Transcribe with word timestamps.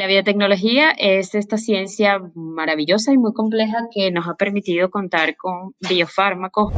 La 0.00 0.06
biotecnología 0.06 0.92
es 0.92 1.34
esta 1.34 1.58
ciencia 1.58 2.22
maravillosa 2.34 3.12
y 3.12 3.18
muy 3.18 3.34
compleja 3.34 3.86
que 3.94 4.10
nos 4.10 4.26
ha 4.28 4.34
permitido 4.34 4.88
contar 4.88 5.36
con 5.36 5.74
biofármacos. 5.78 6.72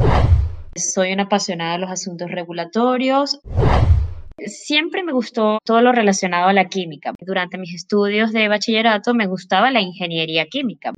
Soy 0.75 1.13
una 1.13 1.23
apasionada 1.23 1.71
de 1.71 1.79
los 1.79 1.89
asuntos 1.89 2.29
regulatorios. 2.29 3.39
Siempre 4.45 5.03
me 5.03 5.13
gustó 5.13 5.59
todo 5.63 5.79
lo 5.79 5.93
relacionado 5.93 6.49
a 6.49 6.53
la 6.53 6.65
química. 6.65 7.13
Durante 7.21 7.57
mis 7.57 7.73
estudios 7.73 8.33
de 8.33 8.49
bachillerato 8.49 9.13
me 9.13 9.25
gustaba 9.25 9.71
la 9.71 9.79
ingeniería 9.79 10.47
química. 10.47 10.91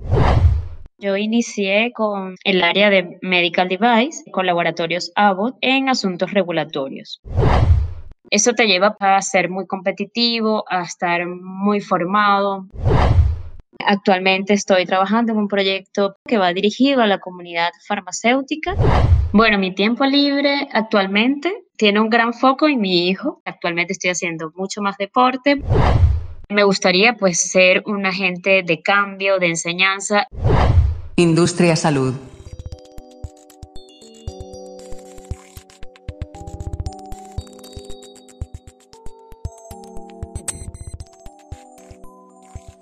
Yo 0.97 1.17
inicié 1.17 1.91
con 1.93 2.37
el 2.43 2.63
área 2.63 2.89
de 2.89 3.19
Medical 3.21 3.69
Device, 3.69 4.23
con 4.31 4.47
laboratorios 4.47 5.11
Abbott, 5.13 5.57
en 5.61 5.89
asuntos 5.89 6.31
regulatorios. 6.33 7.21
Eso 8.29 8.53
te 8.53 8.67
lleva 8.67 8.95
a 8.99 9.21
ser 9.21 9.49
muy 9.49 9.67
competitivo, 9.67 10.65
a 10.69 10.83
estar 10.83 11.25
muy 11.27 11.79
formado. 11.79 12.65
Actualmente 13.85 14.53
estoy 14.53 14.85
trabajando 14.85 15.33
en 15.33 15.37
un 15.37 15.47
proyecto 15.47 16.15
que 16.25 16.37
va 16.37 16.53
dirigido 16.53 17.01
a 17.01 17.07
la 17.07 17.19
comunidad 17.19 17.69
farmacéutica. 17.87 18.75
Bueno, 19.31 19.59
mi 19.59 19.75
tiempo 19.75 20.05
libre 20.05 20.67
actualmente 20.73 21.65
tiene 21.77 21.99
un 21.99 22.09
gran 22.09 22.33
foco 22.33 22.67
en 22.67 22.79
mi 22.79 23.07
hijo. 23.07 23.41
Actualmente 23.45 23.93
estoy 23.93 24.11
haciendo 24.11 24.51
mucho 24.55 24.81
más 24.81 24.97
deporte. 24.97 25.61
Me 26.49 26.63
gustaría 26.63 27.13
pues 27.13 27.51
ser 27.51 27.83
un 27.85 28.05
agente 28.05 28.63
de 28.63 28.81
cambio, 28.81 29.39
de 29.39 29.47
enseñanza. 29.47 30.27
Industria 31.15 31.75
Salud. 31.75 32.15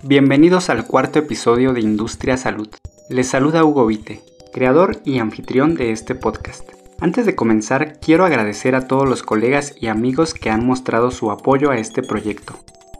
Bienvenidos 0.06 0.68
al 0.68 0.86
cuarto 0.86 1.18
episodio 1.18 1.72
de 1.72 1.80
Industria 1.80 2.36
Salud. 2.36 2.68
Les 3.08 3.26
saluda 3.26 3.64
Hugo 3.64 3.86
Vite, 3.86 4.20
creador 4.52 5.00
y 5.06 5.18
anfitrión 5.18 5.76
de 5.76 5.92
este 5.92 6.14
podcast. 6.14 6.68
Antes 7.00 7.24
de 7.24 7.34
comenzar, 7.34 7.98
quiero 8.00 8.26
agradecer 8.26 8.74
a 8.74 8.86
todos 8.86 9.08
los 9.08 9.22
colegas 9.22 9.74
y 9.80 9.86
amigos 9.86 10.34
que 10.34 10.50
han 10.50 10.66
mostrado 10.66 11.10
su 11.10 11.30
apoyo 11.30 11.70
a 11.70 11.78
este 11.78 12.02
proyecto. 12.02 12.54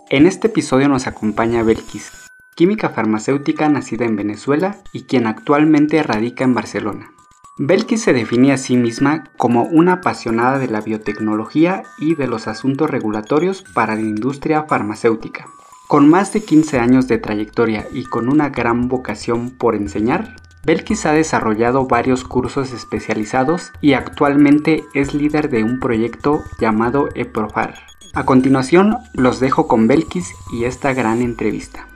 En 0.08 0.24
este 0.24 0.46
episodio 0.46 0.88
nos 0.88 1.06
acompaña 1.06 1.62
Belkis, 1.62 2.10
química 2.56 2.88
farmacéutica 2.88 3.68
nacida 3.68 4.06
en 4.06 4.16
Venezuela 4.16 4.78
y 4.94 5.02
quien 5.02 5.26
actualmente 5.26 6.02
radica 6.02 6.44
en 6.44 6.54
Barcelona. 6.54 7.10
Belkis 7.58 8.00
se 8.00 8.14
define 8.14 8.50
a 8.54 8.56
sí 8.56 8.78
misma 8.78 9.24
como 9.36 9.64
una 9.64 9.92
apasionada 9.92 10.58
de 10.58 10.68
la 10.68 10.80
biotecnología 10.80 11.82
y 11.98 12.14
de 12.14 12.28
los 12.28 12.48
asuntos 12.48 12.88
regulatorios 12.88 13.62
para 13.74 13.94
la 13.94 14.00
industria 14.00 14.62
farmacéutica. 14.62 15.48
Con 15.94 16.08
más 16.08 16.32
de 16.32 16.42
15 16.42 16.80
años 16.80 17.06
de 17.06 17.18
trayectoria 17.18 17.86
y 17.92 18.02
con 18.02 18.28
una 18.28 18.48
gran 18.48 18.88
vocación 18.88 19.50
por 19.50 19.76
enseñar, 19.76 20.34
Belkis 20.64 21.06
ha 21.06 21.12
desarrollado 21.12 21.86
varios 21.86 22.24
cursos 22.24 22.72
especializados 22.72 23.70
y 23.80 23.92
actualmente 23.92 24.82
es 24.92 25.14
líder 25.14 25.50
de 25.50 25.62
un 25.62 25.78
proyecto 25.78 26.42
llamado 26.58 27.10
EPROFAR. 27.14 27.76
A 28.12 28.24
continuación, 28.24 28.96
los 29.12 29.38
dejo 29.38 29.68
con 29.68 29.86
Belkis 29.86 30.34
y 30.52 30.64
esta 30.64 30.92
gran 30.94 31.22
entrevista. 31.22 31.86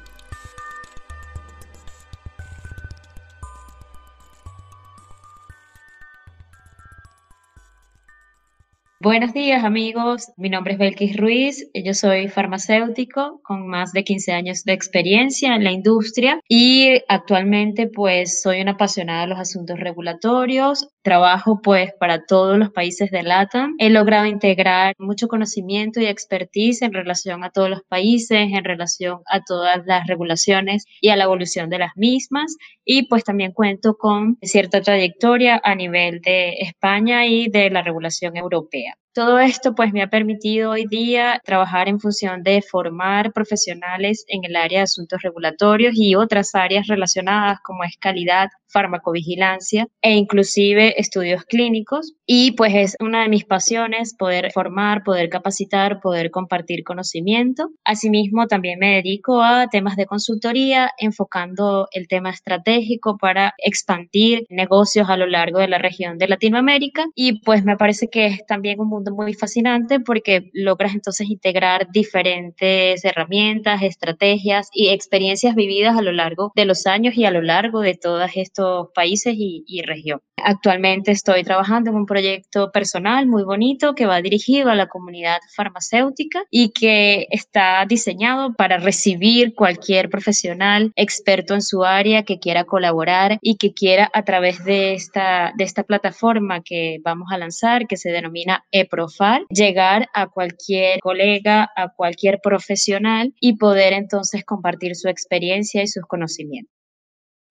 Buenos 9.00 9.32
días 9.32 9.62
amigos, 9.62 10.32
mi 10.36 10.48
nombre 10.48 10.72
es 10.72 10.78
Belkis 10.80 11.16
Ruiz, 11.16 11.70
yo 11.72 11.94
soy 11.94 12.26
farmacéutico 12.26 13.40
con 13.44 13.68
más 13.68 13.92
de 13.92 14.02
15 14.02 14.32
años 14.32 14.64
de 14.64 14.72
experiencia 14.72 15.54
en 15.54 15.62
la 15.62 15.70
industria 15.70 16.40
y 16.48 17.00
actualmente 17.06 17.86
pues 17.86 18.42
soy 18.42 18.60
una 18.60 18.72
apasionada 18.72 19.20
de 19.20 19.26
los 19.28 19.38
asuntos 19.38 19.78
regulatorios, 19.78 20.88
trabajo 21.02 21.60
pues 21.62 21.92
para 22.00 22.26
todos 22.26 22.58
los 22.58 22.70
países 22.70 23.12
de 23.12 23.22
LATAM, 23.22 23.76
he 23.78 23.88
logrado 23.88 24.26
integrar 24.26 24.96
mucho 24.98 25.28
conocimiento 25.28 26.00
y 26.00 26.06
expertise 26.06 26.82
en 26.82 26.92
relación 26.92 27.44
a 27.44 27.50
todos 27.50 27.70
los 27.70 27.82
países, 27.88 28.48
en 28.52 28.64
relación 28.64 29.20
a 29.26 29.44
todas 29.44 29.80
las 29.86 30.08
regulaciones 30.08 30.86
y 31.00 31.10
a 31.10 31.16
la 31.16 31.24
evolución 31.24 31.70
de 31.70 31.78
las 31.78 31.92
mismas. 31.96 32.56
Y 32.84 33.06
pues 33.08 33.24
también 33.24 33.52
cuento 33.52 33.96
con 33.96 34.38
cierta 34.42 34.80
trayectoria 34.80 35.60
a 35.62 35.74
nivel 35.74 36.20
de 36.20 36.54
España 36.60 37.26
y 37.26 37.48
de 37.48 37.70
la 37.70 37.82
regulación 37.82 38.36
europea. 38.36 38.87
Todo 39.18 39.40
esto 39.40 39.74
pues 39.74 39.92
me 39.92 40.00
ha 40.00 40.06
permitido 40.06 40.70
hoy 40.70 40.86
día 40.86 41.42
trabajar 41.44 41.88
en 41.88 41.98
función 41.98 42.44
de 42.44 42.62
formar 42.62 43.32
profesionales 43.32 44.24
en 44.28 44.44
el 44.44 44.54
área 44.54 44.78
de 44.78 44.84
asuntos 44.84 45.20
regulatorios 45.22 45.94
y 45.96 46.14
otras 46.14 46.54
áreas 46.54 46.86
relacionadas 46.86 47.58
como 47.64 47.82
es 47.82 47.96
calidad, 47.98 48.46
farmacovigilancia 48.68 49.88
e 50.02 50.14
inclusive 50.14 51.00
estudios 51.00 51.44
clínicos. 51.44 52.14
Y 52.26 52.52
pues 52.52 52.74
es 52.74 52.96
una 53.00 53.22
de 53.22 53.28
mis 53.28 53.44
pasiones 53.44 54.14
poder 54.14 54.52
formar, 54.52 55.02
poder 55.02 55.28
capacitar, 55.28 56.00
poder 56.00 56.30
compartir 56.30 56.84
conocimiento. 56.84 57.70
Asimismo, 57.84 58.46
también 58.46 58.78
me 58.78 58.96
dedico 58.96 59.42
a 59.42 59.68
temas 59.68 59.96
de 59.96 60.06
consultoría, 60.06 60.90
enfocando 60.98 61.88
el 61.92 62.06
tema 62.06 62.30
estratégico 62.30 63.16
para 63.18 63.54
expandir 63.58 64.44
negocios 64.50 65.08
a 65.08 65.16
lo 65.16 65.26
largo 65.26 65.58
de 65.58 65.68
la 65.68 65.78
región 65.78 66.18
de 66.18 66.28
Latinoamérica. 66.28 67.06
Y 67.14 67.40
pues 67.40 67.64
me 67.64 67.76
parece 67.76 68.08
que 68.08 68.26
es 68.26 68.46
también 68.46 68.80
un 68.80 68.88
mundo 68.88 69.14
muy 69.14 69.34
fascinante 69.34 70.00
porque 70.00 70.50
logras 70.52 70.94
entonces 70.94 71.30
integrar 71.30 71.88
diferentes 71.90 73.04
herramientas, 73.04 73.82
estrategias 73.82 74.68
y 74.72 74.88
experiencias 74.88 75.54
vividas 75.54 75.96
a 75.96 76.02
lo 76.02 76.12
largo 76.12 76.52
de 76.54 76.66
los 76.66 76.86
años 76.86 77.16
y 77.16 77.24
a 77.24 77.30
lo 77.30 77.40
largo 77.40 77.80
de 77.80 77.94
todas 77.94 78.36
estas 78.36 78.57
países 78.94 79.34
y, 79.36 79.64
y 79.66 79.82
región. 79.82 80.20
Actualmente 80.44 81.10
estoy 81.10 81.42
trabajando 81.42 81.90
en 81.90 81.96
un 81.96 82.06
proyecto 82.06 82.70
personal 82.70 83.26
muy 83.26 83.44
bonito 83.44 83.94
que 83.94 84.06
va 84.06 84.22
dirigido 84.22 84.70
a 84.70 84.74
la 84.74 84.86
comunidad 84.86 85.38
farmacéutica 85.54 86.44
y 86.50 86.70
que 86.70 87.26
está 87.30 87.84
diseñado 87.86 88.54
para 88.54 88.78
recibir 88.78 89.54
cualquier 89.54 90.08
profesional 90.08 90.92
experto 90.96 91.54
en 91.54 91.62
su 91.62 91.84
área 91.84 92.22
que 92.22 92.38
quiera 92.38 92.64
colaborar 92.64 93.38
y 93.42 93.56
que 93.56 93.72
quiera 93.72 94.10
a 94.12 94.24
través 94.24 94.64
de 94.64 94.94
esta, 94.94 95.52
de 95.56 95.64
esta 95.64 95.82
plataforma 95.82 96.62
que 96.62 96.98
vamos 97.02 97.28
a 97.30 97.38
lanzar, 97.38 97.86
que 97.86 97.96
se 97.96 98.10
denomina 98.10 98.64
eProfar, 98.70 99.42
llegar 99.50 100.08
a 100.14 100.28
cualquier 100.28 101.00
colega, 101.00 101.68
a 101.76 101.88
cualquier 101.88 102.40
profesional 102.42 103.34
y 103.40 103.56
poder 103.56 103.92
entonces 103.92 104.44
compartir 104.44 104.94
su 104.96 105.08
experiencia 105.08 105.82
y 105.82 105.88
sus 105.88 106.04
conocimientos. 106.04 106.77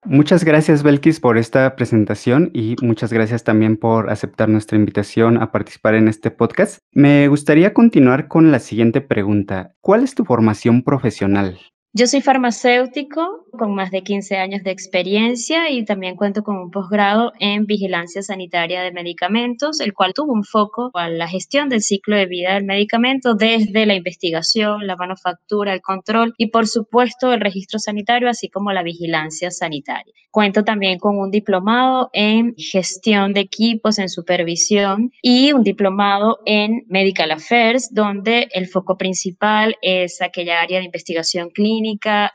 Muchas 0.06 0.44
gracias, 0.44 0.84
Belkis, 0.84 1.20
por 1.20 1.38
esta 1.38 1.76
presentación 1.76 2.52
y 2.54 2.76
muchas 2.82 3.12
gracias 3.12 3.44
también 3.44 3.78
por 3.78 4.10
aceptar 4.10 4.48
nuestra 4.48 4.78
invitación 4.78 5.42
a 5.42 5.52
participar 5.52 5.96
en 5.96 6.08
este 6.08 6.32
podcast. 6.32 6.80
Me 6.92 7.28
gustaría 7.28 7.74
continuar 7.74 8.28
con 8.28 8.52
la 8.52 8.60
siguiente 8.60 9.02
pregunta. 9.02 9.76
¿Cuál 9.82 10.04
es 10.04 10.16
tu 10.16 10.24
formación 10.24 10.84
profesional? 10.84 11.60
Yo 11.98 12.06
soy 12.06 12.22
farmacéutico 12.22 13.48
con 13.58 13.74
más 13.74 13.90
de 13.90 14.04
15 14.04 14.38
años 14.38 14.62
de 14.62 14.70
experiencia 14.70 15.72
y 15.72 15.84
también 15.84 16.16
cuento 16.16 16.44
con 16.44 16.56
un 16.58 16.70
posgrado 16.70 17.34
en 17.40 17.66
vigilancia 17.66 18.22
sanitaria 18.22 18.84
de 18.84 18.92
medicamentos, 18.92 19.80
el 19.80 19.96
cual 19.96 20.14
tuvo 20.14 20.32
un 20.32 20.44
foco 20.44 20.92
a 20.94 21.10
la 21.10 21.28
gestión 21.28 21.70
del 21.70 21.82
ciclo 21.82 22.16
de 22.16 22.28
vida 22.28 22.54
del 22.54 22.66
medicamento 22.66 23.34
desde 23.34 23.88
la 23.88 23.96
investigación, 23.96 24.86
la 24.86 24.96
manufactura, 24.96 25.74
el 25.74 25.82
control 25.82 26.36
y 26.38 26.52
por 26.52 26.68
supuesto 26.68 27.34
el 27.34 27.42
registro 27.42 27.80
sanitario, 27.80 28.30
así 28.30 28.48
como 28.48 28.72
la 28.72 28.84
vigilancia 28.84 29.50
sanitaria. 29.50 30.14
Cuento 30.30 30.64
también 30.64 31.00
con 31.00 31.18
un 31.18 31.32
diplomado 31.32 32.12
en 32.14 32.54
gestión 32.58 33.34
de 33.34 33.40
equipos, 33.40 33.98
en 33.98 34.10
supervisión 34.10 35.10
y 35.24 35.52
un 35.52 35.64
diplomado 35.64 36.38
en 36.46 36.84
Medical 36.90 37.32
Affairs, 37.32 37.90
donde 37.92 38.50
el 38.52 38.68
foco 38.68 38.98
principal 38.98 39.78
es 39.82 40.22
aquella 40.22 40.62
área 40.62 40.78
de 40.78 40.86
investigación 40.86 41.50
clínica 41.50 41.87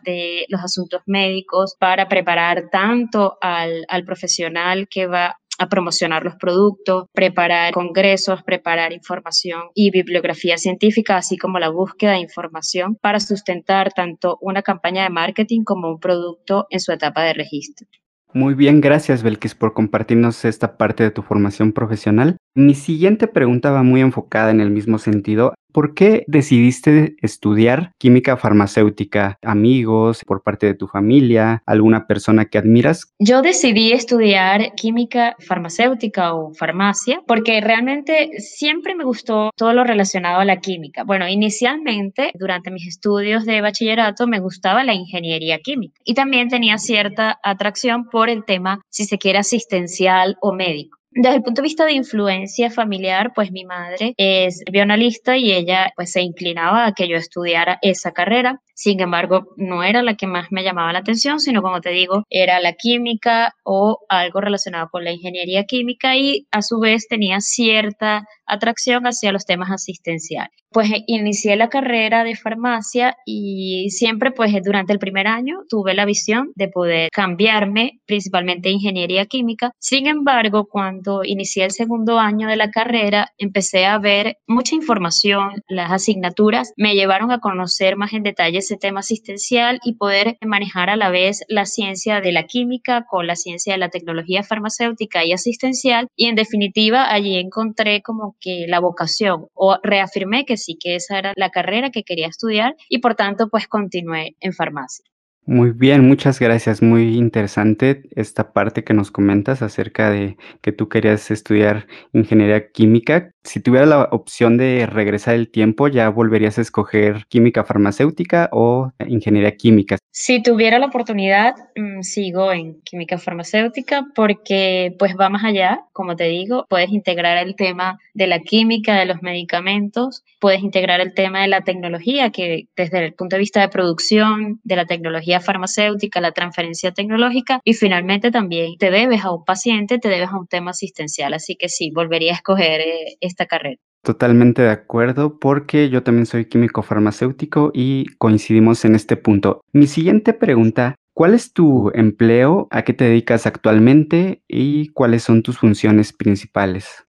de 0.05 0.47
los 0.49 0.63
asuntos 0.63 1.03
médicos, 1.07 1.77
para 1.79 2.09
preparar 2.09 2.69
tanto 2.71 3.39
al, 3.41 3.85
al 3.89 4.05
profesional 4.05 4.89
que 4.89 5.07
va 5.07 5.37
a 5.59 5.69
promocionar 5.69 6.25
los 6.25 6.35
productos, 6.37 7.07
preparar 7.13 7.73
congresos, 7.73 8.43
preparar 8.43 8.93
información 8.93 9.63
y 9.75 9.91
bibliografía 9.91 10.57
científica, 10.57 11.17
así 11.17 11.37
como 11.37 11.59
la 11.59 11.69
búsqueda 11.69 12.13
de 12.13 12.21
información 12.21 12.97
para 12.97 13.21
sustentar 13.21 13.93
tanto 13.93 14.39
una 14.41 14.63
campaña 14.63 15.05
de 15.05 15.11
marketing 15.11 15.63
como 15.65 15.89
un 15.89 16.01
producto 16.01 16.67
en 16.71 16.81
su 16.81 16.93
etapa 16.93 17.23
de 17.23 17.35
registro. 17.35 17.87
Muy 18.35 18.55
bien, 18.55 18.81
gracias 18.81 19.23
Belkis 19.23 19.55
por 19.55 19.75
compartirnos 19.75 20.47
esta 20.47 20.79
parte 20.79 21.05
de 21.05 21.11
tu 21.11 21.21
formación 21.21 21.73
profesional. 21.73 22.39
Mi 22.55 22.75
siguiente 22.75 23.29
pregunta 23.29 23.71
va 23.73 23.83
muy 23.83 24.01
enfocada 24.01 24.51
en 24.51 24.61
el 24.61 24.71
mismo 24.71 24.97
sentido. 24.97 25.53
¿Por 25.73 25.95
qué 25.95 26.25
decidiste 26.27 27.17
estudiar 27.23 27.93
química 27.99 28.37
farmacéutica? 28.37 29.39
¿Amigos, 29.43 30.23
por 30.27 30.43
parte 30.43 30.67
de 30.67 30.75
tu 30.75 30.87
familia, 30.87 31.63
alguna 31.67 32.07
persona 32.07 32.45
que 32.45 32.59
admiras? 32.59 33.13
Yo 33.19 33.41
decidí 33.41 33.93
estudiar 33.93 34.75
química 34.75 35.35
farmacéutica 35.39 36.35
o 36.35 36.53
farmacia 36.53 37.23
porque 37.27 37.61
realmente 37.61 38.31
siempre 38.39 38.95
me 38.95 39.05
gustó 39.05 39.51
todo 39.57 39.73
lo 39.73 39.85
relacionado 39.85 40.41
a 40.41 40.45
la 40.45 40.61
química. 40.61 41.05
Bueno, 41.05 41.27
inicialmente 41.29 42.33
durante 42.39 42.71
mis 42.71 42.87
estudios 42.87 43.47
de 43.47 43.61
bachillerato 43.63 44.27
me 44.27 44.41
gustaba 44.41 44.85
la 44.85 44.95
ingeniería 44.95 45.59
química 45.59 46.01
y 46.05 46.15
también 46.15 46.49
tenía 46.49 46.77
cierta 46.77 47.39
atracción 47.43 48.09
por 48.11 48.29
el 48.29 48.45
tema, 48.45 48.83
si 48.91 49.05
se 49.05 49.19
quiere, 49.19 49.39
asistencial 49.39 50.37
o 50.41 50.53
médico. 50.53 51.02
Desde 51.15 51.37
el 51.37 51.43
punto 51.43 51.61
de 51.61 51.67
vista 51.69 51.85
de 51.85 51.93
influencia 51.93 52.71
familiar, 52.71 53.33
pues 53.35 53.53
mi 53.53 53.65
madre 53.67 54.15
es 54.17 54.63
bioanalista 54.71 55.37
y 55.37 55.53
ella 55.53 55.93
pues 55.95 56.11
se 56.13 56.23
inclinaba 56.23 56.87
a 56.87 56.93
que 56.93 57.07
yo 57.07 57.17
estudiara 57.17 57.79
esa 57.83 58.13
carrera. 58.13 58.63
Sin 58.75 58.99
embargo, 58.99 59.53
no 59.59 59.83
era 59.85 60.03
la 60.03 60.17
que 60.17 60.27
más 60.27 60.51
me 60.51 60.65
llamaba 60.65 60.93
la 60.93 61.01
atención, 61.01 61.39
sino 61.39 61.61
como 61.61 61.83
te 61.83 61.91
digo, 61.91 62.25
era 62.31 62.61
la 62.61 62.73
química 62.73 63.55
o 63.63 63.99
algo 64.09 64.41
relacionado 64.41 64.89
con 64.91 65.05
la 65.05 65.13
ingeniería 65.13 65.65
química 65.65 66.17
y 66.17 66.47
a 66.51 66.63
su 66.63 66.81
vez 66.81 67.07
tenía 67.09 67.41
cierta 67.41 68.25
atracción 68.47 69.07
hacia 69.07 69.33
los 69.33 69.45
temas 69.45 69.71
asistenciales. 69.71 70.62
Pues 70.73 70.91
eh, 70.91 71.05
inicié 71.07 71.57
la 71.57 71.69
carrera 71.69 72.25
de 72.25 72.35
farmacia 72.35 73.17
y 73.27 73.91
siempre 73.91 74.31
pues 74.31 74.53
durante 74.65 74.93
el 74.93 74.99
primer 74.99 75.27
año 75.27 75.61
tuve 75.69 75.95
la 75.95 76.07
visión 76.07 76.51
de 76.55 76.69
poder 76.69 77.11
cambiarme 77.13 78.01
principalmente 78.07 78.69
a 78.69 78.73
ingeniería 78.73 79.27
química. 79.27 79.73
Sin 79.79 80.07
embargo, 80.07 80.67
cuando 80.67 81.25
inicié 81.25 81.65
el 81.65 81.73
segundo 81.73 82.19
año 82.19 82.49
de 82.49 82.57
la 82.57 82.71
carrera, 82.71 83.33
empecé 83.39 83.85
a 83.85 83.99
ver 83.99 84.39
mucha 84.47 84.75
información, 84.75 85.63
las 85.69 85.93
asignaturas 85.93 86.73
me 86.77 86.95
llevaron 86.95 87.31
a 87.33 87.41
conocer 87.41 87.97
más 87.97 88.13
en 88.15 88.23
detalle 88.23 88.59
ese 88.59 88.77
tema 88.77 89.01
asistencial 89.01 89.79
y 89.85 89.97
poder 89.97 90.39
manejar 90.41 90.89
a 90.89 90.97
la 90.97 91.11
vez 91.11 91.45
la 91.49 91.67
ciencia 91.67 92.21
de 92.21 92.33
la 92.33 92.45
química 92.45 93.05
con 93.11 93.27
la 93.27 93.37
ciencia 93.37 93.75
de 93.75 93.79
la 93.79 93.91
tecnología 93.91 94.43
farmacéutica 94.43 95.25
y 95.25 95.33
asistencial 95.33 96.09
y 96.17 96.27
en 96.27 96.35
definitiva 96.35 97.13
allí 97.13 97.37
encontré 97.37 98.01
como 98.03 98.37
que 98.41 98.67
la 98.69 98.81
vocación 98.81 99.47
o 99.55 99.79
reafirmé 99.83 100.45
que 100.45 100.57
sí 100.65 100.79
que 100.79 100.97
esa 100.97 101.19
era 101.19 101.33
la 101.37 101.51
carrera 101.51 101.91
que 101.91 102.03
quería 102.03 102.29
estudiar 102.29 102.77
y 102.89 102.99
por 102.99 103.15
tanto 103.15 103.49
pues 103.49 103.69
continué 103.69 104.37
en 104.41 104.53
farmacia. 104.53 105.05
Muy 105.45 105.73
bien, 105.73 106.07
muchas 106.07 106.39
gracias. 106.39 106.83
Muy 106.83 107.17
interesante 107.17 108.03
esta 108.15 108.53
parte 108.53 108.85
que 108.85 108.95
nos 108.95 109.11
comentas 109.11 109.61
acerca 109.61 110.09
de 110.09 110.37
que 110.61 110.71
tú 110.71 110.89
querías 110.89 111.33
estudiar 111.33 111.89
ingeniería 112.13 112.71
química. 112.71 113.33
Si 113.45 113.61
tuviera 113.61 113.87
la 113.87 114.05
opción 114.13 114.57
de 114.57 114.87
regresar 114.87 115.35
el 115.35 115.51
tiempo, 115.51 115.89
¿ya 115.89 116.09
volverías 116.09 116.59
a 116.59 116.63
escoger 116.63 117.27
química 117.29 117.65
farmacéutica 117.65 118.49
o 118.53 118.93
ingeniería 119.07 119.57
química? 119.57 119.99
Si 120.15 120.43
tuviera 120.43 120.79
la 120.79 120.87
oportunidad, 120.87 121.55
mm, 121.75 122.03
sigo 122.03 122.53
en 122.53 122.81
química 122.83 123.19
farmacéutica 123.19 124.07
porque 124.15 124.95
pues 124.99 125.17
va 125.19 125.29
más 125.29 125.43
allá, 125.43 125.87
como 125.93 126.15
te 126.15 126.25
digo, 126.25 126.67
puedes 126.69 126.91
integrar 126.91 127.39
el 127.39 127.57
tema 127.57 127.99
de 128.15 128.27
la 128.27 128.41
química, 128.41 128.95
de 128.95 129.07
los 129.07 129.23
medicamentos, 129.23 130.23
puedes 130.39 130.63
integrar 130.63 131.01
el 131.01 131.15
tema 131.15 131.41
de 131.41 131.49
la 131.49 131.63
tecnología, 131.63 132.31
que 132.31 132.69
desde 132.77 133.07
el 133.07 133.15
punto 133.15 133.37
de 133.37 133.41
vista 133.41 133.61
de 133.63 133.69
producción, 133.69 134.61
de 134.63 134.77
la 134.77 134.85
tecnología 134.85 135.41
farmacéutica, 135.41 136.21
la 136.21 136.33
transferencia 136.33 136.93
tecnológica 136.93 137.61
y 137.65 137.73
finalmente 137.75 138.31
también 138.31 138.77
te 138.79 138.91
debes 138.91 139.25
a 139.25 139.33
un 139.33 139.45
paciente, 139.45 139.99
te 139.99 140.09
debes 140.09 140.29
a 140.29 140.39
un 140.39 140.47
tema 140.47 140.73
asistencial. 140.73 141.35
Así 141.35 141.57
que 141.57 141.69
sí, 141.69 141.91
volvería 141.91 142.33
a 142.33 142.37
escoger 142.37 142.81
eh, 142.83 143.17
esta 143.33 143.47
carrera. 143.47 143.77
Totalmente 144.03 144.63
de 144.63 144.71
acuerdo 144.71 145.39
porque 145.39 145.89
yo 145.89 146.03
también 146.03 146.27
soy 146.27 146.47
químico 146.47 146.83
farmacéutico 146.83 147.71
y 147.73 148.07
coincidimos 148.19 148.85
en 148.85 148.97
este 148.97 149.17
punto. 149.17 149.61
Mi 149.73 149.87
siguiente 149.87 150.33
pregunta, 150.33 150.97
¿cuál 151.15 151.35
es 151.35 151.53
tu 151.53 151.91
empleo? 151.95 152.67
¿A 152.71 152.83
qué 152.83 152.95
te 152.95 153.05
dedicas 153.05 153.47
actualmente? 153.47 154.43
¿Y 154.49 154.89
cuáles 154.89 155.23
son 155.23 155.43
tus 155.43 155.59
funciones 155.59 156.13
principales? 156.13 157.05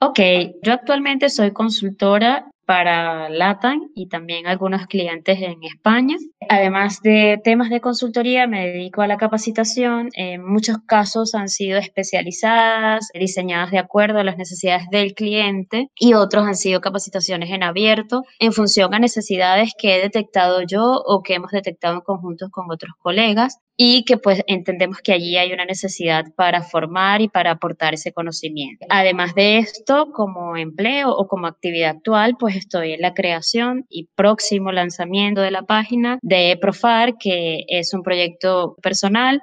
Ok, 0.00 0.20
yo 0.62 0.72
actualmente 0.72 1.28
soy 1.28 1.52
consultora 1.52 2.48
para 2.66 3.28
LATAM 3.28 3.90
y 3.94 4.08
también 4.08 4.46
algunos 4.46 4.86
clientes 4.86 5.40
en 5.40 5.62
España. 5.64 6.16
Además 6.48 7.00
de 7.02 7.40
temas 7.42 7.70
de 7.70 7.80
consultoría, 7.80 8.46
me 8.46 8.68
dedico 8.68 9.02
a 9.02 9.06
la 9.06 9.16
capacitación. 9.16 10.08
En 10.14 10.44
muchos 10.44 10.78
casos 10.86 11.34
han 11.34 11.48
sido 11.48 11.78
especializadas, 11.78 13.08
diseñadas 13.14 13.70
de 13.70 13.78
acuerdo 13.78 14.18
a 14.18 14.24
las 14.24 14.36
necesidades 14.36 14.88
del 14.90 15.14
cliente 15.14 15.88
y 15.94 16.14
otros 16.14 16.46
han 16.46 16.54
sido 16.54 16.80
capacitaciones 16.80 17.50
en 17.50 17.62
abierto 17.62 18.22
en 18.38 18.52
función 18.52 18.94
a 18.94 18.98
necesidades 18.98 19.72
que 19.78 19.96
he 19.96 20.02
detectado 20.02 20.62
yo 20.62 20.82
o 21.04 21.22
que 21.22 21.34
hemos 21.34 21.50
detectado 21.50 21.94
en 21.94 22.00
conjuntos 22.00 22.50
con 22.50 22.70
otros 22.70 22.92
colegas 22.98 23.58
y 23.76 24.04
que 24.04 24.16
pues 24.16 24.42
entendemos 24.46 24.98
que 25.02 25.12
allí 25.12 25.36
hay 25.36 25.52
una 25.52 25.64
necesidad 25.64 26.26
para 26.36 26.62
formar 26.62 27.20
y 27.20 27.28
para 27.28 27.52
aportar 27.52 27.94
ese 27.94 28.12
conocimiento. 28.12 28.86
Además 28.90 29.34
de 29.34 29.58
esto, 29.58 30.12
como 30.12 30.56
empleo 30.56 31.10
o 31.10 31.26
como 31.26 31.46
actividad 31.46 31.96
actual, 31.96 32.36
pues 32.38 32.56
estoy 32.56 32.92
en 32.92 33.00
la 33.00 33.14
creación 33.14 33.86
y 33.88 34.08
próximo 34.14 34.72
lanzamiento 34.72 35.40
de 35.40 35.50
la 35.50 35.62
página 35.62 36.18
de 36.36 36.56
Profar, 36.60 37.14
que 37.18 37.64
es 37.68 37.94
un 37.94 38.02
proyecto 38.02 38.76
personal 38.82 39.42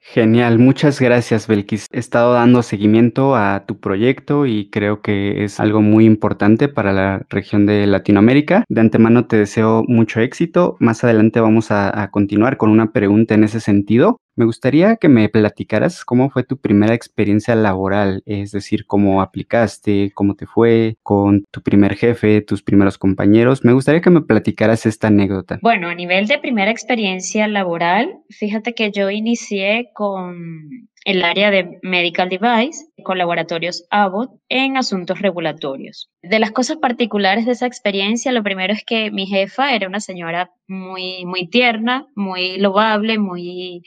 Genial, 0.00 0.58
muchas 0.58 1.00
gracias 1.00 1.46
Belkis. 1.46 1.86
He 1.92 1.98
estado 1.98 2.32
dando 2.32 2.62
seguimiento 2.62 3.34
a 3.36 3.64
tu 3.66 3.78
proyecto 3.78 4.46
y 4.46 4.70
creo 4.70 5.02
que 5.02 5.44
es 5.44 5.60
algo 5.60 5.82
muy 5.82 6.06
importante 6.06 6.68
para 6.68 6.92
la 6.92 7.26
región 7.28 7.66
de 7.66 7.86
Latinoamérica. 7.86 8.64
De 8.68 8.80
antemano 8.80 9.26
te 9.26 9.36
deseo 9.36 9.84
mucho 9.86 10.20
éxito. 10.20 10.76
Más 10.80 11.04
adelante 11.04 11.40
vamos 11.40 11.70
a, 11.70 12.02
a 12.02 12.10
continuar 12.10 12.56
con 12.56 12.70
una 12.70 12.92
pregunta 12.92 13.34
en 13.34 13.44
ese 13.44 13.60
sentido. 13.60 14.18
Me 14.38 14.44
gustaría 14.44 14.94
que 14.94 15.08
me 15.08 15.28
platicaras 15.28 16.04
cómo 16.04 16.30
fue 16.30 16.44
tu 16.44 16.58
primera 16.58 16.94
experiencia 16.94 17.56
laboral, 17.56 18.22
es 18.24 18.52
decir, 18.52 18.86
cómo 18.86 19.20
aplicaste, 19.20 20.12
cómo 20.14 20.36
te 20.36 20.46
fue 20.46 20.96
con 21.02 21.44
tu 21.50 21.60
primer 21.60 21.96
jefe, 21.96 22.40
tus 22.42 22.62
primeros 22.62 22.98
compañeros. 22.98 23.64
Me 23.64 23.72
gustaría 23.72 24.00
que 24.00 24.10
me 24.10 24.20
platicaras 24.20 24.86
esta 24.86 25.08
anécdota. 25.08 25.58
Bueno, 25.60 25.88
a 25.88 25.94
nivel 25.96 26.28
de 26.28 26.38
primera 26.38 26.70
experiencia 26.70 27.48
laboral, 27.48 28.20
fíjate 28.30 28.74
que 28.74 28.92
yo 28.92 29.10
inicié 29.10 29.90
con 29.92 30.88
el 31.04 31.24
área 31.24 31.50
de 31.50 31.80
Medical 31.82 32.28
Device 32.28 32.86
con 33.02 33.18
laboratorios 33.18 33.86
Abbott 33.90 34.30
en 34.48 34.76
asuntos 34.76 35.20
regulatorios. 35.20 36.10
De 36.22 36.38
las 36.38 36.52
cosas 36.52 36.76
particulares 36.76 37.44
de 37.44 37.52
esa 37.52 37.66
experiencia, 37.66 38.30
lo 38.30 38.44
primero 38.44 38.72
es 38.72 38.84
que 38.84 39.10
mi 39.10 39.26
jefa 39.26 39.74
era 39.74 39.88
una 39.88 39.98
señora 39.98 40.52
muy, 40.68 41.24
muy 41.24 41.48
tierna, 41.48 42.06
muy 42.14 42.58
loable, 42.58 43.18
muy 43.18 43.82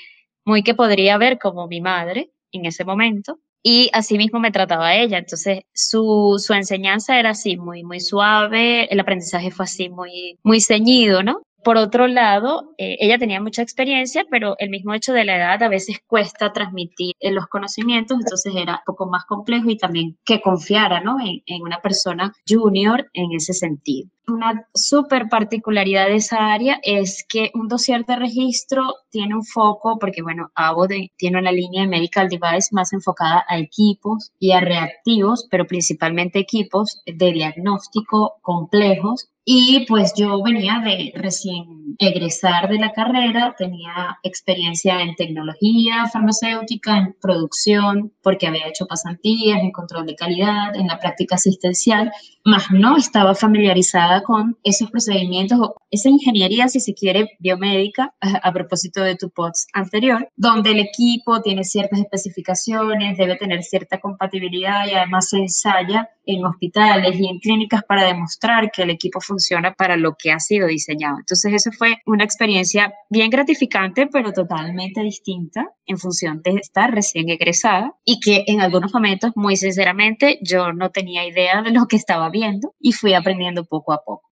muy 0.45 0.63
que 0.63 0.75
podría 0.75 1.17
ver 1.17 1.39
como 1.39 1.67
mi 1.67 1.81
madre 1.81 2.31
en 2.51 2.65
ese 2.65 2.85
momento. 2.85 3.39
Y 3.63 3.89
así 3.93 4.17
mismo 4.17 4.39
me 4.39 4.51
trataba 4.51 4.95
ella. 4.95 5.19
Entonces, 5.19 5.61
su, 5.73 6.41
su 6.43 6.53
enseñanza 6.53 7.19
era 7.19 7.31
así, 7.31 7.57
muy, 7.57 7.83
muy 7.83 7.99
suave. 7.99 8.91
El 8.91 8.99
aprendizaje 8.99 9.51
fue 9.51 9.65
así, 9.65 9.89
muy, 9.89 10.39
muy 10.43 10.61
ceñido, 10.61 11.21
¿no? 11.21 11.43
Por 11.63 11.77
otro 11.77 12.07
lado, 12.07 12.73
eh, 12.79 12.97
ella 12.99 13.19
tenía 13.19 13.39
mucha 13.39 13.61
experiencia, 13.61 14.25
pero 14.31 14.55
el 14.57 14.71
mismo 14.71 14.95
hecho 14.95 15.13
de 15.13 15.25
la 15.25 15.35
edad 15.35 15.61
a 15.61 15.69
veces 15.69 15.99
cuesta 16.07 16.51
transmitir 16.51 17.13
eh, 17.19 17.31
los 17.31 17.45
conocimientos, 17.47 18.17
entonces 18.19 18.53
era 18.55 18.73
un 18.73 18.83
poco 18.85 19.07
más 19.07 19.25
complejo 19.25 19.69
y 19.69 19.77
también 19.77 20.17
que 20.25 20.41
confiara 20.41 21.01
¿no? 21.01 21.19
en, 21.19 21.43
en 21.45 21.61
una 21.61 21.79
persona 21.79 22.33
junior 22.49 23.07
en 23.13 23.33
ese 23.33 23.53
sentido. 23.53 24.09
Una 24.31 24.65
súper 24.73 25.27
particularidad 25.27 26.07
de 26.07 26.15
esa 26.15 26.53
área 26.53 26.79
es 26.83 27.25
que 27.27 27.51
un 27.53 27.67
dossier 27.67 28.05
de 28.05 28.15
registro 28.15 28.95
tiene 29.09 29.35
un 29.35 29.43
foco, 29.43 29.99
porque 29.99 30.21
bueno, 30.21 30.51
Abbott 30.55 30.91
tiene 31.17 31.39
una 31.39 31.51
línea 31.51 31.81
de 31.81 31.89
medical 31.89 32.29
device 32.29 32.69
más 32.71 32.93
enfocada 32.93 33.43
a 33.49 33.57
equipos 33.59 34.31
y 34.39 34.53
a 34.53 34.61
reactivos, 34.61 35.47
pero 35.51 35.67
principalmente 35.67 36.39
equipos 36.39 37.01
de 37.05 37.33
diagnóstico 37.33 38.35
complejos. 38.41 39.27
Y 39.43 39.85
pues 39.87 40.13
yo 40.15 40.41
venía 40.43 40.81
de 40.85 41.11
recién 41.15 41.95
egresar 41.97 42.69
de 42.69 42.77
la 42.77 42.93
carrera, 42.93 43.55
tenía 43.57 44.19
experiencia 44.23 45.01
en 45.01 45.15
tecnología 45.15 46.07
farmacéutica, 46.07 46.97
en 46.97 47.15
producción, 47.19 48.13
porque 48.21 48.47
había 48.47 48.67
hecho 48.67 48.85
pasantías, 48.85 49.59
en 49.61 49.71
control 49.71 50.05
de 50.05 50.15
calidad, 50.15 50.75
en 50.75 50.87
la 50.87 50.99
práctica 50.99 51.35
asistencial, 51.35 52.11
más 52.45 52.71
no 52.71 52.97
estaba 52.97 53.35
familiarizada 53.35 54.20
con 54.23 54.57
esos 54.63 54.89
procedimientos 54.91 55.59
o 55.59 55.75
esa 55.89 56.09
ingeniería, 56.09 56.67
si 56.67 56.79
se 56.79 56.93
quiere, 56.93 57.31
biomédica, 57.39 58.13
a, 58.19 58.51
propósito 58.51 59.01
de 59.01 59.15
tu 59.15 59.29
post 59.29 59.69
anterior, 59.73 60.29
donde 60.35 60.71
el 60.71 60.79
equipo 60.79 61.41
tiene 61.41 61.63
ciertas 61.63 61.99
especificaciones, 61.99 63.17
debe 63.17 63.35
tener 63.35 63.63
cierta 63.63 63.99
compatibilidad 63.99 64.87
y 64.87 64.93
además 64.93 65.29
se 65.29 65.37
ensaya 65.37 66.09
en 66.25 66.45
hospitales 66.45 67.19
y 67.19 67.27
en 67.27 67.39
clínicas 67.39 67.83
para 67.83 68.05
demostrar 68.05 68.71
que 68.71 68.83
el 68.83 68.89
equipo 68.89 69.19
funciona 69.21 69.73
para 69.73 69.97
lo 69.97 70.15
que 70.15 70.31
ha 70.31 70.39
sido 70.39 70.67
diseñado. 70.67 71.17
Entonces, 71.19 71.53
eso 71.53 71.71
fue 71.71 71.97
una 72.05 72.23
experiencia 72.23 72.93
bien 73.09 73.29
gratificante, 73.29 74.07
pero 74.07 74.31
totalmente 74.31 75.01
distinta 75.01 75.67
en 75.85 75.97
función 75.97 76.41
de 76.43 76.51
estar 76.55 76.91
recién 76.93 77.29
egresada 77.29 77.93
y 78.05 78.19
que 78.19 78.43
en 78.47 78.61
algunos 78.61 78.93
momentos, 78.93 79.31
muy 79.35 79.55
sinceramente, 79.55 80.39
yo 80.41 80.73
no 80.73 80.89
tenía 80.91 81.25
idea 81.27 81.61
de 81.61 81.71
lo 81.71 81.87
que 81.87 81.95
estaba 81.95 82.29
viendo 82.29 82.73
y 82.79 82.93
fui 82.93 83.13
aprendiendo 83.13 83.65
poco 83.65 83.93
a 83.93 84.03
poco. 84.03 84.31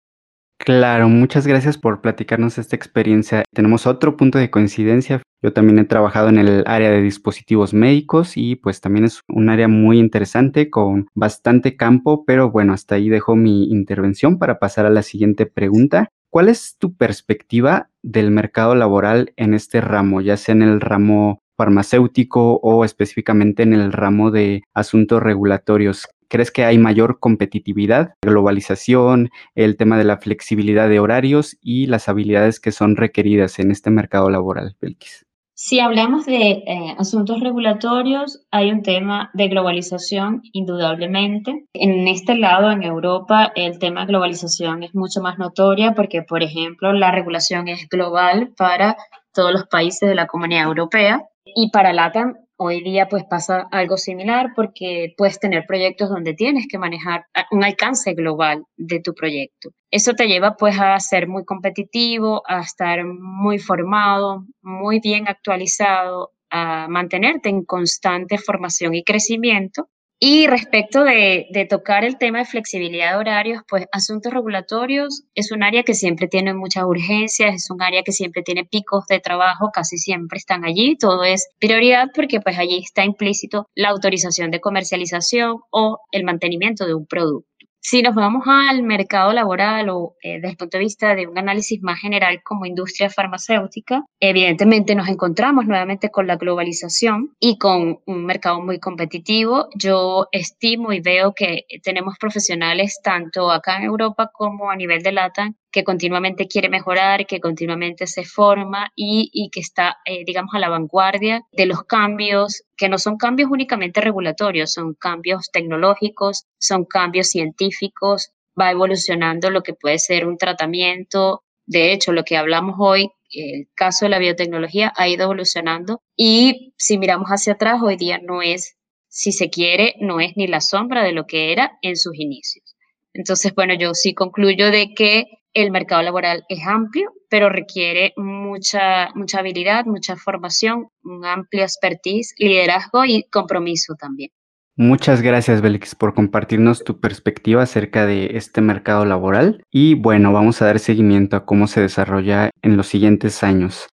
Claro, 0.58 1.10
muchas 1.10 1.46
gracias 1.46 1.78
por 1.78 2.02
platicarnos 2.02 2.58
esta 2.58 2.76
experiencia. 2.76 3.44
Tenemos 3.54 3.86
otro 3.86 4.16
punto 4.18 4.40
de 4.40 4.50
coincidencia. 4.50 5.22
Yo 5.46 5.54
también 5.54 5.78
he 5.78 5.86
trabajado 5.86 6.30
en 6.30 6.40
el 6.40 6.64
área 6.66 6.90
de 6.90 7.04
dispositivos 7.04 7.72
médicos 7.72 8.36
y 8.36 8.56
pues 8.56 8.82
también 8.82 9.06
es 9.06 9.22
un 9.28 9.50
área 9.50 9.68
muy 9.68 10.00
interesante 10.00 10.72
con 10.72 11.08
bastante 11.14 11.78
campo, 11.78 12.26
pero 12.26 12.50
bueno, 12.50 12.74
hasta 12.74 12.96
ahí 12.96 13.10
dejo 13.10 13.36
mi 13.36 13.66
intervención 13.66 14.40
para 14.40 14.58
pasar 14.58 14.88
a 14.88 14.90
la 14.90 15.04
siguiente 15.04 15.46
pregunta. 15.46 16.10
¿Cuál 16.32 16.50
es 16.50 16.78
tu 16.80 16.96
perspectiva 16.96 17.92
del 18.02 18.32
mercado 18.32 18.74
laboral 18.74 19.34
en 19.36 19.54
este 19.54 19.82
ramo, 19.82 20.20
ya 20.20 20.36
sea 20.36 20.56
en 20.56 20.64
el 20.64 20.82
ramo 20.82 21.44
farmacéutico 21.56 22.56
o 22.64 22.84
específicamente 22.84 23.62
en 23.62 23.74
el 23.74 23.92
ramo 23.92 24.32
de 24.32 24.64
asuntos 24.74 25.22
regulatorios? 25.22 26.08
¿Crees 26.28 26.50
que 26.50 26.66
hay 26.66 26.80
mayor 26.80 27.20
competitividad, 27.20 28.16
globalización, 28.24 29.30
el 29.54 29.78
tema 29.78 30.00
de 30.00 30.06
la 30.06 30.18
flexibilidad 30.18 30.90
de 30.90 31.00
horarios 31.00 31.56
y 31.62 31.86
las 31.86 32.10
habilidades 32.10 32.60
que 32.60 32.72
son 32.72 32.96
requeridas 32.96 33.60
en 33.60 33.70
este 33.70 33.92
mercado 33.92 34.32
laboral, 34.32 34.76
Belkis? 34.82 35.25
Si 35.58 35.80
hablamos 35.80 36.26
de 36.26 36.64
eh, 36.68 36.96
asuntos 36.98 37.40
regulatorios, 37.40 38.46
hay 38.52 38.72
un 38.72 38.84
tema 38.84 39.30
de 39.34 39.48
globalización, 39.48 40.42
indudablemente. 40.52 41.66
En 41.74 42.10
este 42.10 42.38
lado, 42.38 42.72
en 42.72 42.84
Europa, 42.84 43.54
el 43.56 43.80
tema 43.80 44.02
de 44.02 44.08
globalización 44.08 44.84
es 44.84 44.94
mucho 44.94 45.22
más 45.22 45.38
notoria 45.38 45.94
porque, 45.94 46.24
por 46.24 46.44
ejemplo, 46.44 46.92
la 46.92 47.12
regulación 47.12 47.70
es 47.70 47.88
global 47.88 48.52
para 48.58 48.98
todos 49.34 49.54
los 49.54 49.64
países 49.68 50.10
de 50.10 50.16
la 50.16 50.28
Comunidad 50.28 50.66
Europea 50.66 51.24
y 51.46 51.70
para 51.72 51.94
LATAM 51.94 52.36
Hoy 52.58 52.82
día 52.82 53.10
pues 53.10 53.26
pasa 53.26 53.68
algo 53.72 53.98
similar 53.98 54.54
porque 54.56 55.14
puedes 55.18 55.40
tener 55.40 55.66
proyectos 55.68 56.10
donde 56.10 56.34
tienes 56.34 56.68
que 56.70 56.78
manejar 56.78 57.26
un 57.52 57.66
alcance 57.66 58.14
global 58.14 58.64
de 58.78 59.02
tu 59.02 59.14
proyecto. 59.14 59.72
Eso 59.92 60.14
te 60.14 60.28
lleva 60.28 60.56
pues 60.56 60.80
a 60.80 60.98
ser 61.02 61.28
muy 61.28 61.44
competitivo, 61.44 62.44
a 62.48 62.62
estar 62.62 63.04
muy 63.06 63.60
formado, 63.60 64.46
muy 64.62 65.02
bien 65.02 65.28
actualizado, 65.28 66.32
a 66.50 66.88
mantenerte 66.88 67.50
en 67.50 67.66
constante 67.66 68.38
formación 68.38 68.96
y 68.96 69.04
crecimiento 69.04 69.90
y 70.20 70.48
respecto 70.48 71.04
de, 71.04 71.68
tocar 71.70 72.06
el 72.06 72.18
tema 72.18 72.40
de 72.40 72.46
flexibilidad 72.46 73.12
de 73.12 73.18
horarios, 73.18 73.64
pues 73.68 73.86
asuntos 73.92 74.34
regulatorios 74.34 75.24
es 75.34 75.52
un 75.52 75.64
área 75.64 75.84
que 75.84 75.94
siempre 75.94 76.28
tiene 76.28 76.54
muchas 76.54 76.86
urgencias, 76.86 77.56
es 77.56 77.70
un 77.70 77.82
área 77.82 78.04
que 78.04 78.12
siempre 78.12 78.42
tiene 78.42 78.66
picos 78.66 79.06
de 79.08 79.20
trabajo, 79.20 79.72
casi 79.74 79.98
siempre 79.98 80.38
están 80.38 80.64
allí, 80.64 80.98
todo 80.98 81.24
es 81.24 81.50
prioridad 81.60 82.08
porque 82.14 82.40
pues 82.40 82.58
allí 82.58 82.80
está 82.84 83.04
implícito 83.04 83.68
la 83.76 83.90
autorización 83.90 84.52
de 84.52 84.62
comercialización 84.62 85.60
o 85.70 86.00
el 86.12 86.24
mantenimiento 86.24 86.86
de 86.86 86.94
un 86.94 87.06
producto. 87.06 87.55
Si 87.88 88.02
nos 88.02 88.16
vamos 88.16 88.46
al 88.48 88.82
mercado 88.82 89.32
laboral 89.32 89.90
o 89.90 90.16
eh, 90.24 90.38
desde 90.38 90.50
el 90.50 90.58
punto 90.58 90.78
de 90.80 90.84
vista 90.86 91.14
de 91.14 91.28
un 91.28 91.38
análisis 91.38 91.84
más 91.84 92.00
general 92.00 92.42
como 92.44 92.66
industria 92.66 93.12
farmacéutica, 93.12 94.04
evidentemente 94.20 94.96
nos 94.96 95.08
encontramos 95.08 95.68
nuevamente 95.68 96.10
con 96.10 96.26
la 96.26 96.36
globalización 96.36 97.36
y 97.40 97.60
con 97.60 98.00
un 98.08 98.26
mercado 98.26 98.60
muy 98.60 98.80
competitivo. 98.80 99.70
Yo 99.76 100.26
estimo 100.32 100.94
y 100.94 101.00
veo 101.00 101.36
que 101.36 101.68
tenemos 101.84 102.18
profesionales 102.18 103.00
tanto 103.04 103.52
acá 103.52 103.78
en 103.78 103.84
Europa 103.84 104.32
como 104.34 104.72
a 104.72 104.76
nivel 104.76 105.04
de 105.04 105.12
LATAM 105.12 105.54
que 105.76 105.84
continuamente 105.84 106.48
quiere 106.48 106.70
mejorar, 106.70 107.28
que 107.28 107.42
continuamente 107.42 108.08
se 108.08 108.24
forma 108.24 108.94
y, 108.96 109.50
que 109.52 109.60
está, 109.60 109.98
eh, 110.06 110.24
digamos, 110.26 110.56
a 110.56 110.60
la 110.60 110.70
vanguardia 110.70 111.42
de 111.52 111.66
los 111.66 111.84
cambios, 111.84 112.64
que 112.78 112.88
no 112.88 112.98
son 112.98 113.18
cambios 113.18 113.50
únicamente 113.52 114.00
regulatorios, 114.00 114.72
son 114.72 114.94
cambios 114.94 115.52
tecnológicos, 115.52 116.46
son 116.58 116.86
cambios 116.86 117.28
científicos, 117.28 118.32
va 118.58 118.72
evolucionando 118.72 119.50
lo 119.50 119.64
que 119.64 119.74
puede 119.74 120.00
ser 120.00 120.26
un 120.26 120.38
tratamiento. 120.38 121.44
De 121.66 121.92
hecho, 121.92 122.14
lo 122.14 122.24
que 122.24 122.38
hablamos 122.38 122.76
hoy, 122.80 123.12
el 123.32 123.68
caso 123.76 124.06
de 124.06 124.12
la 124.12 124.20
biotecnología 124.20 124.94
ha 124.96 125.10
ido 125.10 125.26
evolucionando 125.26 126.02
y 126.16 126.74
si 126.78 126.98
miramos 126.98 127.28
hacia 127.28 127.52
atrás, 127.52 127.82
hoy 127.84 127.98
día 127.98 128.18
no 128.24 128.42
es, 128.42 128.78
si 129.10 129.34
se 129.34 129.50
quiere, 129.50 129.96
no 130.00 130.22
es 130.22 130.38
ni 130.38 130.48
la 130.48 130.62
sombra 130.62 131.04
de 131.04 131.12
lo 131.12 131.28
que 131.28 131.52
era 131.52 131.78
en 131.82 131.98
sus 131.98 132.18
inicios. 132.18 132.78
Entonces, 133.12 133.54
bueno, 133.54 133.74
yo 133.74 133.94
sí 133.94 134.14
concluyo 134.14 134.72
de 134.72 134.94
que 134.94 135.26
el 135.56 135.72
mercado 135.72 136.04
laboral 136.04 136.46
es 136.50 136.60
amplio, 136.68 137.12
pero 137.30 137.50
requiere 137.50 138.14
mucha, 138.18 139.10
mucha 139.16 139.40
habilidad, 139.40 139.86
mucha 139.86 140.16
formación, 140.18 140.90
un 141.04 141.26
amplio 141.26 141.64
expertise, 141.64 142.36
liderazgo 142.38 143.06
y 143.06 143.24
compromiso 143.32 143.96
también. 143.96 144.30
Muchas 144.78 145.22
gracias, 145.22 145.62
Belix, 145.62 145.96
por 145.96 146.14
compartirnos 146.14 146.84
tu 146.84 147.00
perspectiva 147.00 147.64
acerca 147.64 148.06
de 148.06 148.32
este 148.36 148.60
mercado 148.60 149.06
laboral. 149.06 149.64
Y 149.72 149.96
bueno, 149.96 150.34
vamos 150.34 150.62
a 150.62 150.66
dar 150.66 150.80
seguimiento 150.80 151.38
a 151.38 151.46
cómo 151.46 151.68
se 151.68 151.80
desarrolla 151.80 152.50
en 152.62 152.76
los 152.76 152.88
siguientes 152.88 153.42
años. 153.42 153.88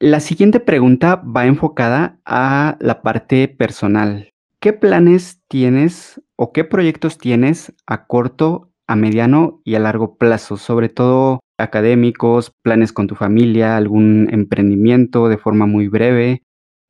La 0.00 0.18
siguiente 0.18 0.58
pregunta 0.58 1.22
va 1.24 1.46
enfocada 1.46 2.18
a 2.24 2.76
la 2.80 3.02
parte 3.02 3.46
personal. 3.46 4.30
¿Qué 4.58 4.72
planes 4.72 5.40
tienes 5.46 6.20
o 6.34 6.52
qué 6.52 6.64
proyectos 6.64 7.18
tienes 7.18 7.72
a 7.86 8.06
corto 8.08 8.71
a 8.86 8.96
mediano 8.96 9.60
y 9.64 9.74
a 9.74 9.80
largo 9.80 10.16
plazo, 10.16 10.56
sobre 10.56 10.88
todo 10.88 11.40
académicos, 11.58 12.52
planes 12.62 12.92
con 12.92 13.06
tu 13.06 13.14
familia, 13.14 13.76
algún 13.76 14.28
emprendimiento 14.32 15.28
de 15.28 15.38
forma 15.38 15.66
muy 15.66 15.88
breve. 15.88 16.42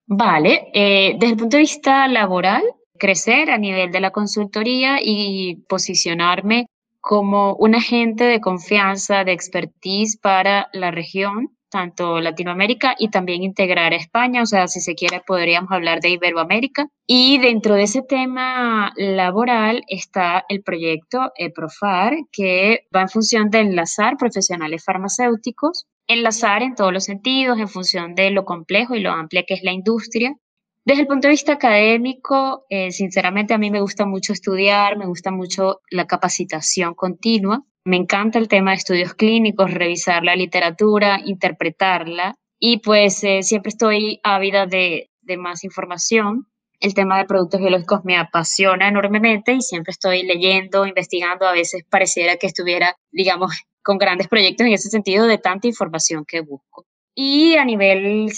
Vale, 0.07 0.69
eh, 0.75 1.15
desde 1.19 1.33
el 1.33 1.39
punto 1.39 1.57
de 1.57 1.63
vista 1.63 2.09
laboral, 2.09 2.63
crecer 2.99 3.51
a 3.51 3.59
nivel 3.59 3.91
de 3.93 4.01
la 4.01 4.11
consultoría 4.11 4.99
y 5.03 5.57
posicionarme 5.69 6.67
como 7.01 7.55
un 7.57 7.75
agente 7.75 8.25
de 8.25 8.41
confianza, 8.41 9.25
de 9.25 9.33
expertise 9.33 10.17
para 10.17 10.69
la 10.73 10.91
región 10.91 11.51
tanto 11.73 12.21
Latinoamérica 12.21 12.95
y 12.99 13.09
también 13.09 13.43
integrar 13.43 13.93
a 13.93 13.97
España, 13.97 14.43
o 14.43 14.47
sea, 14.47 14.69
si 14.69 14.81
se 14.81 14.95
quiere 14.95 15.23
podríamos 15.26 15.73
hablar 15.73 16.00
de 16.00 16.11
Iberoamérica. 16.11 16.87
Y 17.07 17.38
dentro 17.38 17.75
de 17.75 17.85
ese 17.85 18.02
tema 18.02 18.93
laboral 18.97 19.83
está 19.88 20.45
el 20.49 20.62
proyecto 20.62 21.33
EPROFAR, 21.35 22.14
que 22.31 22.87
va 22.95 23.00
en 23.00 23.09
función 23.09 23.50
de 23.50 23.61
enlazar 23.61 24.17
profesionales 24.19 24.85
farmacéuticos, 24.85 25.87
enlazar 26.07 26.62
en 26.62 26.75
todos 26.75 26.93
los 26.93 27.05
sentidos, 27.05 27.59
en 27.59 27.69
función 27.69 28.14
de 28.14 28.31
lo 28.31 28.45
complejo 28.45 28.95
y 28.95 29.00
lo 29.00 29.11
amplia 29.11 29.45
que 29.45 29.55
es 29.55 29.62
la 29.62 29.73
industria. 29.73 30.37
Desde 30.85 31.03
el 31.03 31.07
punto 31.07 31.29
de 31.29 31.33
vista 31.33 31.53
académico, 31.53 32.67
eh, 32.69 32.91
sinceramente 32.91 33.55
a 33.55 33.59
mí 33.59 33.71
me 33.71 33.81
gusta 33.81 34.05
mucho 34.05 34.33
estudiar, 34.33 34.99
me 34.99 35.07
gusta 35.07 35.31
mucho 35.31 35.81
la 35.91 36.09
capacitación 36.09 36.95
continua. 36.95 37.65
Me 37.85 37.97
encanta 37.97 38.41
el 38.41 38.49
tema 38.49 38.73
de 38.73 38.79
estudios 38.79 39.15
clínicos, 39.15 39.73
revisar 39.73 40.25
la 40.25 40.35
literatura, 40.35 41.21
interpretarla 41.25 42.35
y 42.59 42.79
pues 42.79 43.23
eh, 43.23 43.45
siempre 43.45 43.71
estoy 43.71 44.21
ávida 44.25 44.67
de, 44.67 45.11
de 45.21 45.37
más 45.37 45.62
información. 45.62 46.49
El 46.81 46.95
tema 46.95 47.19
de 47.19 47.27
productos 47.27 47.61
biológicos 47.61 48.05
me 48.05 48.17
apasiona 48.17 48.89
enormemente 48.89 49.53
y 49.53 49.62
siempre 49.62 49.93
estoy 49.93 50.25
leyendo, 50.25 50.85
investigando. 50.85 51.47
A 51.47 51.53
veces 51.53 51.85
pareciera 51.89 52.37
que 52.39 52.49
estuviera, 52.49 52.97
digamos, 53.12 53.53
con 53.85 53.99
grandes 53.99 54.27
proyectos 54.27 54.67
en 54.67 54.73
ese 54.73 54.91
sentido 54.91 55.27
de 55.27 55.39
tanta 55.39 55.69
información 55.69 56.25
que 56.27 56.41
busco. 56.41 56.87
Y 57.14 57.57
a 57.57 57.64
nivel 57.64 58.31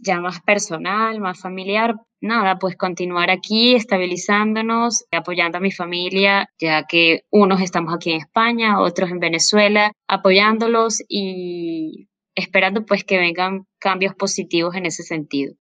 ya 0.00 0.20
más 0.20 0.40
personal, 0.40 1.20
más 1.20 1.40
familiar, 1.40 1.94
nada, 2.20 2.58
pues 2.58 2.76
continuar 2.76 3.30
aquí, 3.30 3.74
estabilizándonos, 3.74 5.04
apoyando 5.10 5.58
a 5.58 5.60
mi 5.60 5.70
familia, 5.70 6.48
ya 6.58 6.84
que 6.84 7.22
unos 7.30 7.60
estamos 7.60 7.94
aquí 7.94 8.12
en 8.12 8.18
España, 8.18 8.80
otros 8.80 9.10
en 9.10 9.18
Venezuela, 9.18 9.92
apoyándolos 10.08 11.02
y 11.08 12.08
esperando 12.34 12.86
pues 12.86 13.04
que 13.04 13.18
vengan 13.18 13.66
cambios 13.78 14.14
positivos 14.14 14.74
en 14.76 14.86
ese 14.86 15.02
sentido. 15.02 15.54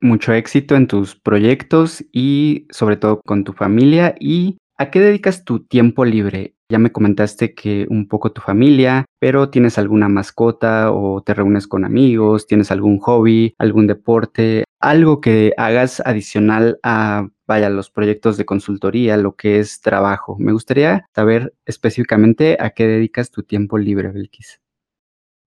Mucho 0.00 0.32
éxito 0.32 0.74
en 0.76 0.88
tus 0.88 1.14
proyectos 1.14 2.04
y 2.12 2.66
sobre 2.70 2.96
todo 2.96 3.20
con 3.24 3.44
tu 3.44 3.52
familia 3.52 4.14
y 4.18 4.58
¿A 4.78 4.90
qué 4.90 5.00
dedicas 5.00 5.44
tu 5.44 5.60
tiempo 5.60 6.04
libre? 6.04 6.54
Ya 6.68 6.78
me 6.78 6.90
comentaste 6.90 7.54
que 7.54 7.86
un 7.90 8.08
poco 8.08 8.32
tu 8.32 8.40
familia, 8.40 9.04
pero 9.20 9.50
¿tienes 9.50 9.78
alguna 9.78 10.08
mascota 10.08 10.90
o 10.90 11.22
te 11.22 11.32
reúnes 11.32 11.68
con 11.68 11.84
amigos? 11.84 12.48
¿Tienes 12.48 12.72
algún 12.72 12.98
hobby, 12.98 13.54
algún 13.58 13.86
deporte? 13.86 14.64
Algo 14.80 15.20
que 15.20 15.52
hagas 15.56 16.00
adicional 16.04 16.80
a, 16.82 17.28
vaya, 17.46 17.70
los 17.70 17.90
proyectos 17.90 18.36
de 18.36 18.46
consultoría, 18.46 19.16
lo 19.16 19.36
que 19.36 19.60
es 19.60 19.80
trabajo. 19.80 20.36
Me 20.40 20.52
gustaría 20.52 21.06
saber 21.14 21.54
específicamente 21.66 22.56
a 22.58 22.70
qué 22.70 22.88
dedicas 22.88 23.30
tu 23.30 23.44
tiempo 23.44 23.78
libre, 23.78 24.08
Belkis. 24.08 24.60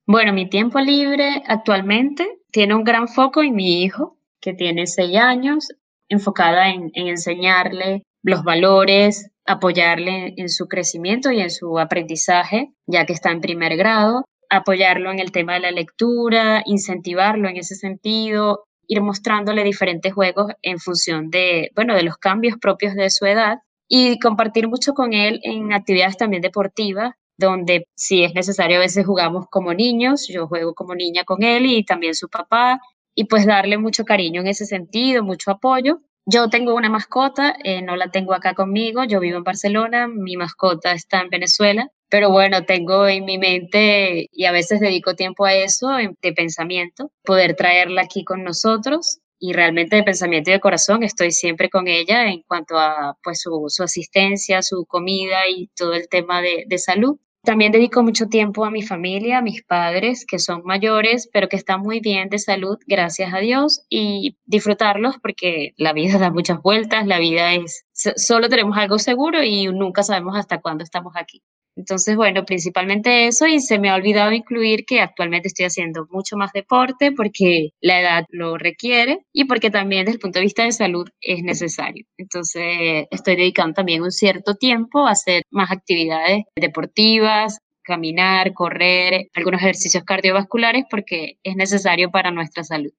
Bueno, 0.08 0.32
mi 0.32 0.50
tiempo 0.50 0.80
libre 0.80 1.44
actualmente 1.48 2.40
tiene 2.50 2.76
un 2.76 2.86
gran 2.86 3.10
foco 3.10 3.44
en 3.44 3.56
mi 3.56 3.84
hijo, 3.84 4.18
que 4.40 4.54
tiene 4.54 4.88
seis 4.88 5.18
años, 5.18 5.68
enfocada 6.08 6.70
en, 6.70 6.92
en 6.94 7.08
enseñarle 7.08 8.04
los 8.24 8.44
valores, 8.44 9.32
apoyarle 9.50 10.36
en 10.38 10.48
su 10.48 10.68
crecimiento 10.68 11.32
y 11.32 11.42
en 11.42 11.50
su 11.50 11.80
aprendizaje, 11.80 12.72
ya 12.86 13.08
que 13.08 13.14
está 13.14 13.32
en 13.32 13.42
primer 13.42 13.78
grado, 13.78 14.24
apoyarlo 14.48 15.12
en 15.12 15.18
el 15.18 15.32
tema 15.32 15.56
de 15.56 15.62
la 15.62 15.72
lectura, 15.72 16.62
incentivarlo 16.68 17.50
en 17.50 17.58
ese 17.58 17.74
sentido, 17.74 18.66
ir 18.88 19.02
mostrándole 19.02 19.64
diferentes 19.64 20.14
juegos 20.14 20.52
en 20.62 20.78
función 20.78 21.32
de, 21.32 21.72
bueno, 21.76 21.96
de 21.96 22.04
los 22.04 22.18
cambios 22.18 22.58
propios 22.62 22.94
de 22.94 23.10
su 23.10 23.26
edad 23.26 23.58
y 23.88 24.20
compartir 24.20 24.68
mucho 24.68 24.94
con 24.94 25.14
él 25.14 25.40
en 25.42 25.74
actividades 25.74 26.18
también 26.18 26.44
deportivas, 26.44 27.16
donde 27.36 27.88
si 27.96 28.24
es 28.24 28.36
necesario 28.36 28.78
a 28.78 28.82
veces 28.82 29.04
jugamos 29.04 29.48
como 29.50 29.74
niños, 29.74 30.28
yo 30.28 30.48
juego 30.48 30.76
como 30.76 30.94
niña 30.94 31.24
con 31.24 31.42
él 31.42 31.66
y 31.66 31.84
también 31.84 32.14
su 32.14 32.30
papá, 32.30 32.80
y 33.16 33.26
pues 33.26 33.48
darle 33.48 33.80
mucho 33.80 34.06
cariño 34.06 34.42
en 34.42 34.48
ese 34.48 34.68
sentido, 34.68 35.24
mucho 35.24 35.50
apoyo. 35.50 36.02
Yo 36.26 36.50
tengo 36.50 36.76
una 36.76 36.90
mascota, 36.90 37.56
eh, 37.64 37.82
no 37.82 37.96
la 37.96 38.12
tengo 38.12 38.34
acá 38.34 38.54
conmigo, 38.54 39.04
yo 39.04 39.20
vivo 39.20 39.38
en 39.38 39.44
Barcelona, 39.44 40.08
mi 40.08 40.38
mascota 40.38 40.92
está 40.92 41.22
en 41.22 41.30
Venezuela, 41.30 41.90
pero 42.10 42.30
bueno, 42.30 42.66
tengo 42.66 43.08
en 43.08 43.26
mi 43.26 43.38
mente 43.38 44.28
y 44.32 44.46
a 44.46 44.52
veces 44.52 44.80
dedico 44.80 45.16
tiempo 45.16 45.46
a 45.46 45.54
eso 45.56 45.90
de 46.22 46.34
pensamiento, 46.34 47.12
poder 47.24 47.56
traerla 47.56 48.02
aquí 48.04 48.24
con 48.24 48.44
nosotros 48.44 49.20
y 49.40 49.54
realmente 49.54 49.96
de 49.96 50.04
pensamiento 50.04 50.50
y 50.50 50.54
de 50.54 50.60
corazón 50.60 51.04
estoy 51.04 51.32
siempre 51.32 51.70
con 51.70 51.88
ella 51.88 52.28
en 52.28 52.44
cuanto 52.44 52.78
a 52.78 53.18
pues 53.24 53.42
su, 53.42 53.66
su 53.70 53.84
asistencia, 53.84 54.62
su 54.62 54.86
comida 54.86 55.48
y 55.50 55.68
todo 55.76 55.94
el 55.94 56.10
tema 56.10 56.42
de, 56.42 56.66
de 56.68 56.78
salud. 56.78 57.18
También 57.44 57.72
dedico 57.72 58.04
mucho 58.04 58.28
tiempo 58.28 58.66
a 58.66 58.72
mi 58.72 58.82
familia, 58.84 59.38
a 59.38 59.42
mis 59.42 59.64
padres, 59.64 60.26
que 60.26 60.40
son 60.40 60.62
mayores, 60.66 61.30
pero 61.32 61.48
que 61.48 61.56
están 61.56 61.82
muy 61.82 62.02
bien 62.02 62.30
de 62.30 62.38
salud, 62.38 62.78
gracias 62.86 63.34
a 63.34 63.40
Dios, 63.40 63.86
y 63.90 64.38
disfrutarlos 64.46 65.18
porque 65.22 65.74
la 65.78 65.94
vida 65.94 66.18
da 66.20 66.32
muchas 66.32 66.62
vueltas, 66.62 67.08
la 67.08 67.18
vida 67.18 67.54
es, 67.54 67.86
solo 67.94 68.50
tenemos 68.50 68.78
algo 68.78 69.00
seguro 69.00 69.42
y 69.44 69.68
nunca 69.68 70.04
sabemos 70.04 70.36
hasta 70.38 70.60
cuándo 70.60 70.84
estamos 70.84 71.14
aquí. 71.16 71.42
Entonces, 71.80 72.18
bueno, 72.18 72.44
principalmente 72.44 73.28
eso 73.28 73.48
y 73.48 73.62
se 73.62 73.80
me 73.80 73.90
ha 73.90 73.96
olvidado 73.96 74.34
incluir 74.34 74.84
que 74.86 75.00
actualmente 75.00 75.48
estoy 75.48 75.66
haciendo 75.66 76.08
mucho 76.12 76.36
más 76.36 76.52
deporte 76.52 77.14
porque 77.14 77.70
la 77.80 78.02
edad 78.02 78.26
lo 78.32 78.58
requiere 78.58 79.20
y 79.32 79.46
porque 79.46 79.72
también 79.72 80.04
desde 80.04 80.16
el 80.16 80.20
punto 80.20 80.40
de 80.40 80.44
vista 80.44 80.66
de 80.66 80.74
salud 80.74 81.08
es 81.22 81.42
necesario. 81.42 82.06
Entonces, 82.18 83.08
estoy 83.10 83.38
dedicando 83.38 83.76
también 83.76 84.02
un 84.02 84.12
cierto 84.12 84.56
tiempo 84.56 85.08
a 85.08 85.12
hacer 85.12 85.44
más 85.52 85.72
actividades 85.72 86.44
deportivas, 86.54 87.60
caminar, 87.82 88.54
correr, 88.54 89.30
algunos 89.34 89.62
ejercicios 89.62 90.04
cardiovasculares 90.04 90.84
porque 90.92 91.38
es 91.44 91.56
necesario 91.56 92.12
para 92.12 92.30
nuestra 92.30 92.66
salud. 92.66 92.92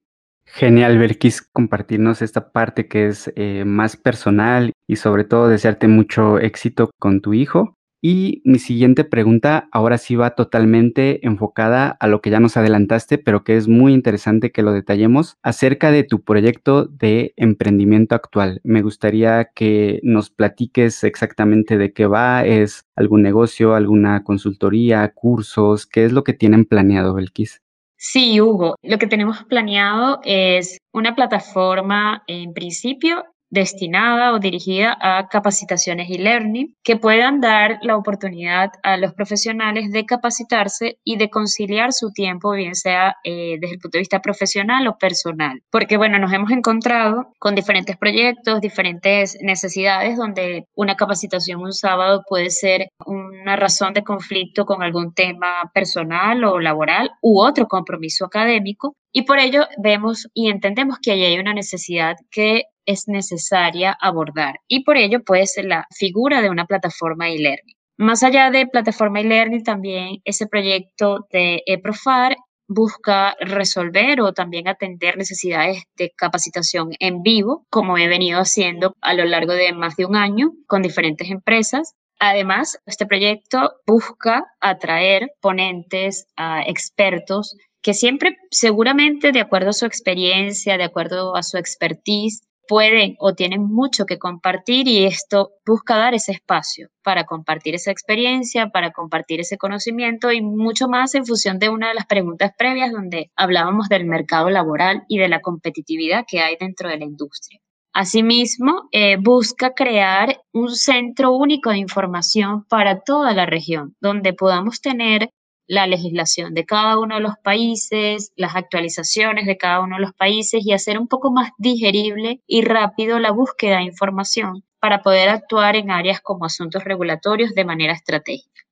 Genial, 0.46 0.96
Belkis, 0.96 1.42
compartirnos 1.42 2.22
esta 2.22 2.50
parte 2.50 2.88
que 2.88 3.08
es 3.08 3.30
eh, 3.36 3.64
más 3.66 3.98
personal 3.98 4.72
y 4.88 4.96
sobre 4.96 5.24
todo 5.24 5.48
desearte 5.48 5.86
mucho 5.86 6.38
éxito 6.38 6.90
con 6.98 7.20
tu 7.20 7.34
hijo. 7.34 7.76
Y 8.02 8.40
mi 8.44 8.58
siguiente 8.58 9.04
pregunta 9.04 9.68
ahora 9.72 9.98
sí 9.98 10.16
va 10.16 10.30
totalmente 10.34 11.26
enfocada 11.26 11.88
a 12.00 12.06
lo 12.06 12.22
que 12.22 12.30
ya 12.30 12.40
nos 12.40 12.56
adelantaste, 12.56 13.18
pero 13.18 13.44
que 13.44 13.58
es 13.58 13.68
muy 13.68 13.92
interesante 13.92 14.52
que 14.52 14.62
lo 14.62 14.72
detallemos 14.72 15.36
acerca 15.42 15.90
de 15.90 16.04
tu 16.04 16.22
proyecto 16.22 16.86
de 16.86 17.34
emprendimiento 17.36 18.14
actual. 18.14 18.60
Me 18.64 18.80
gustaría 18.80 19.50
que 19.54 20.00
nos 20.02 20.30
platiques 20.30 21.04
exactamente 21.04 21.76
de 21.76 21.92
qué 21.92 22.06
va, 22.06 22.46
es 22.46 22.86
algún 22.96 23.22
negocio, 23.22 23.74
alguna 23.74 24.24
consultoría, 24.24 25.12
cursos, 25.12 25.86
qué 25.86 26.06
es 26.06 26.12
lo 26.12 26.24
que 26.24 26.32
tienen 26.32 26.64
planeado, 26.64 27.12
Belkis. 27.12 27.60
Sí, 27.98 28.40
Hugo, 28.40 28.76
lo 28.82 28.96
que 28.96 29.06
tenemos 29.06 29.44
planeado 29.44 30.20
es 30.24 30.78
una 30.90 31.14
plataforma 31.14 32.22
en 32.26 32.54
principio 32.54 33.26
destinada 33.50 34.32
o 34.32 34.38
dirigida 34.38 34.96
a 35.00 35.28
capacitaciones 35.28 36.08
y 36.08 36.18
learning 36.18 36.76
que 36.82 36.96
puedan 36.96 37.40
dar 37.40 37.78
la 37.82 37.96
oportunidad 37.96 38.70
a 38.82 38.96
los 38.96 39.12
profesionales 39.12 39.90
de 39.90 40.06
capacitarse 40.06 40.98
y 41.04 41.16
de 41.16 41.30
conciliar 41.30 41.92
su 41.92 42.12
tiempo, 42.12 42.52
bien 42.52 42.74
sea 42.74 43.16
eh, 43.24 43.58
desde 43.60 43.74
el 43.74 43.80
punto 43.80 43.98
de 43.98 44.02
vista 44.02 44.22
profesional 44.22 44.86
o 44.86 44.96
personal. 44.98 45.62
Porque 45.70 45.96
bueno, 45.96 46.18
nos 46.18 46.32
hemos 46.32 46.50
encontrado 46.50 47.32
con 47.38 47.54
diferentes 47.54 47.96
proyectos, 47.96 48.60
diferentes 48.60 49.36
necesidades 49.42 50.16
donde 50.16 50.66
una 50.74 50.96
capacitación 50.96 51.60
un 51.60 51.72
sábado 51.72 52.22
puede 52.28 52.50
ser 52.50 52.88
una 53.04 53.56
razón 53.56 53.92
de 53.92 54.04
conflicto 54.04 54.64
con 54.64 54.82
algún 54.82 55.12
tema 55.12 55.70
personal 55.74 56.44
o 56.44 56.60
laboral 56.60 57.10
u 57.20 57.40
otro 57.40 57.66
compromiso 57.66 58.24
académico. 58.24 58.94
Y 59.12 59.22
por 59.22 59.38
ello 59.40 59.66
vemos 59.82 60.28
y 60.34 60.50
entendemos 60.50 60.98
que 61.02 61.12
ahí 61.12 61.24
hay 61.24 61.38
una 61.38 61.52
necesidad 61.52 62.16
que 62.30 62.64
es 62.90 63.08
necesaria 63.08 63.96
abordar 64.00 64.60
y 64.68 64.84
por 64.84 64.96
ello 64.96 65.22
puede 65.22 65.46
ser 65.46 65.66
la 65.66 65.86
figura 65.96 66.42
de 66.42 66.50
una 66.50 66.66
plataforma 66.66 67.28
e-learning. 67.28 67.76
Más 67.96 68.22
allá 68.22 68.50
de 68.50 68.66
plataforma 68.66 69.20
e-learning, 69.20 69.62
también 69.62 70.22
ese 70.24 70.46
proyecto 70.46 71.26
de 71.30 71.62
EPROFAR 71.66 72.36
busca 72.66 73.34
resolver 73.40 74.20
o 74.20 74.32
también 74.32 74.68
atender 74.68 75.18
necesidades 75.18 75.82
de 75.96 76.12
capacitación 76.16 76.90
en 77.00 77.22
vivo, 77.22 77.66
como 77.68 77.98
he 77.98 78.08
venido 78.08 78.40
haciendo 78.40 78.94
a 79.00 79.12
lo 79.14 79.24
largo 79.24 79.52
de 79.52 79.72
más 79.72 79.96
de 79.96 80.06
un 80.06 80.16
año 80.16 80.52
con 80.66 80.80
diferentes 80.80 81.30
empresas. 81.30 81.94
Además, 82.20 82.78
este 82.86 83.06
proyecto 83.06 83.72
busca 83.86 84.44
atraer 84.60 85.32
ponentes, 85.40 86.26
a 86.36 86.62
expertos 86.62 87.56
que 87.82 87.94
siempre, 87.94 88.36
seguramente, 88.50 89.32
de 89.32 89.40
acuerdo 89.40 89.70
a 89.70 89.74
su 89.74 89.86
experiencia, 89.86 90.76
de 90.76 90.84
acuerdo 90.84 91.34
a 91.34 91.42
su 91.42 91.56
expertise, 91.56 92.42
pueden 92.70 93.16
o 93.18 93.34
tienen 93.34 93.64
mucho 93.64 94.06
que 94.06 94.20
compartir 94.20 94.86
y 94.86 95.04
esto 95.04 95.50
busca 95.66 95.96
dar 95.96 96.14
ese 96.14 96.30
espacio 96.30 96.88
para 97.02 97.24
compartir 97.24 97.74
esa 97.74 97.90
experiencia, 97.90 98.68
para 98.68 98.92
compartir 98.92 99.40
ese 99.40 99.58
conocimiento 99.58 100.30
y 100.30 100.40
mucho 100.40 100.86
más 100.86 101.16
en 101.16 101.26
función 101.26 101.58
de 101.58 101.68
una 101.68 101.88
de 101.88 101.94
las 101.94 102.06
preguntas 102.06 102.52
previas 102.56 102.92
donde 102.92 103.32
hablábamos 103.34 103.88
del 103.88 104.04
mercado 104.04 104.50
laboral 104.50 105.02
y 105.08 105.18
de 105.18 105.28
la 105.28 105.40
competitividad 105.40 106.24
que 106.28 106.42
hay 106.42 106.56
dentro 106.60 106.88
de 106.88 106.98
la 106.98 107.06
industria. 107.06 107.58
Asimismo, 107.92 108.88
eh, 108.92 109.16
busca 109.16 109.74
crear 109.74 110.40
un 110.52 110.70
centro 110.70 111.32
único 111.32 111.70
de 111.70 111.78
información 111.78 112.66
para 112.68 113.00
toda 113.00 113.32
la 113.34 113.46
región, 113.46 113.96
donde 114.00 114.32
podamos 114.32 114.80
tener 114.80 115.30
la 115.70 115.86
legislación 115.86 116.52
de 116.52 116.66
cada 116.66 116.98
uno 116.98 117.14
de 117.14 117.20
los 117.20 117.38
países, 117.44 118.32
las 118.34 118.56
actualizaciones 118.56 119.46
de 119.46 119.56
cada 119.56 119.80
uno 119.80 119.94
de 119.96 120.02
los 120.02 120.12
países 120.12 120.66
y 120.66 120.72
hacer 120.72 120.98
un 120.98 121.06
poco 121.06 121.30
más 121.30 121.52
digerible 121.58 122.40
y 122.48 122.62
rápido 122.62 123.20
la 123.20 123.30
búsqueda 123.30 123.76
de 123.76 123.84
información 123.84 124.64
para 124.80 125.00
poder 125.00 125.28
actuar 125.28 125.76
en 125.76 125.92
áreas 125.92 126.20
como 126.20 126.44
asuntos 126.44 126.82
regulatorios 126.82 127.54
de 127.54 127.64
manera 127.64 127.92
estratégica. 127.92 128.62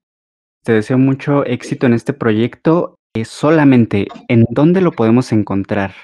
Te 0.65 0.73
deseo 0.73 0.99
mucho 0.99 1.47
éxito 1.47 1.87
en 1.87 1.95
este 1.95 2.15
proyecto. 2.15 2.97
Eh, 3.15 3.25
solamente, 3.25 4.09
¿en 4.27 4.45
dónde 4.51 4.81
lo 4.81 4.91
podemos 4.91 5.31
encontrar? 5.31 5.95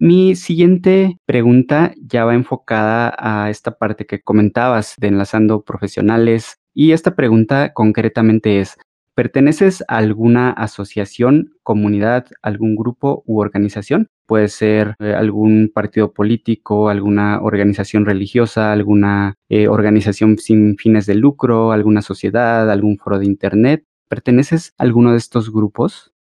Mi 0.00 0.36
siguiente 0.36 1.18
pregunta 1.26 1.92
ya 2.00 2.24
va 2.24 2.34
enfocada 2.34 3.16
a 3.18 3.50
esta 3.50 3.78
parte 3.78 4.06
que 4.06 4.20
comentabas 4.20 4.94
de 4.96 5.08
enlazando 5.08 5.62
profesionales 5.62 6.60
y 6.72 6.92
esta 6.92 7.16
pregunta 7.16 7.72
concretamente 7.72 8.60
es, 8.60 8.76
¿perteneces 9.16 9.82
a 9.88 9.96
alguna 9.96 10.50
asociación, 10.50 11.54
comunidad, 11.64 12.26
algún 12.42 12.76
grupo 12.76 13.24
u 13.26 13.40
organización? 13.40 14.08
Puede 14.26 14.46
ser 14.46 14.94
eh, 15.00 15.14
algún 15.14 15.72
partido 15.74 16.12
político, 16.12 16.90
alguna 16.90 17.40
organización 17.42 18.06
religiosa, 18.06 18.70
alguna 18.70 19.34
eh, 19.48 19.66
organización 19.66 20.38
sin 20.38 20.76
fines 20.76 21.06
de 21.06 21.16
lucro, 21.16 21.72
alguna 21.72 22.02
sociedad, 22.02 22.70
algún 22.70 22.98
foro 22.98 23.18
de 23.18 23.26
Internet. 23.26 23.84
¿Perteneces 24.08 24.74
a 24.78 24.84
alguno 24.84 25.10
de 25.10 25.18
estos 25.18 25.52
grupos? 25.52 26.12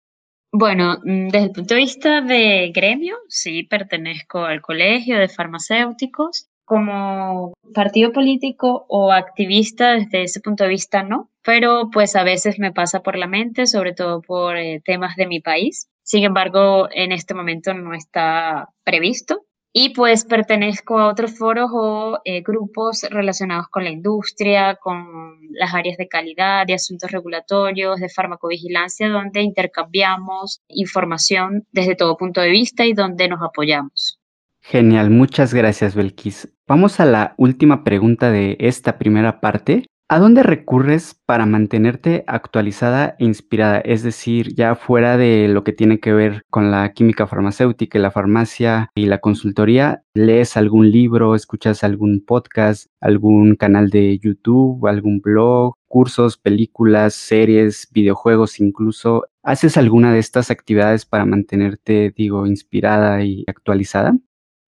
Bueno, 0.52 0.98
mm, 1.04 1.28
desde 1.30 1.46
el 1.48 1.52
punto 1.52 1.74
de 1.76 1.80
vista 1.82 2.22
de 2.22 2.72
gremio, 2.74 3.18
sí 3.28 3.64
pertenezco 3.64 4.40
al 4.46 4.62
colegio 4.62 5.18
de 5.20 5.30
farmacéuticos. 5.30 6.48
Como 6.66 7.54
partido 7.74 8.12
político 8.12 8.86
o 8.90 9.14
activista, 9.14 9.94
desde 9.94 10.24
ese 10.24 10.42
punto 10.42 10.66
de 10.66 10.70
vista 10.70 11.02
no, 11.02 11.30
pero 11.42 11.90
pues 11.92 12.16
a 12.18 12.24
veces 12.26 12.60
me 12.60 12.74
pasa 12.74 13.02
por 13.02 13.18
la 13.18 13.28
mente, 13.28 13.68
sobre 13.68 13.94
todo 13.94 14.22
por 14.22 14.58
eh, 14.58 14.82
temas 14.84 15.16
de 15.16 15.28
mi 15.28 15.40
país. 15.40 15.88
Sin 16.04 16.26
embargo, 16.26 16.90
en 16.92 17.14
este 17.14 17.34
momento 17.34 17.74
no 17.74 17.94
está 17.94 18.70
previsto. 18.84 19.47
Y 19.80 19.90
pues 19.90 20.26
pertenezco 20.26 20.98
a 20.98 21.08
otros 21.08 21.38
foros 21.38 21.70
o 21.72 22.20
eh, 22.26 22.42
grupos 22.42 23.06
relacionados 23.12 23.68
con 23.68 23.84
la 23.84 23.92
industria, 23.92 24.76
con 24.82 25.38
las 25.52 25.72
áreas 25.72 25.98
de 25.98 26.08
calidad, 26.08 26.66
de 26.66 26.74
asuntos 26.74 27.12
regulatorios, 27.12 28.00
de 28.00 28.10
farmacovigilancia, 28.10 29.08
donde 29.08 29.44
intercambiamos 29.44 30.62
información 30.68 31.68
desde 31.72 31.94
todo 31.94 32.18
punto 32.18 32.42
de 32.42 32.50
vista 32.50 32.88
y 32.88 32.94
donde 32.94 33.28
nos 33.28 33.40
apoyamos. 33.44 34.20
Genial, 34.62 35.12
muchas 35.12 35.54
gracias 35.54 35.94
Belkis. 35.94 36.52
Vamos 36.66 37.00
a 37.00 37.06
la 37.06 37.36
última 37.38 37.84
pregunta 37.84 38.32
de 38.32 38.58
esta 38.60 38.98
primera 38.98 39.40
parte 39.42 39.86
¿A 40.10 40.20
dónde 40.20 40.41
recurres 40.41 41.15
para 41.26 41.46
mantenerte 41.46 42.24
actualizada 42.28 43.17
e 43.20 43.26
inspirada? 43.26 43.80
Es 43.80 44.04
decir, 44.04 44.56
ya 44.56 44.76
fuera 44.76 45.17
de 45.17 45.50
lo 45.50 45.65
que 45.65 45.74
tiene 45.74 46.00
que 46.00 46.13
ver 46.13 46.46
con 46.50 46.72
la 46.72 46.93
química 46.93 47.28
farmacéutica 47.28 47.98
y 47.98 48.02
la 48.02 48.12
farmacia 48.12 48.89
y 48.96 49.08
la 49.08 49.17
consultoría, 49.17 50.04
¿lees 50.13 50.56
algún 50.56 50.91
libro, 50.91 51.36
escuchas 51.36 51.84
algún 51.84 52.24
podcast, 52.26 52.88
algún 53.02 53.58
canal 53.58 53.89
de 53.89 54.17
YouTube, 54.17 54.88
algún 54.88 55.20
blog, 55.20 55.76
cursos, 55.88 56.38
películas, 56.38 57.13
series, 57.13 57.89
videojuegos 57.91 58.62
incluso? 58.62 59.26
¿Haces 59.43 59.76
alguna 59.76 60.13
de 60.13 60.20
estas 60.20 60.52
actividades 60.52 61.06
para 61.06 61.26
mantenerte, 61.26 62.13
digo, 62.15 62.48
inspirada 62.48 63.26
y 63.26 63.43
actualizada? 63.46 64.15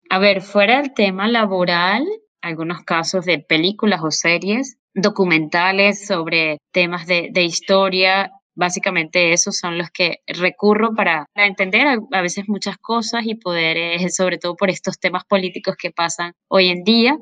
A 0.10 0.20
ver, 0.20 0.42
fuera 0.42 0.82
del 0.82 0.94
tema 0.94 1.30
laboral, 1.30 2.04
algunos 2.42 2.84
casos 2.84 3.26
de 3.26 3.40
películas 3.40 4.02
o 4.04 4.12
series, 4.12 4.78
documentales 4.94 6.06
sobre 6.06 6.60
temas 6.72 7.06
de, 7.08 7.32
historia. 7.44 8.32
Básicamente 8.56 9.32
esos 9.32 9.58
son 9.58 9.78
los 9.78 9.90
que 9.90 10.18
recurro 10.28 10.94
para, 10.94 11.28
entender 11.36 12.00
a, 12.12 12.22
veces 12.22 12.50
muchas 12.50 12.78
cosas 12.78 13.26
y 13.26 13.36
poder, 13.36 13.78
eh, 13.78 14.10
sobre 14.10 14.38
todo 14.38 14.56
por 14.56 14.70
estos 14.70 15.00
temas 15.00 15.24
políticos 15.26 15.76
que 15.78 15.92
pasan 15.92 16.34
hoy 16.50 16.70
en 16.70 16.84
día. 16.84 17.18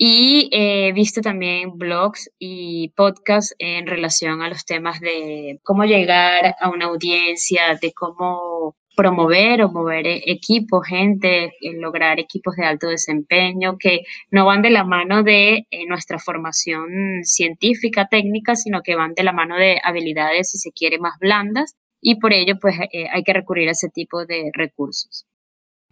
Y 0.00 0.48
he 0.52 0.92
visto 0.92 1.20
también 1.20 1.76
blogs 1.76 2.30
y 2.38 2.90
podcasts 2.90 3.54
en 3.58 3.86
relación 3.88 4.42
a 4.42 4.48
los 4.48 4.64
temas 4.64 5.00
de 5.00 5.58
cómo 5.64 5.84
llegar 5.84 6.54
a 6.60 6.70
una 6.70 6.86
audiencia, 6.86 7.76
de 7.82 7.92
cómo 7.92 8.76
promover 8.98 9.62
o 9.62 9.70
mover 9.70 10.08
e-, 10.08 10.22
equipos, 10.26 10.84
gente, 10.84 11.52
lograr 11.78 12.18
equipos 12.18 12.56
de 12.56 12.64
alto 12.64 12.88
desempeño 12.88 13.78
que 13.78 14.00
no 14.32 14.44
van 14.44 14.60
de 14.60 14.70
la 14.70 14.82
mano 14.82 15.22
de 15.22 15.68
eh, 15.70 15.86
nuestra 15.86 16.18
formación 16.18 16.88
científica, 17.22 18.08
técnica, 18.10 18.56
sino 18.56 18.82
que 18.82 18.96
van 18.96 19.14
de 19.14 19.22
la 19.22 19.32
mano 19.32 19.56
de 19.56 19.80
habilidades, 19.84 20.50
si 20.50 20.58
se 20.58 20.72
quiere, 20.72 20.98
más 20.98 21.16
blandas 21.20 21.76
y 22.00 22.18
por 22.18 22.32
ello 22.32 22.58
pues 22.60 22.74
eh, 22.92 23.06
hay 23.12 23.22
que 23.22 23.32
recurrir 23.32 23.68
a 23.68 23.72
ese 23.72 23.88
tipo 23.88 24.26
de 24.26 24.50
recursos. 24.52 25.26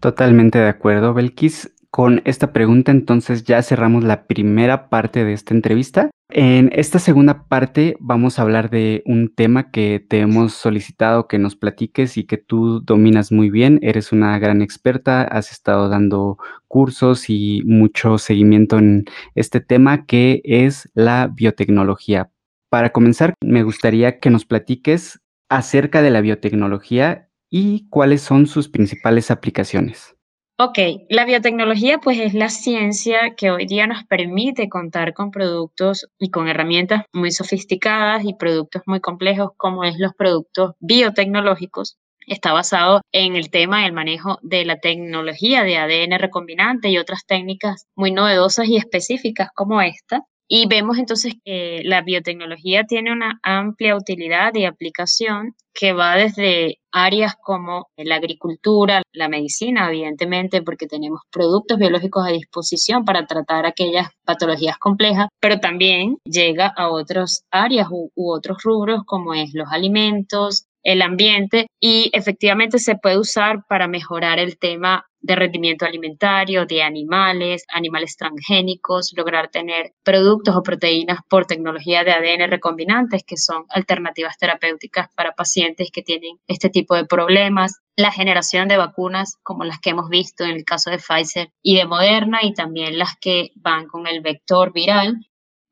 Totalmente 0.00 0.58
de 0.58 0.68
acuerdo, 0.68 1.14
Belkis. 1.14 1.72
Con 1.96 2.20
esta 2.26 2.52
pregunta 2.52 2.92
entonces 2.92 3.44
ya 3.44 3.62
cerramos 3.62 4.04
la 4.04 4.26
primera 4.26 4.90
parte 4.90 5.24
de 5.24 5.32
esta 5.32 5.54
entrevista. 5.54 6.10
En 6.28 6.68
esta 6.74 6.98
segunda 6.98 7.48
parte 7.48 7.96
vamos 8.00 8.38
a 8.38 8.42
hablar 8.42 8.68
de 8.68 9.02
un 9.06 9.34
tema 9.34 9.70
que 9.70 10.04
te 10.06 10.18
hemos 10.18 10.52
solicitado 10.52 11.26
que 11.26 11.38
nos 11.38 11.56
platiques 11.56 12.18
y 12.18 12.24
que 12.24 12.36
tú 12.36 12.80
dominas 12.80 13.32
muy 13.32 13.48
bien. 13.48 13.78
Eres 13.80 14.12
una 14.12 14.38
gran 14.38 14.60
experta, 14.60 15.22
has 15.22 15.50
estado 15.50 15.88
dando 15.88 16.36
cursos 16.68 17.30
y 17.30 17.62
mucho 17.64 18.18
seguimiento 18.18 18.76
en 18.76 19.06
este 19.34 19.60
tema 19.60 20.04
que 20.04 20.42
es 20.44 20.90
la 20.92 21.28
biotecnología. 21.28 22.30
Para 22.68 22.90
comenzar, 22.92 23.32
me 23.42 23.62
gustaría 23.62 24.18
que 24.20 24.28
nos 24.28 24.44
platiques 24.44 25.22
acerca 25.48 26.02
de 26.02 26.10
la 26.10 26.20
biotecnología 26.20 27.30
y 27.48 27.88
cuáles 27.88 28.20
son 28.20 28.46
sus 28.46 28.68
principales 28.68 29.30
aplicaciones. 29.30 30.15
Ok, 30.58 30.78
la 31.10 31.26
biotecnología 31.26 31.98
pues 31.98 32.18
es 32.18 32.32
la 32.32 32.48
ciencia 32.48 33.34
que 33.36 33.50
hoy 33.50 33.66
día 33.66 33.86
nos 33.86 34.04
permite 34.04 34.70
contar 34.70 35.12
con 35.12 35.30
productos 35.30 36.08
y 36.18 36.30
con 36.30 36.48
herramientas 36.48 37.04
muy 37.12 37.30
sofisticadas 37.30 38.24
y 38.24 38.32
productos 38.32 38.80
muy 38.86 39.00
complejos 39.00 39.50
como 39.58 39.84
es 39.84 39.98
los 39.98 40.14
productos 40.14 40.72
biotecnológicos. 40.80 41.98
Está 42.26 42.54
basado 42.54 43.02
en 43.12 43.36
el 43.36 43.50
tema 43.50 43.82
del 43.82 43.92
manejo 43.92 44.38
de 44.40 44.64
la 44.64 44.78
tecnología 44.80 45.62
de 45.62 45.76
ADN 45.76 46.18
recombinante 46.18 46.88
y 46.88 46.96
otras 46.96 47.26
técnicas 47.26 47.86
muy 47.94 48.10
novedosas 48.10 48.66
y 48.66 48.78
específicas 48.78 49.50
como 49.54 49.82
esta. 49.82 50.22
Y 50.48 50.66
vemos 50.68 50.96
entonces 50.96 51.34
que 51.44 51.82
la 51.84 52.00
biotecnología 52.00 52.84
tiene 52.84 53.12
una 53.12 53.40
amplia 53.42 53.94
utilidad 53.94 54.54
y 54.54 54.64
aplicación 54.64 55.54
que 55.74 55.92
va 55.92 56.16
desde 56.16 56.78
áreas 56.96 57.34
como 57.42 57.88
la 57.98 58.16
agricultura, 58.16 59.02
la 59.12 59.28
medicina, 59.28 59.88
evidentemente, 59.88 60.62
porque 60.62 60.86
tenemos 60.86 61.20
productos 61.30 61.78
biológicos 61.78 62.26
a 62.26 62.30
disposición 62.30 63.04
para 63.04 63.26
tratar 63.26 63.66
aquellas 63.66 64.08
patologías 64.24 64.78
complejas, 64.78 65.28
pero 65.38 65.60
también 65.60 66.16
llega 66.24 66.68
a 66.68 66.88
otras 66.88 67.44
áreas 67.50 67.88
u, 67.90 68.10
u 68.14 68.32
otros 68.32 68.62
rubros 68.62 69.02
como 69.04 69.34
es 69.34 69.50
los 69.52 69.68
alimentos, 69.70 70.64
el 70.86 71.02
ambiente 71.02 71.66
y 71.80 72.10
efectivamente 72.12 72.78
se 72.78 72.94
puede 72.94 73.18
usar 73.18 73.64
para 73.68 73.88
mejorar 73.88 74.38
el 74.38 74.56
tema 74.56 75.04
de 75.18 75.34
rendimiento 75.34 75.84
alimentario 75.84 76.64
de 76.64 76.84
animales, 76.84 77.64
animales 77.74 78.16
transgénicos, 78.16 79.12
lograr 79.16 79.48
tener 79.48 79.94
productos 80.04 80.54
o 80.54 80.62
proteínas 80.62 81.18
por 81.28 81.44
tecnología 81.44 82.04
de 82.04 82.12
ADN 82.12 82.48
recombinantes, 82.48 83.24
que 83.24 83.36
son 83.36 83.64
alternativas 83.70 84.38
terapéuticas 84.38 85.08
para 85.16 85.32
pacientes 85.32 85.90
que 85.92 86.02
tienen 86.02 86.38
este 86.46 86.70
tipo 86.70 86.94
de 86.94 87.04
problemas, 87.04 87.80
la 87.96 88.12
generación 88.12 88.68
de 88.68 88.76
vacunas 88.76 89.38
como 89.42 89.64
las 89.64 89.80
que 89.80 89.90
hemos 89.90 90.08
visto 90.08 90.44
en 90.44 90.50
el 90.50 90.64
caso 90.64 90.90
de 90.90 90.98
Pfizer 90.98 91.50
y 91.62 91.76
de 91.76 91.86
Moderna 91.86 92.38
y 92.42 92.54
también 92.54 92.96
las 92.96 93.16
que 93.20 93.50
van 93.56 93.88
con 93.88 94.06
el 94.06 94.20
vector 94.20 94.72
viral. 94.72 95.16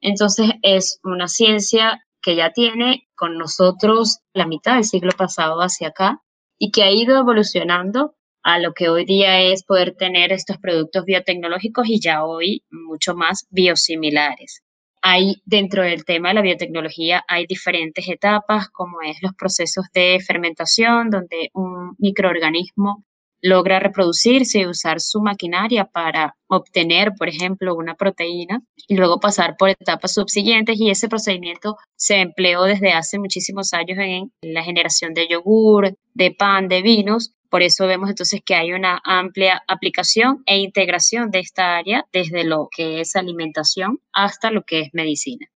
Entonces 0.01 0.51
es 0.63 0.99
una 1.05 1.29
ciencia 1.29 2.05
que 2.21 2.35
ya 2.35 2.51
tiene 2.51 3.07
con 3.25 3.39
nosotros 3.39 4.19
la 4.35 4.47
mitad 4.47 4.75
del 4.75 4.85
siglo 4.85 5.13
pasado 5.17 5.61
hacia 5.61 5.89
acá 5.89 6.21
y 6.59 6.71
que 6.71 6.83
ha 6.83 6.91
ido 6.91 7.19
evolucionando 7.19 8.15
a 8.43 8.59
lo 8.59 8.75
que 8.75 8.91
hoy 8.91 9.07
día 9.07 9.41
es 9.41 9.65
poder 9.65 9.95
tener 9.97 10.31
estos 10.31 10.59
productos 10.59 11.07
biotecnológicos 11.07 11.89
y 11.89 12.01
ya 12.01 12.23
hoy 12.23 12.65
mucho 12.71 13.15
más 13.15 13.47
biosimilares. 13.49 14.63
Hay 15.01 15.37
dentro 15.47 15.83
del 15.83 16.05
tema 16.05 16.29
de 16.29 16.35
la 16.35 16.43
biotecnología 16.43 17.25
hay 17.27 17.47
diferentes 17.47 18.07
etapas 18.11 18.69
como 18.69 19.01
es 19.01 19.17
los 19.23 19.33
procesos 19.33 19.87
de 19.95 20.19
fermentación 20.21 21.09
donde 21.09 21.49
un 21.55 21.95
microorganismo 21.97 23.07
logra 23.45 23.79
reproducirse 23.79 24.61
y 24.61 24.67
usar 24.67 25.01
su 25.01 25.21
maquinaria 25.21 25.85
para 25.85 26.35
obtener, 26.47 27.13
por 27.13 27.29
ejemplo, 27.29 27.75
una 27.75 27.95
proteína 27.95 28.63
y 28.89 28.97
luego 28.97 29.21
pasar 29.21 29.57
por 29.59 29.69
etapas 29.69 30.15
subsiguientes 30.15 30.81
y 30.81 30.89
ese 30.89 31.09
procedimiento 31.09 31.77
se 31.95 32.23
empleó 32.23 32.63
desde 32.63 32.93
hace 32.93 33.19
muchísimos 33.19 33.75
años 33.75 33.99
en 33.99 34.33
la 34.41 34.63
generación 34.63 35.13
de 35.13 35.29
yogur, 35.29 35.95
de 36.15 36.31
pan, 36.31 36.69
de 36.69 36.81
vinos. 36.81 37.35
Por 37.51 37.61
eso 37.61 37.87
vemos 37.87 38.09
entonces 38.09 38.41
que 38.43 38.55
hay 38.55 38.73
una 38.73 39.03
amplia 39.05 39.63
aplicación 39.69 40.43
e 40.47 40.57
integración 40.57 41.31
de 41.31 41.41
esta 41.41 41.77
área 41.77 42.07
desde 42.15 42.45
lo 42.45 42.69
que 42.75 43.03
es 43.03 43.15
alimentación 43.15 44.01
hasta 44.15 44.51
lo 44.51 44.63
que 44.63 44.81
es 44.81 44.89
medicina. 44.95 45.47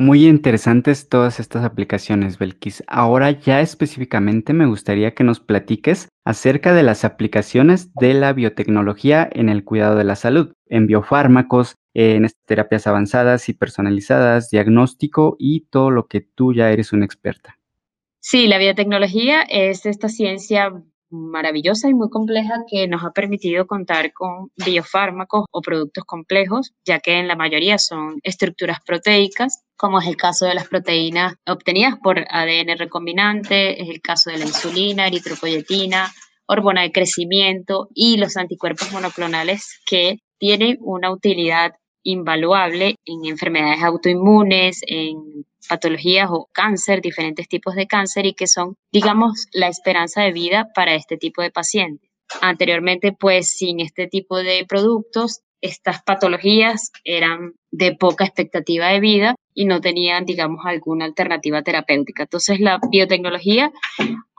Muy 0.00 0.26
interesantes 0.26 1.10
todas 1.10 1.40
estas 1.40 1.62
aplicaciones, 1.62 2.38
Belkis. 2.38 2.82
Ahora 2.86 3.32
ya 3.32 3.60
específicamente 3.60 4.54
me 4.54 4.64
gustaría 4.64 5.14
que 5.14 5.24
nos 5.24 5.40
platiques 5.40 6.08
acerca 6.24 6.72
de 6.72 6.82
las 6.82 7.04
aplicaciones 7.04 7.92
de 7.92 8.14
la 8.14 8.32
biotecnología 8.32 9.28
en 9.30 9.50
el 9.50 9.62
cuidado 9.62 9.96
de 9.96 10.04
la 10.04 10.16
salud, 10.16 10.54
en 10.70 10.86
biofármacos, 10.86 11.74
en 11.92 12.26
terapias 12.46 12.86
avanzadas 12.86 13.50
y 13.50 13.52
personalizadas, 13.52 14.48
diagnóstico 14.48 15.36
y 15.38 15.66
todo 15.66 15.90
lo 15.90 16.06
que 16.06 16.22
tú 16.22 16.54
ya 16.54 16.70
eres 16.70 16.94
una 16.94 17.04
experta. 17.04 17.58
Sí, 18.20 18.46
la 18.46 18.56
biotecnología 18.56 19.42
es 19.42 19.84
esta 19.84 20.08
ciencia 20.08 20.82
maravillosa 21.10 21.88
y 21.88 21.94
muy 21.94 22.08
compleja 22.08 22.64
que 22.68 22.86
nos 22.88 23.04
ha 23.04 23.10
permitido 23.10 23.66
contar 23.66 24.12
con 24.12 24.50
biofármacos 24.64 25.44
o 25.50 25.60
productos 25.60 26.04
complejos, 26.04 26.72
ya 26.84 27.00
que 27.00 27.18
en 27.18 27.28
la 27.28 27.36
mayoría 27.36 27.78
son 27.78 28.20
estructuras 28.22 28.78
proteicas, 28.86 29.64
como 29.76 30.00
es 30.00 30.06
el 30.06 30.16
caso 30.16 30.46
de 30.46 30.54
las 30.54 30.68
proteínas 30.68 31.34
obtenidas 31.46 31.96
por 32.02 32.18
ADN 32.28 32.78
recombinante, 32.78 33.82
es 33.82 33.88
el 33.88 34.00
caso 34.00 34.30
de 34.30 34.38
la 34.38 34.44
insulina, 34.44 35.06
eritropoyetina, 35.06 36.10
hormona 36.46 36.82
de 36.82 36.92
crecimiento 36.92 37.88
y 37.94 38.16
los 38.16 38.36
anticuerpos 38.36 38.92
monoclonales 38.92 39.80
que 39.86 40.18
tienen 40.38 40.78
una 40.80 41.12
utilidad 41.12 41.72
invaluable 42.02 42.96
en 43.04 43.24
enfermedades 43.24 43.82
autoinmunes, 43.82 44.80
en 44.86 45.44
patologías 45.68 46.28
o 46.30 46.48
cáncer, 46.52 47.00
diferentes 47.00 47.48
tipos 47.48 47.74
de 47.74 47.86
cáncer 47.86 48.26
y 48.26 48.34
que 48.34 48.46
son, 48.46 48.76
digamos, 48.92 49.46
la 49.52 49.68
esperanza 49.68 50.22
de 50.22 50.32
vida 50.32 50.68
para 50.74 50.94
este 50.94 51.16
tipo 51.16 51.42
de 51.42 51.50
pacientes. 51.50 52.10
Anteriormente, 52.40 53.12
pues 53.12 53.50
sin 53.50 53.80
este 53.80 54.06
tipo 54.06 54.38
de 54.38 54.64
productos, 54.68 55.40
estas 55.60 56.02
patologías 56.02 56.90
eran 57.04 57.54
de 57.70 57.94
poca 57.94 58.24
expectativa 58.24 58.88
de 58.88 59.00
vida 59.00 59.34
y 59.54 59.64
no 59.66 59.80
tenían, 59.80 60.24
digamos, 60.24 60.64
alguna 60.64 61.04
alternativa 61.04 61.62
terapéutica. 61.62 62.22
Entonces, 62.22 62.60
la 62.60 62.80
biotecnología 62.90 63.70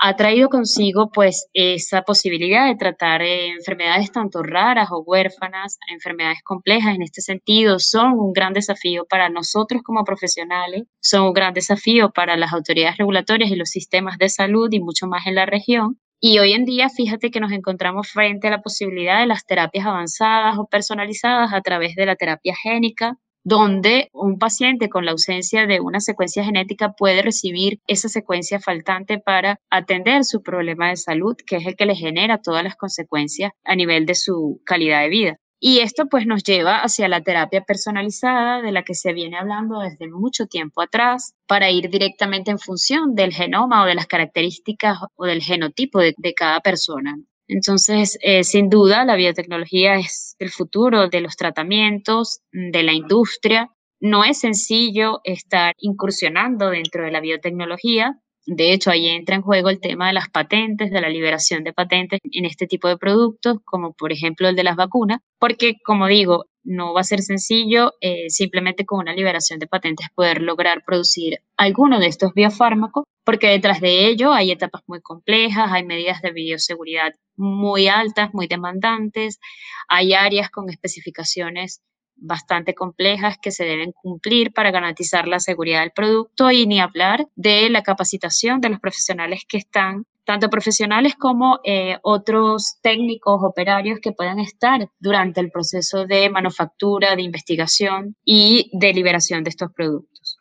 ha 0.04 0.16
traído 0.16 0.50
consigo, 0.50 1.12
pues, 1.12 1.48
esa 1.54 2.02
posibilidad 2.02 2.66
de 2.68 2.76
tratar 2.76 3.22
enfermedades 3.22 4.12
tanto 4.12 4.42
raras 4.42 4.90
o 4.92 5.04
huérfanas, 5.04 5.78
enfermedades 5.92 6.40
complejas 6.44 6.96
en 6.96 7.04
este 7.04 7.22
sentido, 7.22 7.78
son 7.78 8.14
un 8.14 8.34
gran 8.34 8.54
desafío 8.54 9.06
para 9.08 9.30
nosotros 9.30 9.84
como 9.84 10.04
profesionales, 10.04 10.86
son 11.00 11.28
un 11.28 11.34
gran 11.34 11.54
desafío 11.54 12.10
para 12.10 12.36
las 12.36 12.52
autoridades 12.52 12.98
regulatorias 12.98 13.52
y 13.52 13.56
los 13.56 13.70
sistemas 13.70 14.18
de 14.18 14.30
salud 14.30 14.70
y 14.72 14.80
mucho 14.80 15.06
más 15.06 15.28
en 15.28 15.36
la 15.36 15.46
región. 15.46 16.00
Y 16.20 16.40
hoy 16.40 16.54
en 16.54 16.66
día, 16.66 16.90
fíjate 16.90 17.30
que 17.30 17.40
nos 17.40 17.52
encontramos 17.52 18.10
frente 18.10 18.48
a 18.48 18.52
la 18.52 18.62
posibilidad 18.64 19.20
de 19.20 19.28
las 19.28 19.46
terapias 19.46 19.86
avanzadas 19.86 20.58
o 20.58 20.66
personalizadas 20.66 21.54
a 21.54 21.62
través 21.62 21.94
de 21.96 22.08
la 22.08 22.16
terapia 22.16 22.56
génica, 22.56 23.18
donde 23.44 24.10
un 24.14 24.38
paciente 24.38 24.90
con 24.90 25.06
la 25.06 25.12
ausencia 25.12 25.66
de 25.66 25.80
una 25.80 26.00
secuencia 26.00 26.44
genética 26.44 26.94
puede 26.94 27.22
recibir 27.22 27.80
esa 27.88 28.10
secuencia 28.10 28.60
faltante 28.60 29.20
para 29.20 29.60
atender 29.70 30.24
su 30.26 30.44
problema 30.44 30.90
de 30.90 30.98
salud, 30.98 31.36
que 31.46 31.58
es 31.58 31.66
el 31.66 31.76
que 31.76 31.86
le 31.86 31.96
genera 31.96 32.38
todas 32.38 32.64
las 32.64 32.76
consecuencias 32.76 33.52
a 33.64 33.76
nivel 33.76 34.06
de 34.06 34.16
su 34.16 34.62
calidad 34.66 35.02
de 35.02 35.10
vida. 35.10 35.38
Y 35.64 35.80
esto 35.82 36.08
pues 36.08 36.26
nos 36.26 36.44
lleva 36.44 36.80
hacia 36.80 37.08
la 37.08 37.22
terapia 37.22 37.62
personalizada 37.62 38.64
de 38.64 38.72
la 38.72 38.82
que 38.82 38.96
se 38.96 39.14
viene 39.14 39.38
hablando 39.38 39.80
desde 39.80 40.10
mucho 40.10 40.48
tiempo 40.48 40.82
atrás 40.82 41.36
para 41.46 41.70
ir 41.70 41.92
directamente 41.92 42.50
en 42.50 42.58
función 42.58 43.14
del 43.14 43.32
genoma 43.32 43.84
o 43.84 43.86
de 43.86 43.94
las 43.94 44.08
características 44.08 44.98
o 45.16 45.26
del 45.26 45.44
genotipo 45.44 46.00
de, 46.00 46.16
cada 46.36 46.62
persona. 46.62 47.16
Entonces, 47.52 48.18
eh, 48.22 48.46
sin 48.46 48.70
duda, 48.70 49.04
la 49.04 49.18
biotecnología 49.18 49.96
es 49.96 50.38
el 50.40 50.52
futuro 50.52 51.10
de 51.10 51.20
los 51.20 51.36
tratamientos, 51.36 52.40
de 52.54 52.82
la 52.82 52.94
industria. 52.94 53.70
No 54.00 54.24
es 54.24 54.40
sencillo 54.40 55.20
estar 55.26 55.74
incursionando 55.80 56.70
dentro 56.70 57.04
de 57.04 57.12
la 57.12 57.20
biotecnología. 57.20 58.18
De 58.46 58.72
hecho, 58.72 58.90
ahí 58.90 59.10
entra 59.10 59.36
en 59.36 59.42
juego 59.42 59.70
el 59.70 59.82
tema 59.82 60.08
de 60.08 60.14
las 60.14 60.30
patentes, 60.30 60.92
de 60.92 61.02
la 61.02 61.10
liberación 61.10 61.66
de 61.66 61.74
patentes 61.74 62.22
en 62.24 62.46
este 62.46 62.68
tipo 62.68 62.88
de 62.88 62.98
productos, 62.98 63.58
como 63.66 63.92
por 63.96 64.14
ejemplo 64.14 64.48
el 64.48 64.56
de 64.56 64.64
las 64.64 64.78
vacunas, 64.78 65.20
porque, 65.38 65.74
como 65.84 66.08
digo, 66.08 66.46
no 66.64 66.94
va 66.94 67.02
a 67.02 67.06
ser 67.06 67.22
sencillo 67.22 67.94
eh, 68.02 68.30
simplemente 68.30 68.86
con 68.86 69.00
una 69.00 69.14
liberación 69.14 69.60
de 69.60 69.68
patentes 69.68 70.10
poder 70.14 70.42
lograr 70.42 70.84
producir 70.86 71.42
alguno 71.58 72.00
de 72.00 72.08
estos 72.08 72.34
biofármacos, 72.34 73.06
porque 73.24 73.48
detrás 73.48 73.82
de 73.82 74.08
ello 74.08 74.32
hay 74.34 74.52
etapas 74.52 74.82
muy 74.88 75.02
complejas, 75.02 75.72
hay 75.72 75.84
medidas 75.84 76.22
de 76.22 76.32
bioseguridad 76.32 77.14
muy 77.36 77.88
altas, 77.88 78.34
muy 78.34 78.48
demandantes, 78.48 79.40
hay 79.88 80.14
áreas 80.14 80.50
con 80.50 80.70
especificaciones 80.70 81.82
bastante 82.16 82.76
complejas 82.76 83.38
que 83.42 83.52
se 83.52 83.66
deben 83.66 83.92
cumplir 83.94 84.54
para 84.54 84.72
garantizar 84.72 85.28
la 85.28 85.40
seguridad 85.40 85.82
del 85.82 85.92
producto 85.92 86.52
y 86.52 86.68
ni 86.68 86.80
hablar 86.80 87.28
de 87.36 87.70
la 87.70 87.82
capacitación 87.82 88.62
de 88.62 88.70
los 88.70 88.80
profesionales 88.80 89.44
que 89.48 89.58
están 89.58 90.06
tanto 90.26 90.50
profesionales 90.50 91.16
como 91.16 91.60
eh, 91.64 91.98
otros 92.04 92.78
técnicos, 92.82 93.42
operarios 93.44 94.00
que 94.00 94.12
puedan 94.12 94.40
estar 94.40 94.90
durante 95.00 95.42
el 95.42 95.52
proceso 95.52 96.06
de 96.06 96.30
manufactura, 96.30 97.16
de 97.16 97.24
investigación 97.24 98.16
y 98.24 98.70
de 98.74 98.94
liberación 98.94 99.44
de 99.44 99.50
estos 99.50 99.72
productos. 99.74 100.38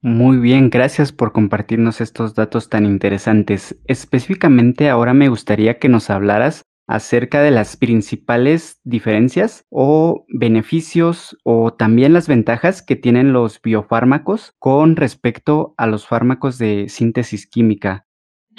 Muy 0.00 0.36
bien, 0.36 0.70
gracias 0.70 1.10
por 1.10 1.32
compartirnos 1.32 2.00
estos 2.00 2.34
datos 2.34 2.68
tan 2.68 2.86
interesantes. 2.86 3.76
Específicamente 3.86 4.88
ahora 4.88 5.12
me 5.12 5.28
gustaría 5.28 5.80
que 5.80 5.88
nos 5.88 6.08
hablaras 6.08 6.62
acerca 6.88 7.42
de 7.42 7.50
las 7.50 7.76
principales 7.76 8.80
diferencias 8.82 9.66
o 9.70 10.24
beneficios 10.28 11.36
o 11.44 11.74
también 11.74 12.14
las 12.14 12.28
ventajas 12.28 12.82
que 12.82 12.96
tienen 12.96 13.32
los 13.32 13.60
biofármacos 13.60 14.54
con 14.58 14.96
respecto 14.96 15.74
a 15.76 15.86
los 15.86 16.06
fármacos 16.06 16.58
de 16.58 16.88
síntesis 16.88 17.46
química. 17.46 18.07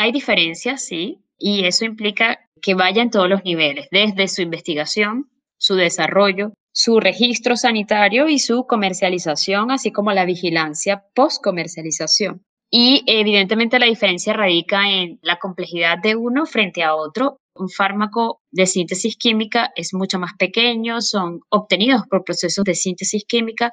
Hay 0.01 0.13
diferencias, 0.13 0.85
sí, 0.85 1.25
y 1.37 1.65
eso 1.65 1.83
implica 1.83 2.39
que 2.61 2.73
vaya 2.73 3.01
en 3.01 3.11
todos 3.11 3.27
los 3.27 3.43
niveles, 3.43 3.89
desde 3.91 4.29
su 4.29 4.41
investigación, 4.41 5.29
su 5.57 5.75
desarrollo, 5.75 6.53
su 6.71 7.01
registro 7.01 7.57
sanitario 7.57 8.29
y 8.29 8.39
su 8.39 8.65
comercialización, 8.65 9.71
así 9.71 9.91
como 9.91 10.13
la 10.13 10.23
vigilancia 10.23 11.03
post-comercialización. 11.13 12.45
Y 12.71 13.03
evidentemente 13.07 13.77
la 13.77 13.87
diferencia 13.87 14.31
radica 14.31 14.89
en 14.89 15.19
la 15.21 15.37
complejidad 15.37 15.97
de 16.01 16.15
uno 16.15 16.45
frente 16.45 16.81
a 16.81 16.95
otro. 16.95 17.41
Un 17.53 17.67
fármaco 17.67 18.39
de 18.51 18.67
síntesis 18.67 19.17
química 19.17 19.69
es 19.75 19.93
mucho 19.93 20.17
más 20.17 20.31
pequeño, 20.39 21.01
son 21.01 21.41
obtenidos 21.49 22.03
por 22.09 22.23
procesos 22.23 22.63
de 22.63 22.73
síntesis 22.73 23.25
química 23.25 23.69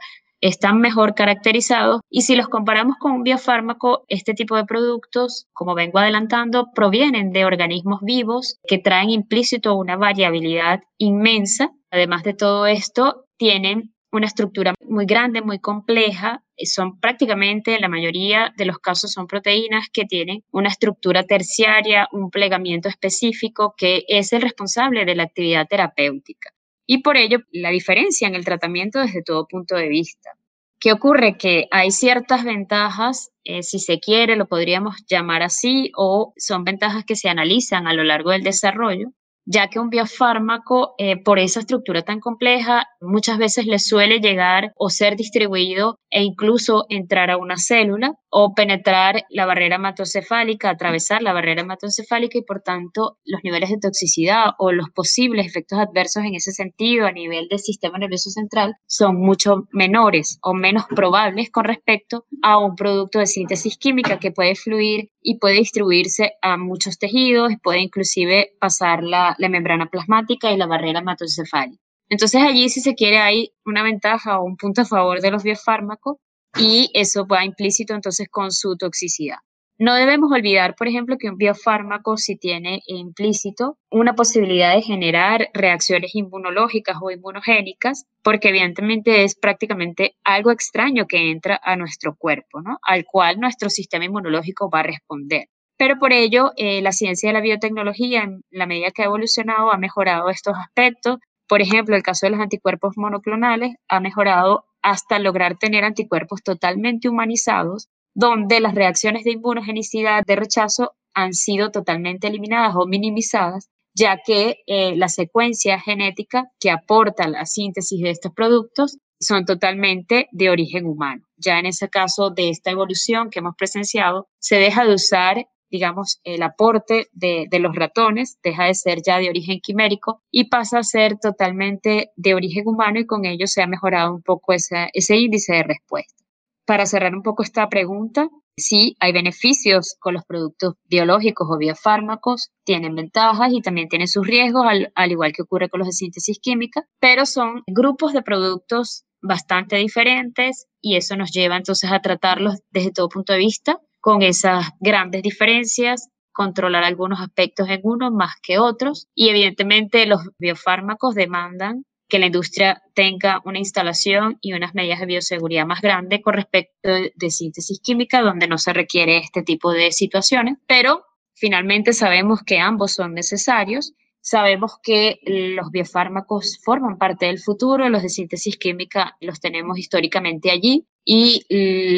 están 0.48 0.80
mejor 0.80 1.14
caracterizados 1.14 2.00
y 2.10 2.22
si 2.22 2.36
los 2.36 2.48
comparamos 2.48 2.96
con 2.98 3.12
un 3.12 3.22
biofármaco, 3.22 4.04
este 4.08 4.34
tipo 4.34 4.56
de 4.56 4.64
productos, 4.64 5.46
como 5.52 5.74
vengo 5.74 5.98
adelantando, 5.98 6.70
provienen 6.74 7.32
de 7.32 7.44
organismos 7.44 8.00
vivos 8.02 8.58
que 8.66 8.78
traen 8.78 9.10
implícito 9.10 9.74
una 9.74 9.96
variabilidad 9.96 10.80
inmensa. 10.98 11.70
Además 11.90 12.22
de 12.22 12.34
todo 12.34 12.66
esto, 12.66 13.26
tienen 13.36 13.94
una 14.12 14.26
estructura 14.26 14.74
muy 14.88 15.04
grande, 15.04 15.42
muy 15.42 15.58
compleja. 15.58 16.42
Son 16.58 16.98
prácticamente, 17.00 17.74
en 17.74 17.82
la 17.82 17.88
mayoría 17.88 18.52
de 18.56 18.64
los 18.64 18.78
casos, 18.78 19.12
son 19.12 19.26
proteínas 19.26 19.88
que 19.92 20.04
tienen 20.04 20.42
una 20.52 20.68
estructura 20.68 21.24
terciaria, 21.24 22.08
un 22.12 22.30
plegamiento 22.30 22.88
específico 22.88 23.74
que 23.76 24.04
es 24.08 24.32
el 24.32 24.42
responsable 24.42 25.04
de 25.04 25.16
la 25.16 25.24
actividad 25.24 25.66
terapéutica 25.68 26.55
y 26.86 27.02
por 27.02 27.16
ello 27.16 27.38
la 27.52 27.70
diferencia 27.70 28.28
en 28.28 28.34
el 28.34 28.44
tratamiento 28.44 29.00
desde 29.00 29.22
todo 29.22 29.46
punto 29.46 29.76
de 29.76 29.88
vista. 29.88 30.30
¿Qué 30.78 30.92
ocurre? 30.92 31.36
Que 31.38 31.68
hay 31.70 31.90
ciertas 31.90 32.44
ventajas, 32.44 33.30
eh, 33.44 33.62
si 33.62 33.78
se 33.78 33.98
quiere, 33.98 34.36
lo 34.36 34.46
podríamos 34.46 34.96
llamar 35.08 35.42
así, 35.42 35.90
o 35.96 36.32
son 36.36 36.64
ventajas 36.64 37.04
que 37.04 37.16
se 37.16 37.28
analizan 37.28 37.86
a 37.86 37.94
lo 37.94 38.04
largo 38.04 38.30
del 38.30 38.42
desarrollo, 38.42 39.08
ya 39.46 39.68
que 39.68 39.78
un 39.78 39.88
biofármaco, 39.88 40.94
eh, 40.98 41.16
por 41.22 41.38
esa 41.38 41.60
estructura 41.60 42.02
tan 42.02 42.20
compleja, 42.20 42.86
muchas 43.00 43.38
veces 43.38 43.66
le 43.66 43.78
suele 43.78 44.20
llegar 44.20 44.72
o 44.76 44.90
ser 44.90 45.16
distribuido 45.16 45.98
e 46.10 46.22
incluso 46.22 46.84
entrar 46.90 47.30
a 47.30 47.38
una 47.38 47.56
célula 47.56 48.14
o 48.38 48.52
penetrar 48.52 49.24
la 49.30 49.46
barrera 49.46 49.76
hematocefálica, 49.76 50.68
atravesar 50.68 51.22
la 51.22 51.32
barrera 51.32 51.62
hematocefálica 51.62 52.36
y 52.36 52.42
por 52.42 52.60
tanto 52.60 53.16
los 53.24 53.40
niveles 53.42 53.70
de 53.70 53.78
toxicidad 53.78 54.50
o 54.58 54.72
los 54.72 54.90
posibles 54.90 55.46
efectos 55.46 55.78
adversos 55.78 56.22
en 56.22 56.34
ese 56.34 56.52
sentido 56.52 57.06
a 57.06 57.12
nivel 57.12 57.48
del 57.48 57.60
sistema 57.60 57.96
nervioso 57.96 58.28
central 58.28 58.74
son 58.86 59.16
mucho 59.16 59.66
menores 59.72 60.38
o 60.42 60.52
menos 60.52 60.84
probables 60.84 61.50
con 61.50 61.64
respecto 61.64 62.26
a 62.42 62.58
un 62.58 62.76
producto 62.76 63.20
de 63.20 63.26
síntesis 63.26 63.78
química 63.78 64.18
que 64.18 64.32
puede 64.32 64.54
fluir 64.54 65.08
y 65.22 65.38
puede 65.38 65.54
distribuirse 65.54 66.34
a 66.42 66.58
muchos 66.58 66.98
tejidos, 66.98 67.54
puede 67.62 67.80
inclusive 67.80 68.50
pasar 68.60 69.02
la, 69.02 69.34
la 69.38 69.48
membrana 69.48 69.86
plasmática 69.86 70.52
y 70.52 70.58
la 70.58 70.66
barrera 70.66 70.98
hematocefálica. 70.98 71.82
Entonces 72.10 72.42
allí, 72.42 72.68
si 72.68 72.82
se 72.82 72.94
quiere, 72.94 73.16
hay 73.16 73.54
una 73.64 73.82
ventaja 73.82 74.38
o 74.38 74.44
un 74.44 74.58
punto 74.58 74.82
a 74.82 74.84
favor 74.84 75.22
de 75.22 75.30
los 75.30 75.42
biofármacos 75.42 76.18
y 76.58 76.90
eso 76.94 77.26
va 77.26 77.44
implícito 77.44 77.94
entonces 77.94 78.28
con 78.30 78.50
su 78.50 78.76
toxicidad. 78.76 79.38
No 79.78 79.94
debemos 79.94 80.32
olvidar, 80.32 80.74
por 80.74 80.88
ejemplo, 80.88 81.18
que 81.18 81.28
un 81.28 81.36
biofármaco 81.36 82.16
si 82.16 82.36
tiene 82.36 82.80
implícito 82.86 83.76
una 83.90 84.14
posibilidad 84.14 84.74
de 84.74 84.80
generar 84.80 85.50
reacciones 85.52 86.14
inmunológicas 86.14 86.96
o 87.02 87.10
inmunogénicas, 87.10 88.06
porque 88.22 88.48
evidentemente 88.48 89.24
es 89.24 89.34
prácticamente 89.34 90.16
algo 90.24 90.50
extraño 90.50 91.06
que 91.06 91.30
entra 91.30 91.60
a 91.62 91.76
nuestro 91.76 92.16
cuerpo, 92.16 92.62
¿no? 92.62 92.78
Al 92.80 93.04
cual 93.04 93.38
nuestro 93.38 93.68
sistema 93.68 94.06
inmunológico 94.06 94.70
va 94.70 94.80
a 94.80 94.84
responder. 94.84 95.48
Pero 95.76 95.98
por 95.98 96.14
ello, 96.14 96.52
eh, 96.56 96.80
la 96.80 96.92
ciencia 96.92 97.28
de 97.28 97.34
la 97.34 97.42
biotecnología, 97.42 98.22
en 98.22 98.40
la 98.50 98.64
medida 98.64 98.92
que 98.92 99.02
ha 99.02 99.06
evolucionado, 99.06 99.70
ha 99.70 99.76
mejorado 99.76 100.30
estos 100.30 100.54
aspectos, 100.56 101.18
por 101.48 101.60
ejemplo, 101.60 101.94
el 101.94 102.02
caso 102.02 102.26
de 102.26 102.30
los 102.30 102.40
anticuerpos 102.40 102.94
monoclonales 102.96 103.76
ha 103.88 104.00
mejorado 104.00 104.64
hasta 104.86 105.18
lograr 105.18 105.58
tener 105.58 105.82
anticuerpos 105.82 106.44
totalmente 106.44 107.08
humanizados, 107.08 107.88
donde 108.14 108.60
las 108.60 108.76
reacciones 108.76 109.24
de 109.24 109.32
inmunogenicidad 109.32 110.22
de 110.24 110.36
rechazo 110.36 110.92
han 111.12 111.34
sido 111.34 111.72
totalmente 111.72 112.28
eliminadas 112.28 112.76
o 112.76 112.86
minimizadas, 112.86 113.68
ya 113.96 114.20
que 114.24 114.58
eh, 114.68 114.94
la 114.94 115.08
secuencia 115.08 115.80
genética 115.80 116.44
que 116.60 116.70
aporta 116.70 117.26
la 117.26 117.46
síntesis 117.46 118.00
de 118.00 118.10
estos 118.10 118.32
productos 118.32 118.98
son 119.18 119.44
totalmente 119.44 120.28
de 120.30 120.50
origen 120.50 120.86
humano. 120.86 121.24
Ya 121.36 121.58
en 121.58 121.66
ese 121.66 121.88
caso 121.88 122.30
de 122.30 122.50
esta 122.50 122.70
evolución 122.70 123.30
que 123.30 123.40
hemos 123.40 123.56
presenciado, 123.56 124.28
se 124.38 124.54
deja 124.54 124.84
de 124.84 124.94
usar 124.94 125.48
digamos, 125.70 126.20
el 126.24 126.42
aporte 126.42 127.08
de, 127.12 127.48
los 127.58 127.74
ratones 127.74 128.38
deja 128.42 128.64
de 128.64 128.74
ser 128.74 129.02
ya 129.02 129.18
de 129.18 129.28
origen 129.28 129.60
quimérico 129.60 130.22
y 130.30 130.48
pasa 130.48 130.78
a 130.78 130.82
ser 130.82 131.18
totalmente 131.18 132.10
de 132.16 132.34
origen 132.34 132.66
humano 132.66 133.00
y 133.00 133.06
con 133.06 133.24
ello 133.24 133.46
se 133.46 133.62
ha 133.62 133.66
mejorado 133.66 134.14
un 134.14 134.22
poco 134.22 134.52
ese 134.52 135.16
índice 135.16 135.54
de 135.54 135.62
respuesta. 135.62 136.24
Para 136.66 136.86
cerrar 136.86 137.14
un 137.14 137.22
poco 137.22 137.42
esta 137.42 137.68
pregunta, 137.68 138.28
sí 138.56 138.96
hay 139.00 139.12
beneficios 139.12 139.96
con 140.00 140.14
los 140.14 140.24
productos 140.24 140.74
biológicos 140.84 141.46
o 141.50 141.58
biofármacos, 141.58 142.50
tienen 142.64 142.94
ventajas 142.94 143.52
y 143.52 143.60
también 143.60 143.88
tienen 143.88 144.08
sus 144.08 144.26
riesgos, 144.26 144.64
al, 144.66 144.92
al 144.94 145.12
igual 145.12 145.32
que 145.32 145.42
ocurre 145.42 145.68
con 145.68 145.78
los 145.78 145.88
de 145.88 145.92
síntesis 145.92 146.38
química, 146.40 146.84
pero 146.98 147.26
son 147.26 147.62
grupos 147.66 148.12
de 148.12 148.22
productos 148.22 149.04
bastante 149.22 149.76
diferentes 149.76 150.66
y 150.80 150.96
eso 150.96 151.16
nos 151.16 151.32
lleva 151.32 151.56
entonces 151.56 151.90
a 151.90 152.00
tratarlos 152.00 152.60
desde 152.70 152.92
todo 152.92 153.08
punto 153.08 153.32
de 153.32 153.40
vista 153.40 153.80
con 154.06 154.22
esas 154.22 154.66
grandes 154.78 155.20
diferencias, 155.20 156.10
controlar 156.30 156.84
algunos 156.84 157.20
aspectos 157.20 157.68
en 157.68 157.80
unos 157.82 158.12
más 158.12 158.34
que 158.40 158.60
otros. 158.60 159.08
Y 159.16 159.30
evidentemente 159.30 160.06
los 160.06 160.20
biofármacos 160.38 161.16
demandan 161.16 161.84
que 162.08 162.20
la 162.20 162.26
industria 162.26 162.84
tenga 162.94 163.40
una 163.44 163.58
instalación 163.58 164.38
y 164.40 164.52
unas 164.52 164.76
medidas 164.76 165.00
de 165.00 165.06
bioseguridad 165.06 165.66
más 165.66 165.80
grandes 165.80 166.22
con 166.22 166.34
respecto 166.34 166.88
de 167.16 167.30
síntesis 167.30 167.80
química, 167.80 168.22
donde 168.22 168.46
no 168.46 168.58
se 168.58 168.72
requiere 168.72 169.18
este 169.18 169.42
tipo 169.42 169.72
de 169.72 169.90
situaciones, 169.90 170.56
pero 170.68 171.04
finalmente 171.34 171.92
sabemos 171.92 172.44
que 172.44 172.60
ambos 172.60 172.92
son 172.92 173.12
necesarios. 173.12 173.92
Sabemos 174.20 174.78
que 174.84 175.18
los 175.26 175.72
biofármacos 175.72 176.60
forman 176.64 176.96
parte 176.96 177.26
del 177.26 177.40
futuro, 177.40 177.88
los 177.88 178.04
de 178.04 178.08
síntesis 178.08 178.56
química 178.56 179.16
los 179.20 179.40
tenemos 179.40 179.76
históricamente 179.80 180.52
allí 180.52 180.86
y 181.08 181.46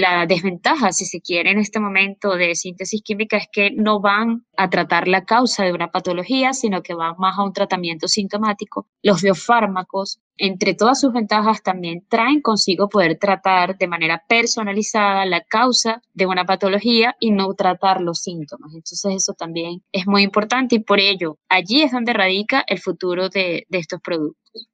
la 0.00 0.26
desventaja, 0.26 0.92
si 0.92 1.06
se 1.06 1.22
quiere, 1.22 1.50
en 1.50 1.58
este 1.58 1.80
momento 1.80 2.36
de 2.36 2.54
síntesis 2.54 3.00
química 3.02 3.38
es 3.38 3.48
que 3.50 3.70
no 3.70 4.00
van 4.00 4.44
a 4.54 4.68
tratar 4.68 5.08
la 5.08 5.24
causa 5.24 5.64
de 5.64 5.72
una 5.72 5.90
patología, 5.90 6.52
sino 6.52 6.82
que 6.82 6.92
van 6.92 7.14
más 7.16 7.38
a 7.38 7.42
un 7.42 7.54
tratamiento 7.54 8.06
sintomático. 8.06 8.86
Los 9.02 9.22
biofármacos, 9.22 10.20
entre 10.36 10.74
todas 10.74 11.00
sus 11.00 11.14
ventajas, 11.14 11.62
también 11.62 12.04
traen 12.10 12.42
consigo 12.42 12.90
poder 12.90 13.18
tratar 13.18 13.78
de 13.78 13.88
manera 13.88 14.22
personalizada 14.28 15.24
la 15.24 15.40
causa 15.40 16.02
de 16.12 16.26
una 16.26 16.44
patología 16.44 17.16
y 17.18 17.30
no 17.30 17.54
tratar 17.54 18.02
los 18.02 18.18
síntomas. 18.18 18.74
Entonces 18.74 19.14
eso 19.16 19.32
también 19.32 19.82
es 19.90 20.06
muy 20.06 20.22
importante 20.22 20.76
y 20.76 20.80
por 20.80 21.00
ello 21.00 21.38
allí 21.48 21.80
es 21.80 21.92
donde 21.92 22.12
radica 22.12 22.62
el 22.66 22.78
futuro 22.78 23.30
de, 23.30 23.64
de 23.70 23.78
estos 23.78 24.02
productos. 24.02 24.68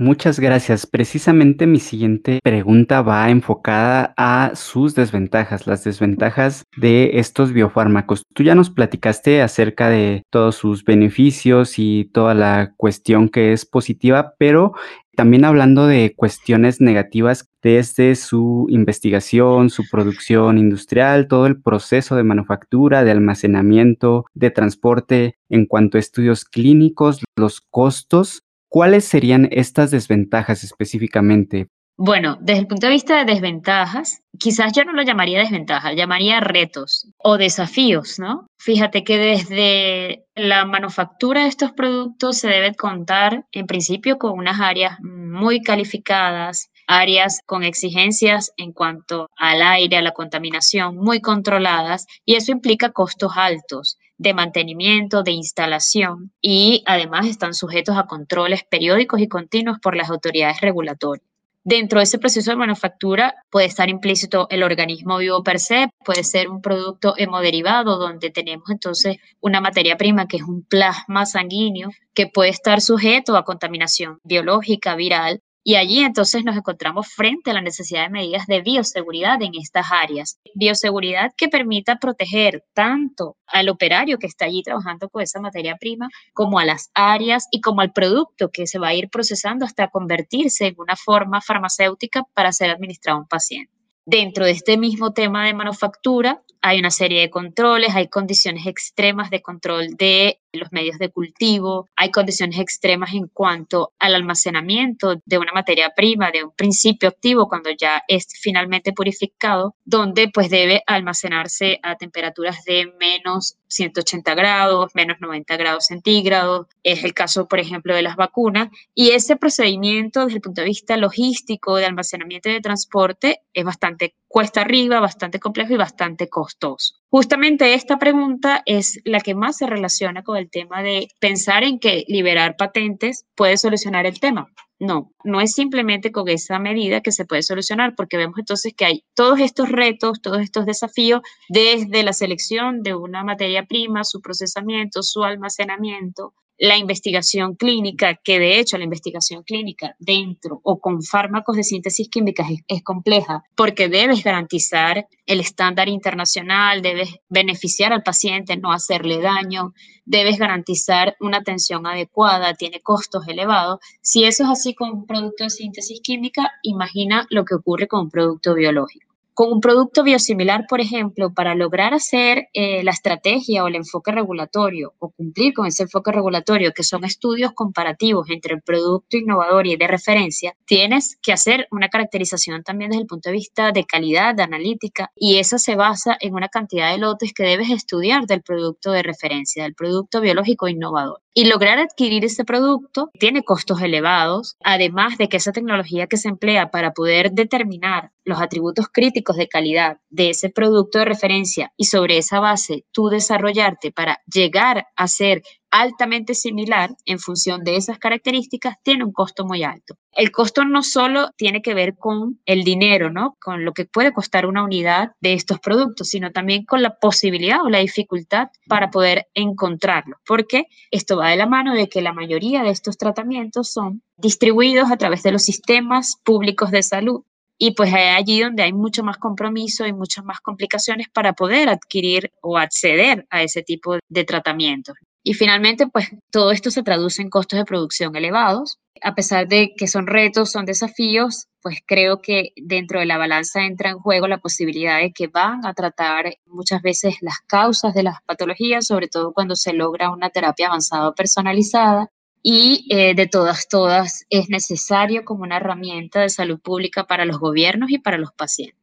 Muchas 0.00 0.40
gracias. 0.40 0.86
Precisamente 0.86 1.66
mi 1.66 1.78
siguiente 1.78 2.38
pregunta 2.42 3.02
va 3.02 3.28
enfocada 3.28 4.14
a 4.16 4.52
sus 4.54 4.94
desventajas, 4.94 5.66
las 5.66 5.84
desventajas 5.84 6.64
de 6.78 7.18
estos 7.18 7.52
biofármacos. 7.52 8.22
Tú 8.34 8.42
ya 8.42 8.54
nos 8.54 8.70
platicaste 8.70 9.42
acerca 9.42 9.90
de 9.90 10.22
todos 10.30 10.54
sus 10.56 10.86
beneficios 10.86 11.78
y 11.78 12.06
toda 12.14 12.32
la 12.32 12.72
cuestión 12.78 13.28
que 13.28 13.52
es 13.52 13.66
positiva, 13.66 14.36
pero 14.38 14.72
también 15.16 15.44
hablando 15.44 15.86
de 15.86 16.14
cuestiones 16.16 16.80
negativas 16.80 17.50
desde 17.62 18.14
su 18.14 18.68
investigación, 18.70 19.68
su 19.68 19.82
producción 19.90 20.56
industrial, 20.56 21.28
todo 21.28 21.44
el 21.44 21.60
proceso 21.60 22.16
de 22.16 22.24
manufactura, 22.24 23.04
de 23.04 23.10
almacenamiento, 23.10 24.24
de 24.32 24.50
transporte, 24.50 25.36
en 25.50 25.66
cuanto 25.66 25.98
a 25.98 26.00
estudios 26.00 26.46
clínicos, 26.46 27.22
los 27.36 27.60
costos 27.60 28.44
¿Cuáles 28.70 29.04
serían 29.04 29.48
estas 29.50 29.90
desventajas 29.90 30.62
específicamente? 30.62 31.66
Bueno, 31.96 32.38
desde 32.40 32.60
el 32.60 32.66
punto 32.68 32.86
de 32.86 32.92
vista 32.92 33.18
de 33.18 33.30
desventajas, 33.30 34.22
quizás 34.38 34.72
yo 34.72 34.84
no 34.84 34.92
lo 34.92 35.02
llamaría 35.02 35.40
desventaja, 35.40 35.92
llamaría 35.92 36.38
retos 36.38 37.08
o 37.18 37.36
desafíos, 37.36 38.20
¿no? 38.20 38.46
Fíjate 38.58 39.02
que 39.02 39.18
desde 39.18 40.24
la 40.36 40.64
manufactura 40.66 41.42
de 41.42 41.48
estos 41.48 41.72
productos 41.72 42.38
se 42.38 42.48
debe 42.48 42.74
contar 42.76 43.44
en 43.50 43.66
principio 43.66 44.18
con 44.18 44.38
unas 44.38 44.60
áreas 44.60 44.98
muy 45.00 45.62
calificadas, 45.62 46.70
áreas 46.86 47.40
con 47.46 47.64
exigencias 47.64 48.52
en 48.56 48.72
cuanto 48.72 49.28
al 49.36 49.60
aire, 49.60 49.96
a 49.96 50.02
la 50.02 50.12
contaminación, 50.12 50.96
muy 50.96 51.20
controladas, 51.20 52.06
y 52.24 52.36
eso 52.36 52.52
implica 52.52 52.92
costos 52.92 53.32
altos 53.34 53.98
de 54.20 54.34
mantenimiento, 54.34 55.22
de 55.22 55.32
instalación 55.32 56.30
y 56.42 56.82
además 56.84 57.26
están 57.26 57.54
sujetos 57.54 57.96
a 57.96 58.04
controles 58.04 58.64
periódicos 58.64 59.18
y 59.20 59.28
continuos 59.28 59.78
por 59.80 59.96
las 59.96 60.10
autoridades 60.10 60.60
regulatorias. 60.60 61.26
Dentro 61.64 62.00
de 62.00 62.04
ese 62.04 62.18
proceso 62.18 62.50
de 62.50 62.56
manufactura 62.56 63.34
puede 63.50 63.66
estar 63.66 63.88
implícito 63.88 64.46
el 64.50 64.62
organismo 64.62 65.16
vivo 65.16 65.42
per 65.42 65.58
se, 65.58 65.88
puede 66.04 66.22
ser 66.22 66.50
un 66.50 66.60
producto 66.60 67.14
hemoderivado 67.16 67.96
donde 67.96 68.30
tenemos 68.30 68.68
entonces 68.68 69.16
una 69.40 69.62
materia 69.62 69.96
prima 69.96 70.28
que 70.28 70.36
es 70.36 70.42
un 70.42 70.64
plasma 70.64 71.24
sanguíneo 71.24 71.88
que 72.12 72.26
puede 72.26 72.50
estar 72.50 72.82
sujeto 72.82 73.36
a 73.38 73.44
contaminación 73.44 74.18
biológica, 74.22 74.96
viral 74.96 75.40
y 75.62 75.74
allí 75.74 76.00
entonces 76.00 76.44
nos 76.44 76.56
encontramos 76.56 77.08
frente 77.08 77.50
a 77.50 77.54
la 77.54 77.60
necesidad 77.60 78.04
de 78.04 78.10
medidas 78.10 78.46
de 78.46 78.62
bioseguridad 78.62 79.42
en 79.42 79.52
estas 79.54 79.86
áreas. 79.92 80.38
Bioseguridad 80.54 81.32
que 81.36 81.48
permita 81.48 81.96
proteger 81.96 82.64
tanto 82.72 83.36
al 83.46 83.68
operario 83.68 84.18
que 84.18 84.26
está 84.26 84.46
allí 84.46 84.62
trabajando 84.62 85.10
con 85.10 85.22
esa 85.22 85.40
materia 85.40 85.76
prima, 85.76 86.08
como 86.32 86.58
a 86.58 86.64
las 86.64 86.90
áreas 86.94 87.46
y 87.50 87.60
como 87.60 87.82
al 87.82 87.92
producto 87.92 88.50
que 88.50 88.66
se 88.66 88.78
va 88.78 88.88
a 88.88 88.94
ir 88.94 89.10
procesando 89.10 89.66
hasta 89.66 89.88
convertirse 89.88 90.68
en 90.68 90.74
una 90.78 90.96
forma 90.96 91.42
farmacéutica 91.42 92.24
para 92.32 92.52
ser 92.52 92.70
administrado 92.70 93.18
a 93.18 93.22
un 93.22 93.28
paciente. 93.28 93.72
Dentro 94.06 94.46
de 94.46 94.52
este 94.52 94.78
mismo 94.78 95.12
tema 95.12 95.44
de 95.44 95.54
manufactura, 95.54 96.42
hay 96.62 96.78
una 96.78 96.90
serie 96.90 97.20
de 97.20 97.30
controles, 97.30 97.94
hay 97.94 98.08
condiciones 98.08 98.66
extremas 98.66 99.30
de 99.30 99.42
control 99.42 99.96
de 99.96 100.40
los 100.52 100.72
medios 100.72 100.98
de 100.98 101.10
cultivo, 101.10 101.88
hay 101.96 102.10
condiciones 102.10 102.58
extremas 102.58 103.14
en 103.14 103.28
cuanto 103.28 103.92
al 103.98 104.14
almacenamiento 104.14 105.20
de 105.24 105.38
una 105.38 105.52
materia 105.52 105.92
prima, 105.94 106.30
de 106.30 106.44
un 106.44 106.52
principio 106.52 107.08
activo 107.08 107.48
cuando 107.48 107.70
ya 107.70 108.02
es 108.08 108.26
finalmente 108.40 108.92
purificado, 108.92 109.74
donde 109.84 110.28
pues 110.28 110.50
debe 110.50 110.82
almacenarse 110.86 111.78
a 111.82 111.96
temperaturas 111.96 112.64
de 112.64 112.92
menos 112.98 113.56
180 113.68 114.34
grados, 114.34 114.90
menos 114.94 115.18
90 115.20 115.56
grados 115.56 115.86
centígrados. 115.86 116.66
Es 116.82 117.04
el 117.04 117.14
caso, 117.14 117.46
por 117.46 117.60
ejemplo, 117.60 117.94
de 117.94 118.02
las 118.02 118.16
vacunas. 118.16 118.68
Y 118.94 119.10
ese 119.10 119.36
procedimiento 119.36 120.24
desde 120.24 120.36
el 120.36 120.42
punto 120.42 120.62
de 120.62 120.66
vista 120.66 120.96
logístico, 120.96 121.76
de 121.76 121.86
almacenamiento 121.86 122.48
y 122.48 122.54
de 122.54 122.60
transporte, 122.60 123.42
es 123.54 123.64
bastante 123.64 124.14
cuesta 124.30 124.60
arriba, 124.60 125.00
bastante 125.00 125.40
complejo 125.40 125.74
y 125.74 125.76
bastante 125.76 126.28
costoso. 126.28 126.94
Justamente 127.08 127.74
esta 127.74 127.98
pregunta 127.98 128.62
es 128.64 129.00
la 129.04 129.18
que 129.18 129.34
más 129.34 129.56
se 129.56 129.66
relaciona 129.66 130.22
con 130.22 130.36
el 130.36 130.48
tema 130.48 130.84
de 130.84 131.08
pensar 131.18 131.64
en 131.64 131.80
que 131.80 132.04
liberar 132.06 132.54
patentes 132.56 133.26
puede 133.34 133.56
solucionar 133.56 134.06
el 134.06 134.20
tema. 134.20 134.46
No, 134.78 135.10
no 135.24 135.40
es 135.40 135.52
simplemente 135.52 136.12
con 136.12 136.28
esa 136.28 136.60
medida 136.60 137.00
que 137.00 137.10
se 137.10 137.24
puede 137.24 137.42
solucionar, 137.42 137.94
porque 137.96 138.16
vemos 138.16 138.38
entonces 138.38 138.72
que 138.72 138.84
hay 138.84 139.04
todos 139.16 139.40
estos 139.40 139.68
retos, 139.68 140.22
todos 140.22 140.40
estos 140.40 140.64
desafíos, 140.64 141.22
desde 141.48 142.04
la 142.04 142.12
selección 142.12 142.84
de 142.84 142.94
una 142.94 143.24
materia 143.24 143.66
prima, 143.66 144.04
su 144.04 144.20
procesamiento, 144.20 145.02
su 145.02 145.24
almacenamiento, 145.24 146.34
la 146.60 146.76
investigación 146.76 147.54
clínica, 147.54 148.16
que 148.22 148.38
de 148.38 148.60
hecho 148.60 148.76
la 148.76 148.84
investigación 148.84 149.42
clínica 149.44 149.96
dentro 149.98 150.60
o 150.62 150.78
con 150.78 151.02
fármacos 151.02 151.56
de 151.56 151.64
síntesis 151.64 152.10
química 152.10 152.44
es, 152.68 152.82
compleja 152.82 153.42
porque 153.56 153.88
debes 153.88 154.22
garantizar 154.22 155.06
el 155.24 155.40
estándar 155.40 155.88
internacional, 155.88 156.82
debes 156.82 157.16
beneficiar 157.30 157.94
al 157.94 158.02
paciente, 158.02 158.58
no 158.58 158.72
hacerle 158.72 159.22
daño, 159.22 159.72
debes 160.04 160.38
garantizar 160.38 161.16
una 161.20 161.38
atención 161.38 161.86
adecuada, 161.86 162.52
tiene 162.52 162.82
costos 162.82 163.26
elevados. 163.26 163.80
Si 164.02 164.24
eso 164.24 164.44
es 164.44 164.50
así 164.50 164.74
con 164.74 164.90
un 164.90 165.06
producto 165.06 165.44
de 165.44 165.50
síntesis 165.50 166.00
química, 166.02 166.52
imagina 166.62 167.26
lo 167.30 167.46
que 167.46 167.54
ocurre 167.54 167.88
con 167.88 168.00
un 168.00 168.10
producto 168.10 168.54
biológico 168.54 169.09
con 169.40 169.54
un 169.54 169.60
producto 169.62 170.02
biosimilar, 170.02 170.66
por 170.68 170.82
ejemplo, 170.82 171.32
para 171.32 171.54
lograr 171.54 171.94
hacer 171.94 172.48
eh, 172.52 172.84
la 172.84 172.90
estrategia 172.90 173.64
o 173.64 173.68
el 173.68 173.76
enfoque 173.76 174.12
regulatorio 174.12 174.92
o 174.98 175.08
cumplir 175.08 175.54
con 175.54 175.64
ese 175.64 175.84
enfoque 175.84 176.12
regulatorio, 176.12 176.72
que 176.74 176.82
son 176.82 177.04
estudios 177.04 177.52
comparativos 177.54 178.28
entre 178.28 178.56
el 178.56 178.60
producto 178.60 179.16
innovador 179.16 179.66
y 179.66 179.76
de 179.76 179.86
referencia, 179.86 180.54
tienes 180.66 181.16
que 181.22 181.32
hacer 181.32 181.66
una 181.70 181.88
caracterización 181.88 182.62
también 182.62 182.90
desde 182.90 183.00
el 183.00 183.06
punto 183.06 183.30
de 183.30 183.36
vista 183.36 183.72
de 183.72 183.86
calidad, 183.86 184.34
de 184.34 184.42
analítica, 184.42 185.10
y 185.16 185.38
esa 185.38 185.56
se 185.56 185.74
basa 185.74 186.18
en 186.20 186.34
una 186.34 186.50
cantidad 186.50 186.92
de 186.92 186.98
lotes 186.98 187.32
que 187.32 187.44
debes 187.44 187.70
estudiar 187.70 188.26
del 188.26 188.42
producto 188.42 188.92
de 188.92 189.02
referencia, 189.02 189.62
del 189.62 189.74
producto 189.74 190.20
biológico 190.20 190.68
innovador. 190.68 191.22
Y 191.32 191.44
lograr 191.44 191.78
adquirir 191.78 192.24
ese 192.24 192.44
producto 192.44 193.10
tiene 193.18 193.44
costos 193.44 193.80
elevados, 193.80 194.56
además 194.64 195.16
de 195.16 195.28
que 195.28 195.36
esa 195.36 195.52
tecnología 195.52 196.08
que 196.08 196.16
se 196.16 196.28
emplea 196.28 196.70
para 196.72 196.92
poder 196.92 197.30
determinar 197.30 198.10
los 198.24 198.40
atributos 198.40 198.86
críticos 198.92 199.29
de 199.36 199.48
calidad 199.48 199.98
de 200.08 200.30
ese 200.30 200.50
producto 200.50 200.98
de 200.98 201.04
referencia 201.04 201.72
y 201.76 201.84
sobre 201.84 202.18
esa 202.18 202.40
base 202.40 202.84
tú 202.92 203.08
desarrollarte 203.08 203.92
para 203.92 204.20
llegar 204.26 204.86
a 204.96 205.08
ser 205.08 205.42
altamente 205.70 206.34
similar 206.34 206.90
en 207.04 207.18
función 207.18 207.62
de 207.64 207.76
esas 207.76 207.98
características 207.98 208.76
tiene 208.82 209.04
un 209.04 209.12
costo 209.12 209.44
muy 209.44 209.62
alto. 209.62 209.94
El 210.12 210.32
costo 210.32 210.64
no 210.64 210.82
solo 210.82 211.30
tiene 211.36 211.62
que 211.62 211.74
ver 211.74 211.96
con 211.96 212.40
el 212.44 212.64
dinero, 212.64 213.10
¿no? 213.10 213.36
Con 213.40 213.64
lo 213.64 213.72
que 213.72 213.84
puede 213.84 214.12
costar 214.12 214.46
una 214.46 214.64
unidad 214.64 215.12
de 215.20 215.34
estos 215.34 215.60
productos, 215.60 216.08
sino 216.08 216.32
también 216.32 216.64
con 216.64 216.82
la 216.82 216.96
posibilidad 216.96 217.62
o 217.62 217.70
la 217.70 217.78
dificultad 217.78 218.48
para 218.66 218.90
poder 218.90 219.28
encontrarlo, 219.34 220.16
porque 220.26 220.64
esto 220.90 221.16
va 221.16 221.30
de 221.30 221.36
la 221.36 221.46
mano 221.46 221.74
de 221.74 221.88
que 221.88 222.02
la 222.02 222.12
mayoría 222.12 222.62
de 222.62 222.70
estos 222.70 222.98
tratamientos 222.98 223.72
son 223.72 224.02
distribuidos 224.16 224.90
a 224.90 224.96
través 224.96 225.22
de 225.22 225.32
los 225.32 225.42
sistemas 225.42 226.16
públicos 226.24 226.70
de 226.70 226.82
salud 226.82 227.22
y 227.62 227.72
pues 227.72 227.90
es 227.90 228.16
allí 228.16 228.40
donde 228.40 228.62
hay 228.62 228.72
mucho 228.72 229.04
más 229.04 229.18
compromiso 229.18 229.86
y 229.86 229.92
muchas 229.92 230.24
más 230.24 230.40
complicaciones 230.40 231.08
para 231.10 231.34
poder 231.34 231.68
adquirir 231.68 232.32
o 232.40 232.56
acceder 232.56 233.26
a 233.28 233.42
ese 233.42 233.62
tipo 233.62 233.98
de 234.08 234.24
tratamientos. 234.24 234.96
Y 235.22 235.34
finalmente, 235.34 235.86
pues 235.86 236.08
todo 236.30 236.52
esto 236.52 236.70
se 236.70 236.82
traduce 236.82 237.20
en 237.20 237.28
costos 237.28 237.58
de 237.58 237.66
producción 237.66 238.16
elevados. 238.16 238.78
A 239.02 239.14
pesar 239.14 239.46
de 239.46 239.74
que 239.76 239.88
son 239.88 240.06
retos, 240.06 240.50
son 240.50 240.64
desafíos, 240.64 241.48
pues 241.60 241.80
creo 241.86 242.22
que 242.22 242.52
dentro 242.56 242.98
de 242.98 243.04
la 243.04 243.18
balanza 243.18 243.62
entra 243.62 243.90
en 243.90 243.98
juego 243.98 244.26
la 244.26 244.38
posibilidad 244.38 244.98
de 244.98 245.12
que 245.12 245.26
van 245.26 245.66
a 245.66 245.74
tratar 245.74 246.32
muchas 246.46 246.80
veces 246.80 247.16
las 247.20 247.40
causas 247.46 247.92
de 247.92 248.04
las 248.04 248.22
patologías, 248.24 248.86
sobre 248.86 249.08
todo 249.08 249.34
cuando 249.34 249.54
se 249.54 249.74
logra 249.74 250.10
una 250.10 250.30
terapia 250.30 250.68
avanzada 250.68 251.12
personalizada. 251.12 252.10
Y 252.42 252.86
eh, 252.90 253.14
de 253.14 253.26
todas, 253.26 253.68
todas, 253.68 254.24
es 254.30 254.48
necesario 254.48 255.24
como 255.24 255.42
una 255.42 255.58
herramienta 255.58 256.20
de 256.20 256.30
salud 256.30 256.58
pública 256.58 257.06
para 257.06 257.24
los 257.24 257.38
gobiernos 257.38 257.90
y 257.90 257.98
para 257.98 258.18
los 258.18 258.32
pacientes. 258.32 258.80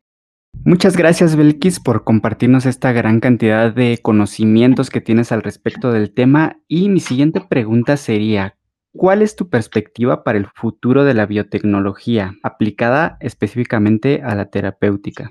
Muchas 0.66 0.98
gracias, 0.98 1.36
Belkis, 1.36 1.80
por 1.80 2.04
compartirnos 2.04 2.66
esta 2.66 2.92
gran 2.92 3.20
cantidad 3.20 3.72
de 3.72 4.00
conocimientos 4.02 4.90
que 4.90 5.02
tienes 5.02 5.32
al 5.32 5.44
respecto 5.44 5.92
del 5.92 6.14
tema. 6.14 6.60
Y 6.68 6.90
mi 6.90 7.00
siguiente 7.00 7.42
pregunta 7.42 7.96
sería, 7.96 8.58
¿cuál 8.92 9.22
es 9.22 9.36
tu 9.36 9.50
perspectiva 9.50 10.24
para 10.24 10.38
el 10.38 10.48
futuro 10.48 11.04
de 11.04 11.14
la 11.14 11.26
biotecnología 11.26 12.36
aplicada 12.44 13.18
específicamente 13.22 14.22
a 14.24 14.36
la 14.36 14.50
terapéutica? 14.50 15.30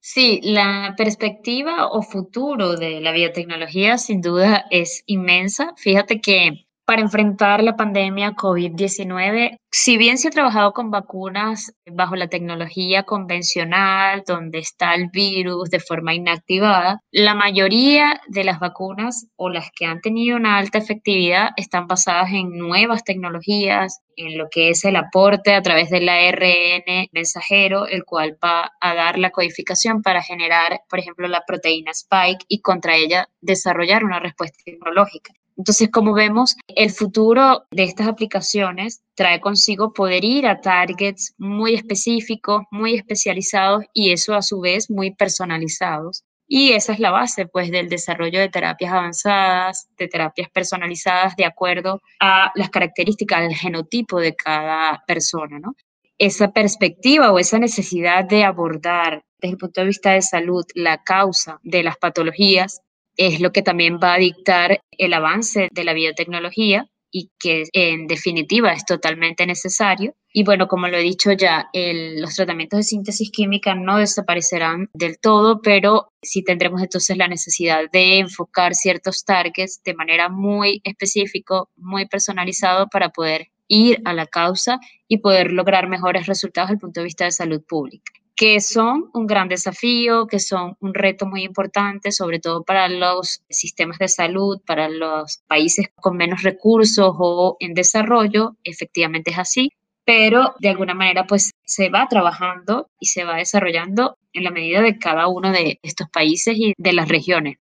Sí, 0.00 0.40
la 0.42 0.94
perspectiva 0.96 1.86
o 1.86 2.02
futuro 2.02 2.74
de 2.74 3.00
la 3.00 3.12
biotecnología 3.12 3.98
sin 3.98 4.20
duda 4.20 4.64
es 4.70 5.04
inmensa. 5.06 5.74
Fíjate 5.76 6.20
que 6.20 6.66
para 6.84 7.02
enfrentar 7.02 7.62
la 7.62 7.76
pandemia 7.76 8.32
COVID-19. 8.32 9.58
Si 9.70 9.96
bien 9.96 10.18
se 10.18 10.28
ha 10.28 10.30
trabajado 10.30 10.72
con 10.72 10.90
vacunas 10.90 11.72
bajo 11.86 12.16
la 12.16 12.28
tecnología 12.28 13.04
convencional, 13.04 14.22
donde 14.26 14.58
está 14.58 14.94
el 14.94 15.08
virus 15.08 15.70
de 15.70 15.80
forma 15.80 16.14
inactivada, 16.14 17.00
la 17.10 17.34
mayoría 17.34 18.20
de 18.28 18.44
las 18.44 18.60
vacunas 18.60 19.26
o 19.36 19.48
las 19.48 19.70
que 19.74 19.86
han 19.86 20.00
tenido 20.00 20.36
una 20.36 20.58
alta 20.58 20.78
efectividad 20.78 21.50
están 21.56 21.86
basadas 21.86 22.30
en 22.32 22.58
nuevas 22.58 23.04
tecnologías, 23.04 24.00
en 24.16 24.36
lo 24.36 24.48
que 24.50 24.70
es 24.70 24.84
el 24.84 24.96
aporte 24.96 25.54
a 25.54 25.62
través 25.62 25.90
del 25.90 26.08
ARN 26.08 27.08
mensajero, 27.12 27.86
el 27.86 28.04
cual 28.04 28.36
va 28.44 28.72
a 28.80 28.94
dar 28.94 29.18
la 29.18 29.30
codificación 29.30 30.02
para 30.02 30.22
generar, 30.22 30.80
por 30.88 30.98
ejemplo, 30.98 31.28
la 31.28 31.44
proteína 31.46 31.92
spike 31.92 32.44
y 32.48 32.60
contra 32.60 32.96
ella 32.96 33.28
desarrollar 33.40 34.04
una 34.04 34.20
respuesta 34.20 34.58
inmunológica. 34.66 35.32
Entonces, 35.62 35.90
como 35.92 36.12
vemos, 36.12 36.56
el 36.66 36.90
futuro 36.90 37.66
de 37.70 37.84
estas 37.84 38.08
aplicaciones 38.08 39.00
trae 39.14 39.40
consigo 39.40 39.92
poder 39.92 40.24
ir 40.24 40.44
a 40.44 40.60
targets 40.60 41.34
muy 41.38 41.74
específicos, 41.74 42.64
muy 42.72 42.96
especializados 42.96 43.84
y 43.94 44.10
eso 44.10 44.34
a 44.34 44.42
su 44.42 44.58
vez 44.58 44.90
muy 44.90 45.14
personalizados. 45.14 46.24
Y 46.48 46.72
esa 46.72 46.94
es 46.94 46.98
la 46.98 47.12
base, 47.12 47.46
pues, 47.46 47.70
del 47.70 47.88
desarrollo 47.88 48.40
de 48.40 48.48
terapias 48.48 48.92
avanzadas, 48.92 49.86
de 49.96 50.08
terapias 50.08 50.50
personalizadas 50.50 51.36
de 51.36 51.44
acuerdo 51.44 52.00
a 52.18 52.50
las 52.56 52.68
características 52.68 53.42
del 53.42 53.54
genotipo 53.54 54.18
de 54.18 54.34
cada 54.34 55.04
persona, 55.06 55.60
¿no? 55.60 55.76
Esa 56.18 56.50
perspectiva 56.50 57.30
o 57.30 57.38
esa 57.38 57.60
necesidad 57.60 58.24
de 58.24 58.42
abordar 58.42 59.22
desde 59.40 59.52
el 59.52 59.58
punto 59.58 59.80
de 59.80 59.86
vista 59.86 60.10
de 60.10 60.22
salud 60.22 60.64
la 60.74 61.04
causa 61.04 61.60
de 61.62 61.84
las 61.84 61.98
patologías 61.98 62.80
es 63.16 63.40
lo 63.40 63.52
que 63.52 63.62
también 63.62 63.98
va 64.02 64.14
a 64.14 64.18
dictar 64.18 64.80
el 64.90 65.14
avance 65.14 65.68
de 65.72 65.84
la 65.84 65.92
biotecnología 65.92 66.86
y 67.12 67.30
que 67.38 67.64
en 67.74 68.06
definitiva 68.06 68.72
es 68.72 68.86
totalmente 68.86 69.46
necesario. 69.46 70.14
Y 70.32 70.44
bueno, 70.44 70.66
como 70.66 70.88
lo 70.88 70.96
he 70.96 71.02
dicho 71.02 71.30
ya, 71.32 71.68
los 71.74 72.34
tratamientos 72.34 72.78
de 72.78 72.84
síntesis 72.84 73.30
química 73.30 73.74
no 73.74 73.98
desaparecerán 73.98 74.88
del 74.94 75.18
todo, 75.18 75.60
pero 75.60 76.12
sí 76.22 76.42
tendremos 76.42 76.80
entonces 76.80 77.18
la 77.18 77.28
necesidad 77.28 77.82
de 77.92 78.18
enfocar 78.18 78.74
ciertos 78.74 79.24
targets 79.24 79.82
de 79.84 79.94
manera 79.94 80.30
muy 80.30 80.80
específica, 80.84 81.64
muy 81.76 82.08
personalizado 82.08 82.88
para 82.88 83.10
poder 83.10 83.48
ir 83.68 84.00
a 84.06 84.14
la 84.14 84.26
causa 84.26 84.80
y 85.06 85.18
poder 85.18 85.52
lograr 85.52 85.88
mejores 85.88 86.26
resultados 86.26 86.68
desde 86.68 86.76
el 86.76 86.80
punto 86.80 87.00
de 87.00 87.04
vista 87.04 87.26
de 87.26 87.32
salud 87.32 87.62
pública 87.68 88.21
que 88.34 88.60
son 88.60 89.10
un 89.12 89.26
gran 89.26 89.48
desafío, 89.48 90.26
que 90.26 90.38
son 90.38 90.76
un 90.80 90.94
reto 90.94 91.26
muy 91.26 91.42
importante, 91.42 92.12
sobre 92.12 92.40
todo 92.40 92.62
para 92.64 92.88
los 92.88 93.42
sistemas 93.48 93.98
de 93.98 94.08
salud, 94.08 94.60
para 94.66 94.88
los 94.88 95.38
países 95.46 95.88
con 95.96 96.16
menos 96.16 96.42
recursos 96.42 97.14
o 97.18 97.56
en 97.60 97.74
desarrollo, 97.74 98.56
efectivamente 98.64 99.30
es 99.30 99.38
así, 99.38 99.70
pero 100.04 100.54
de 100.58 100.70
alguna 100.70 100.94
manera 100.94 101.26
pues 101.26 101.50
se 101.64 101.88
va 101.88 102.08
trabajando 102.08 102.88
y 102.98 103.06
se 103.06 103.24
va 103.24 103.36
desarrollando 103.36 104.16
en 104.32 104.44
la 104.44 104.50
medida 104.50 104.80
de 104.82 104.98
cada 104.98 105.28
uno 105.28 105.52
de 105.52 105.78
estos 105.82 106.08
países 106.10 106.56
y 106.56 106.74
de 106.76 106.92
las 106.92 107.08
regiones. 107.08 107.58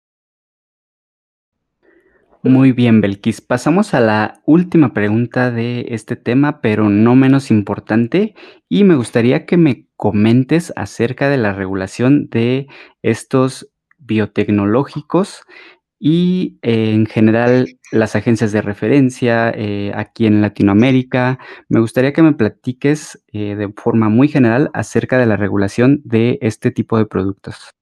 Muy 2.45 2.73
bien, 2.73 3.01
Belkis. 3.01 3.41
Pasamos 3.41 3.95
a 3.95 3.99
la 3.99 4.39
última 4.45 4.93
pregunta 4.93 5.49
de 5.49 5.87
este 5.89 6.15
tema, 6.15 6.61
pero 6.61 6.89
no 6.91 7.15
menos 7.15 7.49
importante, 7.49 8.35
y 8.69 8.83
me 8.83 8.95
gustaría 8.95 9.47
que 9.47 9.57
me 9.57 9.87
comentes 9.95 10.71
acerca 10.75 11.27
de 11.27 11.37
la 11.37 11.53
regulación 11.53 12.29
de 12.29 12.67
estos 13.01 13.71
biotecnológicos 13.97 15.41
y 15.99 16.59
eh, 16.61 16.91
en 16.93 17.07
general 17.07 17.79
las 17.91 18.15
agencias 18.15 18.51
de 18.51 18.61
referencia 18.61 19.49
eh, 19.49 19.91
aquí 19.95 20.27
en 20.27 20.41
Latinoamérica. 20.41 21.39
Me 21.67 21.79
gustaría 21.79 22.13
que 22.13 22.21
me 22.21 22.33
platiques 22.33 23.23
eh, 23.33 23.55
de 23.55 23.73
forma 23.75 24.09
muy 24.09 24.27
general 24.27 24.69
acerca 24.75 25.17
de 25.17 25.25
la 25.25 25.35
regulación 25.37 25.99
de 26.03 26.37
este 26.41 26.69
tipo 26.69 26.99
de 26.99 27.07
productos. 27.07 27.74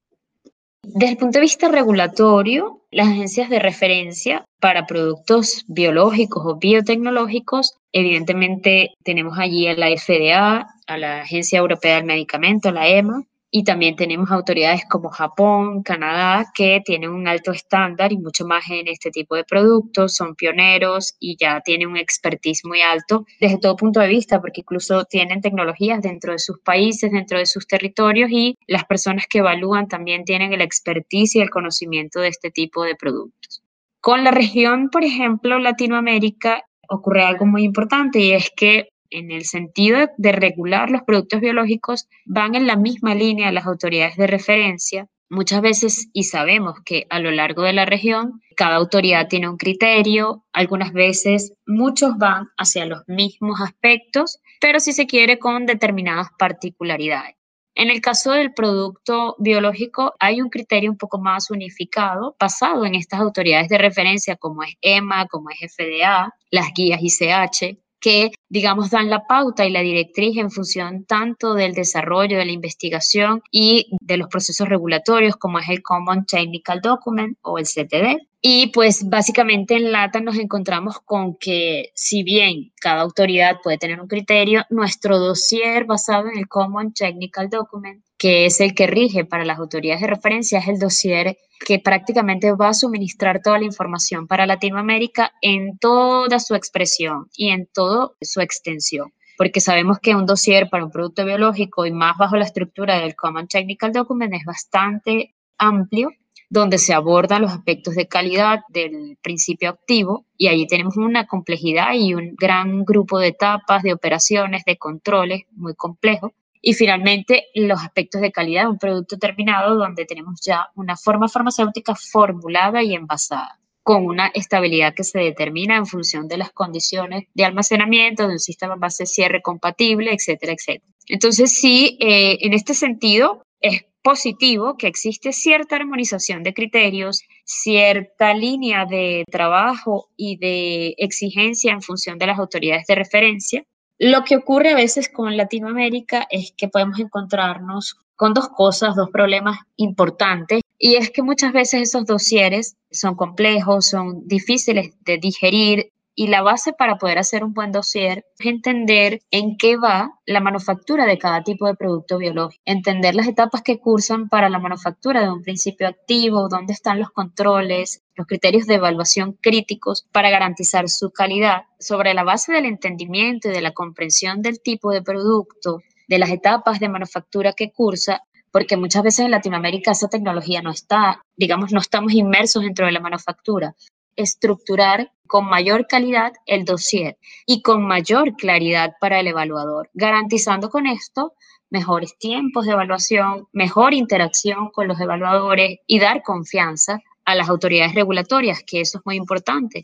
Desde 0.85 1.13
el 1.13 1.17
punto 1.17 1.37
de 1.37 1.43
vista 1.43 1.69
regulatorio, 1.69 2.81
las 2.91 3.07
agencias 3.07 3.49
de 3.49 3.59
referencia 3.59 4.43
para 4.59 4.85
productos 4.85 5.63
biológicos 5.67 6.43
o 6.45 6.57
biotecnológicos, 6.57 7.73
evidentemente 7.93 8.93
tenemos 9.03 9.39
allí 9.39 9.67
a 9.67 9.75
la 9.75 9.87
FDA, 9.87 10.67
a 10.85 10.97
la 10.97 11.21
Agencia 11.21 11.59
Europea 11.59 11.95
del 11.95 12.05
Medicamento, 12.05 12.71
la 12.71 12.89
EMA, 12.89 13.23
y 13.55 13.63
también 13.63 13.95
tenemos 13.95 14.31
autoridades 14.31 14.81
como 14.89 15.11
Japón, 15.11 15.83
Canadá, 15.83 16.47
que 16.55 16.81
tienen 16.83 17.11
un 17.11 17.27
alto 17.27 17.51
estándar 17.51 18.11
y 18.11 18.17
mucho 18.17 18.47
más 18.47 18.63
en 18.71 18.87
este 18.87 19.11
tipo 19.11 19.35
de 19.35 19.43
productos, 19.43 20.15
son 20.15 20.33
pioneros 20.33 21.13
y 21.19 21.37
ya 21.39 21.61
tienen 21.61 21.89
un 21.89 21.97
expertise 21.97 22.65
muy 22.65 22.81
alto 22.81 23.27
desde 23.39 23.59
todo 23.59 23.75
punto 23.75 23.99
de 23.99 24.07
vista, 24.07 24.41
porque 24.41 24.61
incluso 24.61 25.05
tienen 25.05 25.39
tecnologías 25.41 26.01
dentro 26.01 26.31
de 26.31 26.39
sus 26.39 26.61
países, 26.61 27.11
dentro 27.11 27.37
de 27.37 27.45
sus 27.45 27.67
territorios 27.67 28.31
y 28.31 28.57
las 28.65 28.85
personas 28.85 29.27
que 29.29 29.37
evalúan 29.37 29.87
también 29.87 30.25
tienen 30.25 30.51
el 30.51 30.61
expertise 30.61 31.35
y 31.35 31.41
el 31.41 31.51
conocimiento 31.51 32.21
de 32.21 32.29
este 32.29 32.49
tipo 32.49 32.83
de 32.83 32.95
productos. 32.95 33.61
Con 34.01 34.23
la 34.23 34.31
región, 34.31 34.89
por 34.89 35.03
ejemplo, 35.03 35.59
Latinoamérica, 35.59 36.63
ocurre 36.89 37.23
algo 37.23 37.45
muy 37.45 37.63
importante 37.63 38.19
y 38.19 38.31
es 38.31 38.49
que 38.55 38.89
en 39.13 39.31
el 39.31 39.45
sentido 39.45 40.09
de 40.17 40.31
regular 40.31 40.89
los 40.89 41.03
productos 41.03 41.41
biológicos, 41.41 42.07
van 42.25 42.55
en 42.55 42.67
la 42.67 42.75
misma 42.75 43.15
línea 43.15 43.51
las 43.51 43.65
autoridades 43.65 44.17
de 44.17 44.27
referencia. 44.27 45.07
Muchas 45.29 45.61
veces, 45.61 46.09
y 46.13 46.23
sabemos 46.23 46.75
que 46.85 47.07
a 47.09 47.19
lo 47.19 47.31
largo 47.31 47.63
de 47.63 47.73
la 47.73 47.85
región, 47.85 48.41
cada 48.55 48.75
autoridad 48.75 49.27
tiene 49.27 49.49
un 49.49 49.57
criterio, 49.57 50.45
algunas 50.53 50.93
veces 50.93 51.53
muchos 51.65 52.17
van 52.17 52.49
hacia 52.57 52.85
los 52.85 53.01
mismos 53.07 53.59
aspectos, 53.61 54.39
pero 54.59 54.79
si 54.79 54.93
se 54.93 55.07
quiere 55.07 55.39
con 55.39 55.65
determinadas 55.65 56.27
particularidades. 56.37 57.35
En 57.75 57.89
el 57.89 58.01
caso 58.01 58.31
del 58.31 58.53
producto 58.53 59.35
biológico 59.39 60.13
hay 60.19 60.41
un 60.41 60.49
criterio 60.49 60.91
un 60.91 60.97
poco 60.97 61.17
más 61.17 61.49
unificado 61.49 62.35
basado 62.39 62.85
en 62.85 62.93
estas 62.93 63.19
autoridades 63.19 63.67
de 63.69 63.79
referencia 63.79 64.35
como 64.35 64.61
es 64.61 64.75
EMA, 64.81 65.27
como 65.27 65.49
es 65.49 65.73
FDA, 65.73 66.31
las 66.51 66.71
guías 66.75 66.99
ICH, 67.01 67.79
que, 68.03 68.31
digamos, 68.49 68.89
dan 68.89 69.09
la 69.09 69.25
pauta 69.25 69.65
y 69.65 69.71
la 69.71 69.79
directriz 69.79 70.37
en 70.37 70.51
función 70.51 71.05
tanto 71.05 71.53
del 71.53 71.73
desarrollo, 71.73 72.37
de 72.37 72.45
la 72.45 72.51
investigación 72.51 73.41
y 73.49 73.87
de 74.01 74.17
los 74.17 74.27
procesos 74.27 74.67
regulatorios, 74.67 75.37
como 75.37 75.57
es 75.59 75.69
el 75.69 75.81
Common 75.81 76.25
Technical 76.25 76.81
Document 76.81 77.37
o 77.43 77.57
el 77.57 77.63
CTD. 77.63 78.27
Y 78.41 78.67
pues 78.73 79.07
básicamente 79.07 79.75
en 79.75 79.93
LATA 79.93 80.19
nos 80.19 80.37
encontramos 80.37 80.99
con 80.99 81.37
que 81.37 81.91
si 81.95 82.23
bien 82.23 82.73
cada 82.81 83.03
autoridad 83.03 83.61
puede 83.63 83.77
tener 83.77 84.01
un 84.01 84.09
criterio, 84.09 84.65
nuestro 84.69 85.17
dossier 85.17 85.85
basado 85.85 86.27
en 86.27 86.37
el 86.37 86.49
Common 86.49 86.93
Technical 86.93 87.49
Document, 87.49 88.03
que 88.23 88.45
es 88.45 88.61
el 88.61 88.73
que 88.73 88.87
rige 88.87 89.25
para 89.25 89.43
las 89.43 89.59
autoridades 89.59 89.99
de 89.99 90.07
referencia, 90.07 90.59
es 90.59 90.69
el 90.69 90.79
dossier 90.79 91.37
que 91.59 91.79
prácticamente 91.79 92.53
va 92.53 92.69
a 92.69 92.73
suministrar 92.73 93.41
toda 93.43 93.59
la 93.59 93.65
información 93.65 94.27
para 94.27 94.45
Latinoamérica 94.45 95.33
en 95.41 95.77
toda 95.77 96.39
su 96.39 96.55
expresión 96.55 97.27
y 97.35 97.49
en 97.49 97.67
toda 97.67 98.11
su 98.21 98.39
extensión 98.39 99.11
porque 99.37 99.59
sabemos 99.59 99.99
que 99.99 100.15
un 100.15 100.25
dossier 100.25 100.69
para 100.69 100.85
un 100.85 100.91
producto 100.91 101.25
biológico 101.25 101.85
y 101.85 101.91
más 101.91 102.17
bajo 102.17 102.37
la 102.37 102.45
estructura 102.45 102.99
del 102.99 103.13
Common 103.13 103.49
Technical 103.49 103.91
Document 103.91 104.33
es 104.33 104.45
bastante 104.45 105.35
amplio 105.57 106.09
donde 106.49 106.77
se 106.77 106.93
abordan 106.93 107.41
los 107.41 107.51
aspectos 107.51 107.95
de 107.95 108.07
calidad 108.07 108.59
del 108.69 109.17
principio 109.21 109.69
activo 109.69 110.27
y 110.37 110.47
allí 110.47 110.65
tenemos 110.65 110.95
una 110.95 111.27
complejidad 111.27 111.93
y 111.95 112.13
un 112.13 112.35
gran 112.39 112.85
grupo 112.85 113.19
de 113.19 113.29
etapas, 113.29 113.83
de 113.83 113.91
operaciones, 113.91 114.63
de 114.63 114.77
controles 114.77 115.41
muy 115.51 115.73
complejos. 115.75 116.31
Y 116.65 116.75
finalmente, 116.75 117.47
los 117.55 117.81
aspectos 117.81 118.21
de 118.21 118.31
calidad 118.31 118.63
de 118.63 118.69
un 118.69 118.79
producto 118.79 119.19
terminado, 119.19 119.75
donde 119.75 120.05
tenemos 120.05 120.39
ya 120.41 120.69
una 120.75 120.95
forma 120.95 121.27
farmacéutica 121.27 121.93
formulada 121.93 122.81
y 122.81 122.93
envasada, 122.95 123.59
con 123.83 124.05
una 124.05 124.27
estabilidad 124.27 124.93
que 124.93 125.03
se 125.03 125.19
determina 125.19 125.75
en 125.75 125.85
función 125.85 126.29
de 126.29 126.37
las 126.37 126.53
condiciones 126.53 127.25
de 127.33 127.43
almacenamiento, 127.43 128.27
de 128.27 128.35
un 128.35 128.39
sistema 128.39 128.75
base 128.77 129.05
cierre 129.05 129.41
compatible, 129.41 130.13
etcétera, 130.13 130.53
etcétera. 130.53 130.89
Entonces, 131.07 131.53
sí, 131.53 131.97
eh, 131.99 132.37
en 132.39 132.53
este 132.53 132.73
sentido, 132.73 133.43
es 133.59 133.83
positivo 134.01 134.77
que 134.77 134.87
existe 134.87 135.33
cierta 135.33 135.75
armonización 135.75 136.43
de 136.43 136.53
criterios, 136.53 137.23
cierta 137.43 138.33
línea 138.33 138.85
de 138.85 139.25
trabajo 139.29 140.07
y 140.15 140.37
de 140.37 140.95
exigencia 140.97 141.73
en 141.73 141.81
función 141.81 142.17
de 142.17 142.27
las 142.27 142.39
autoridades 142.39 142.87
de 142.87 142.95
referencia. 142.95 143.65
Lo 144.05 144.25
que 144.25 144.35
ocurre 144.35 144.71
a 144.71 144.75
veces 144.75 145.07
con 145.07 145.37
Latinoamérica 145.37 146.27
es 146.29 146.51
que 146.57 146.67
podemos 146.67 146.99
encontrarnos 146.99 147.95
con 148.17 148.33
dos 148.33 148.49
cosas, 148.49 148.97
dos 148.97 149.09
problemas 149.11 149.59
importantes. 149.77 150.59
Y 150.77 150.95
es 150.95 151.09
que 151.09 151.23
muchas 151.23 151.53
veces 151.53 151.83
esos 151.83 152.05
dosieres 152.05 152.75
son 152.91 153.15
complejos, 153.15 153.87
son 153.87 154.27
difíciles 154.27 154.93
de 155.05 155.19
digerir, 155.19 155.92
y 156.15 156.27
la 156.27 156.41
base 156.41 156.73
para 156.73 156.97
poder 156.97 157.17
hacer 157.17 157.43
un 157.43 157.53
buen 157.53 157.71
dossier 157.71 158.25
es 158.37 158.45
entender 158.45 159.21
en 159.31 159.57
qué 159.57 159.77
va 159.77 160.19
la 160.25 160.39
manufactura 160.39 161.05
de 161.05 161.17
cada 161.17 161.43
tipo 161.43 161.65
de 161.65 161.75
producto 161.75 162.17
biológico, 162.17 162.61
entender 162.65 163.15
las 163.15 163.27
etapas 163.27 163.61
que 163.61 163.79
cursan 163.79 164.29
para 164.29 164.49
la 164.49 164.59
manufactura 164.59 165.21
de 165.21 165.31
un 165.31 165.41
principio 165.41 165.87
activo, 165.87 166.49
dónde 166.49 166.73
están 166.73 166.99
los 166.99 167.09
controles, 167.09 168.03
los 168.15 168.27
criterios 168.27 168.67
de 168.67 168.75
evaluación 168.75 169.33
críticos 169.41 170.05
para 170.11 170.29
garantizar 170.29 170.87
su 170.87 171.11
calidad. 171.11 171.63
Sobre 171.79 172.13
la 172.13 172.23
base 172.23 172.53
del 172.53 172.65
entendimiento 172.65 173.49
y 173.49 173.51
de 173.51 173.61
la 173.61 173.73
comprensión 173.73 174.41
del 174.41 174.61
tipo 174.61 174.91
de 174.91 175.01
producto, 175.01 175.79
de 176.07 176.19
las 176.19 176.29
etapas 176.29 176.79
de 176.79 176.89
manufactura 176.89 177.53
que 177.53 177.71
cursa, 177.71 178.21
porque 178.51 178.77
muchas 178.77 179.01
veces 179.01 179.25
en 179.25 179.31
Latinoamérica 179.31 179.91
esa 179.91 180.09
tecnología 180.09 180.61
no 180.61 180.69
está, 180.69 181.23
digamos, 181.35 181.71
no 181.71 181.79
estamos 181.79 182.13
inmersos 182.13 182.61
dentro 182.61 182.85
de 182.85 182.91
la 182.91 182.99
manufactura 182.99 183.75
estructurar 184.15 185.11
con 185.27 185.45
mayor 185.45 185.87
calidad 185.87 186.33
el 186.45 186.65
dossier 186.65 187.17
y 187.45 187.61
con 187.61 187.85
mayor 187.85 188.35
claridad 188.35 188.93
para 188.99 189.19
el 189.19 189.27
evaluador, 189.27 189.89
garantizando 189.93 190.69
con 190.69 190.87
esto 190.87 191.33
mejores 191.69 192.15
tiempos 192.19 192.65
de 192.65 192.73
evaluación, 192.73 193.47
mejor 193.51 193.95
interacción 193.95 194.69
con 194.69 194.87
los 194.87 194.99
evaluadores 194.99 195.79
y 195.87 195.99
dar 195.99 196.21
confianza 196.21 196.99
a 197.25 197.35
las 197.35 197.49
autoridades 197.49 197.95
regulatorias, 197.95 198.61
que 198.65 198.81
eso 198.81 198.99
es 198.99 199.05
muy 199.05 199.15
importante. 199.15 199.81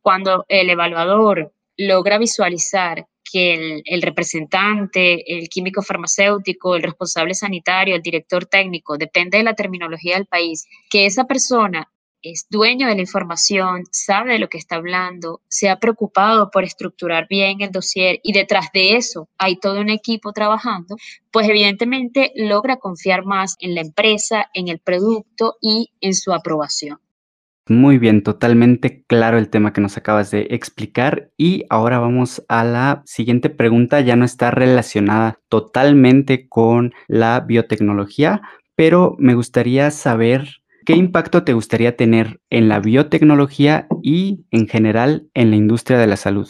Cuando 0.00 0.44
el 0.48 0.70
evaluador 0.70 1.52
logra 1.76 2.18
visualizar 2.18 3.06
que 3.32 3.82
el, 3.84 4.02
representante, 4.02 5.38
el 5.38 5.48
químico 5.48 5.82
farmacéutico, 5.82 6.76
el 6.76 6.82
responsable 6.82 7.34
sanitario, 7.34 7.96
el 7.96 8.02
director 8.02 8.46
técnico, 8.46 8.98
depende 8.98 9.38
de 9.38 9.44
la 9.44 9.54
terminología 9.54 10.16
del 10.16 10.26
país, 10.26 10.66
que 10.90 11.06
esa 11.06 11.24
persona 11.24 11.90
es 12.22 12.46
dueño 12.48 12.86
de 12.86 12.94
la 12.94 13.00
información, 13.00 13.84
sabe 13.90 14.32
de 14.32 14.38
lo 14.38 14.48
que 14.48 14.58
está 14.58 14.76
hablando, 14.76 15.40
se 15.48 15.68
ha 15.68 15.78
preocupado 15.78 16.50
por 16.50 16.64
estructurar 16.64 17.26
bien 17.28 17.60
el 17.60 17.70
dossier 17.70 18.20
y 18.22 18.32
detrás 18.32 18.66
de 18.72 18.96
eso 18.96 19.28
hay 19.38 19.56
todo 19.56 19.80
un 19.80 19.90
equipo 19.90 20.32
trabajando, 20.32 20.96
pues 21.30 21.48
evidentemente 21.48 22.32
logra 22.36 22.76
confiar 22.76 23.24
más 23.24 23.56
en 23.60 23.74
la 23.74 23.80
empresa, 23.80 24.46
en 24.54 24.68
el 24.68 24.78
producto 24.78 25.56
y 25.60 25.90
en 26.00 26.14
su 26.14 26.32
aprobación. 26.32 26.98
Muy 27.68 27.98
bien, 27.98 28.24
totalmente 28.24 29.04
claro 29.06 29.38
el 29.38 29.48
tema 29.48 29.72
que 29.72 29.80
nos 29.80 29.96
acabas 29.96 30.32
de 30.32 30.48
explicar 30.50 31.30
y 31.36 31.64
ahora 31.70 32.00
vamos 32.00 32.44
a 32.48 32.64
la 32.64 33.02
siguiente 33.06 33.50
pregunta, 33.50 34.00
ya 34.00 34.16
no 34.16 34.24
está 34.24 34.50
relacionada 34.50 35.38
totalmente 35.48 36.48
con 36.48 36.92
la 37.06 37.38
biotecnología, 37.38 38.42
pero 38.74 39.14
me 39.18 39.34
gustaría 39.34 39.92
saber 39.92 40.61
¿Qué 40.84 40.94
impacto 40.94 41.44
te 41.44 41.52
gustaría 41.52 41.96
tener 41.96 42.40
en 42.50 42.68
la 42.68 42.80
biotecnología 42.80 43.86
y 44.02 44.44
en 44.50 44.66
general 44.66 45.28
en 45.34 45.50
la 45.50 45.56
industria 45.56 45.98
de 45.98 46.08
la 46.08 46.16
salud? 46.16 46.48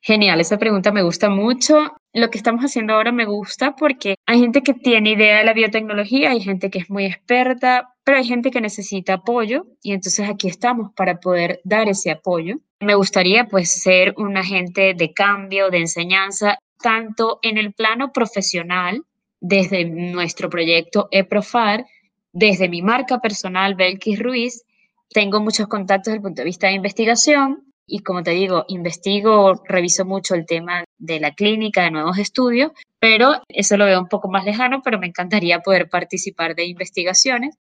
Genial, 0.00 0.40
esa 0.40 0.58
pregunta 0.58 0.90
me 0.90 1.02
gusta 1.02 1.30
mucho. 1.30 1.92
Lo 2.12 2.28
que 2.28 2.38
estamos 2.38 2.64
haciendo 2.64 2.94
ahora 2.94 3.12
me 3.12 3.24
gusta 3.24 3.76
porque 3.76 4.16
hay 4.26 4.40
gente 4.40 4.62
que 4.62 4.74
tiene 4.74 5.12
idea 5.12 5.38
de 5.38 5.44
la 5.44 5.52
biotecnología, 5.52 6.32
hay 6.32 6.40
gente 6.40 6.70
que 6.70 6.80
es 6.80 6.90
muy 6.90 7.06
experta, 7.06 7.94
pero 8.02 8.18
hay 8.18 8.24
gente 8.24 8.50
que 8.50 8.60
necesita 8.60 9.14
apoyo 9.14 9.64
y 9.80 9.92
entonces 9.92 10.28
aquí 10.28 10.48
estamos 10.48 10.92
para 10.96 11.20
poder 11.20 11.60
dar 11.62 11.88
ese 11.88 12.10
apoyo. 12.10 12.56
Me 12.80 12.96
gustaría 12.96 13.46
pues 13.46 13.70
ser 13.70 14.14
un 14.16 14.36
agente 14.36 14.94
de 14.94 15.12
cambio, 15.12 15.70
de 15.70 15.78
enseñanza, 15.78 16.58
tanto 16.82 17.38
en 17.42 17.56
el 17.58 17.72
plano 17.72 18.10
profesional, 18.12 19.04
desde 19.40 19.84
nuestro 19.84 20.50
proyecto 20.50 21.06
EPROFAR, 21.12 21.84
desde 22.32 22.68
mi 22.68 22.82
marca 22.82 23.20
personal, 23.20 23.74
Belkis 23.74 24.18
Ruiz, 24.18 24.64
tengo 25.10 25.40
muchos 25.40 25.68
contactos 25.68 26.06
desde 26.06 26.16
el 26.16 26.22
punto 26.22 26.42
de 26.42 26.46
vista 26.46 26.68
de 26.68 26.74
investigación 26.74 27.64
y 27.86 27.98
como 28.00 28.22
te 28.22 28.30
digo, 28.30 28.64
investigo, 28.68 29.62
reviso 29.68 30.04
mucho 30.04 30.34
el 30.34 30.46
tema 30.46 30.84
de 30.98 31.20
la 31.20 31.32
clínica, 31.32 31.82
de 31.82 31.90
nuevos 31.90 32.18
estudios, 32.18 32.72
pero 32.98 33.42
eso 33.48 33.76
lo 33.76 33.84
veo 33.84 34.00
un 34.00 34.08
poco 34.08 34.30
más 34.30 34.44
lejano, 34.44 34.80
pero 34.82 34.98
me 34.98 35.08
encantaría 35.08 35.60
poder 35.60 35.90
participar 35.90 36.54
de 36.54 36.64
investigaciones. 36.64 37.56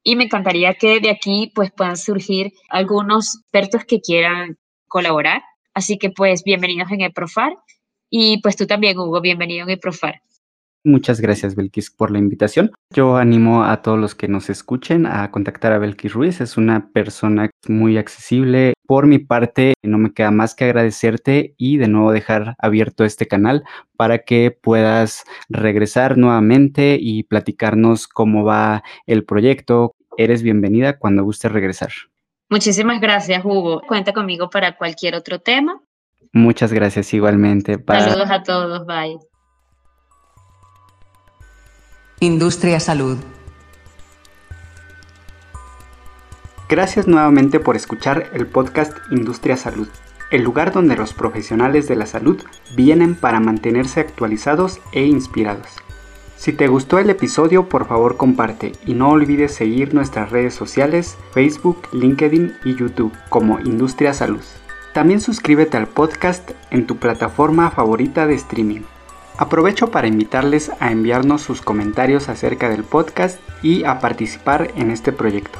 Y 0.03 0.15
me 0.15 0.23
encantaría 0.25 0.73
que 0.73 0.99
de 0.99 1.11
aquí 1.11 1.51
pues 1.53 1.71
puedan 1.71 1.97
surgir 1.97 2.53
algunos 2.69 3.37
expertos 3.37 3.85
que 3.85 4.01
quieran 4.01 4.57
colaborar. 4.87 5.43
Así 5.73 5.97
que 5.97 6.09
pues 6.09 6.43
bienvenidos 6.43 6.91
en 6.91 7.01
EPROFAR 7.01 7.53
y 8.09 8.41
pues 8.41 8.57
tú 8.57 8.67
también, 8.67 8.97
Hugo, 8.99 9.21
bienvenido 9.21 9.63
en 9.63 9.69
EPROFAR. 9.69 10.21
Muchas 10.83 11.21
gracias, 11.21 11.55
Belkis, 11.55 11.91
por 11.91 12.09
la 12.09 12.17
invitación. 12.17 12.71
Yo 12.93 13.17
animo 13.17 13.63
a 13.63 13.83
todos 13.83 13.99
los 13.99 14.15
que 14.15 14.27
nos 14.27 14.49
escuchen 14.49 15.05
a 15.05 15.29
contactar 15.29 15.73
a 15.73 15.77
Belkis 15.77 16.13
Ruiz. 16.13 16.41
Es 16.41 16.57
una 16.57 16.91
persona 16.91 17.51
muy 17.67 17.97
accesible. 17.97 18.73
Por 18.91 19.07
mi 19.07 19.19
parte, 19.19 19.75
no 19.83 19.97
me 19.97 20.13
queda 20.13 20.31
más 20.31 20.53
que 20.53 20.65
agradecerte 20.65 21.55
y 21.55 21.77
de 21.77 21.87
nuevo 21.87 22.11
dejar 22.11 22.55
abierto 22.59 23.05
este 23.05 23.25
canal 23.25 23.63
para 23.95 24.25
que 24.25 24.51
puedas 24.51 25.23
regresar 25.47 26.17
nuevamente 26.17 26.97
y 26.99 27.23
platicarnos 27.23 28.09
cómo 28.09 28.43
va 28.43 28.83
el 29.07 29.23
proyecto. 29.23 29.95
Eres 30.17 30.43
bienvenida 30.43 30.99
cuando 30.99 31.23
guste 31.23 31.47
regresar. 31.47 31.91
Muchísimas 32.49 32.99
gracias, 32.99 33.45
Hugo. 33.45 33.81
Cuenta 33.87 34.11
conmigo 34.11 34.49
para 34.49 34.75
cualquier 34.75 35.15
otro 35.15 35.39
tema. 35.39 35.81
Muchas 36.33 36.73
gracias 36.73 37.13
igualmente. 37.13 37.81
Saludos 37.87 38.29
a 38.29 38.43
todos. 38.43 38.85
Bye. 38.85 39.19
Industria 42.19 42.81
Salud. 42.81 43.17
Gracias 46.71 47.05
nuevamente 47.05 47.59
por 47.59 47.75
escuchar 47.75 48.29
el 48.31 48.47
podcast 48.47 48.97
Industria 49.11 49.57
Salud, 49.57 49.89
el 50.31 50.41
lugar 50.41 50.71
donde 50.71 50.95
los 50.95 51.13
profesionales 51.13 51.89
de 51.89 51.97
la 51.97 52.05
salud 52.05 52.41
vienen 52.77 53.15
para 53.15 53.41
mantenerse 53.41 53.99
actualizados 53.99 54.79
e 54.93 55.03
inspirados. 55.03 55.67
Si 56.37 56.53
te 56.53 56.69
gustó 56.69 56.97
el 56.99 57.09
episodio, 57.09 57.67
por 57.67 57.87
favor 57.89 58.15
comparte 58.15 58.71
y 58.85 58.93
no 58.93 59.09
olvides 59.09 59.53
seguir 59.53 59.93
nuestras 59.93 60.31
redes 60.31 60.53
sociales, 60.53 61.17
Facebook, 61.33 61.89
LinkedIn 61.91 62.53
y 62.63 62.75
YouTube 62.75 63.11
como 63.27 63.59
Industria 63.59 64.13
Salud. 64.13 64.43
También 64.93 65.19
suscríbete 65.19 65.75
al 65.75 65.87
podcast 65.87 66.51
en 66.69 66.87
tu 66.87 66.95
plataforma 66.95 67.69
favorita 67.71 68.27
de 68.27 68.35
streaming. 68.35 68.83
Aprovecho 69.37 69.91
para 69.91 70.07
invitarles 70.07 70.71
a 70.79 70.89
enviarnos 70.89 71.41
sus 71.41 71.61
comentarios 71.61 72.29
acerca 72.29 72.69
del 72.69 72.85
podcast 72.85 73.41
y 73.61 73.83
a 73.83 73.99
participar 73.99 74.71
en 74.77 74.89
este 74.89 75.11
proyecto. 75.11 75.59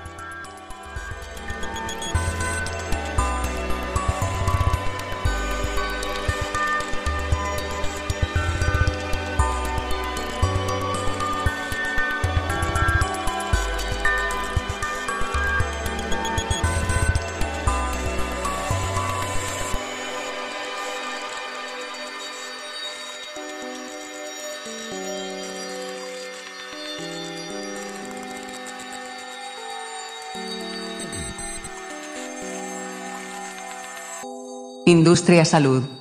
Industria 35.11 35.43
Salud. 35.43 36.00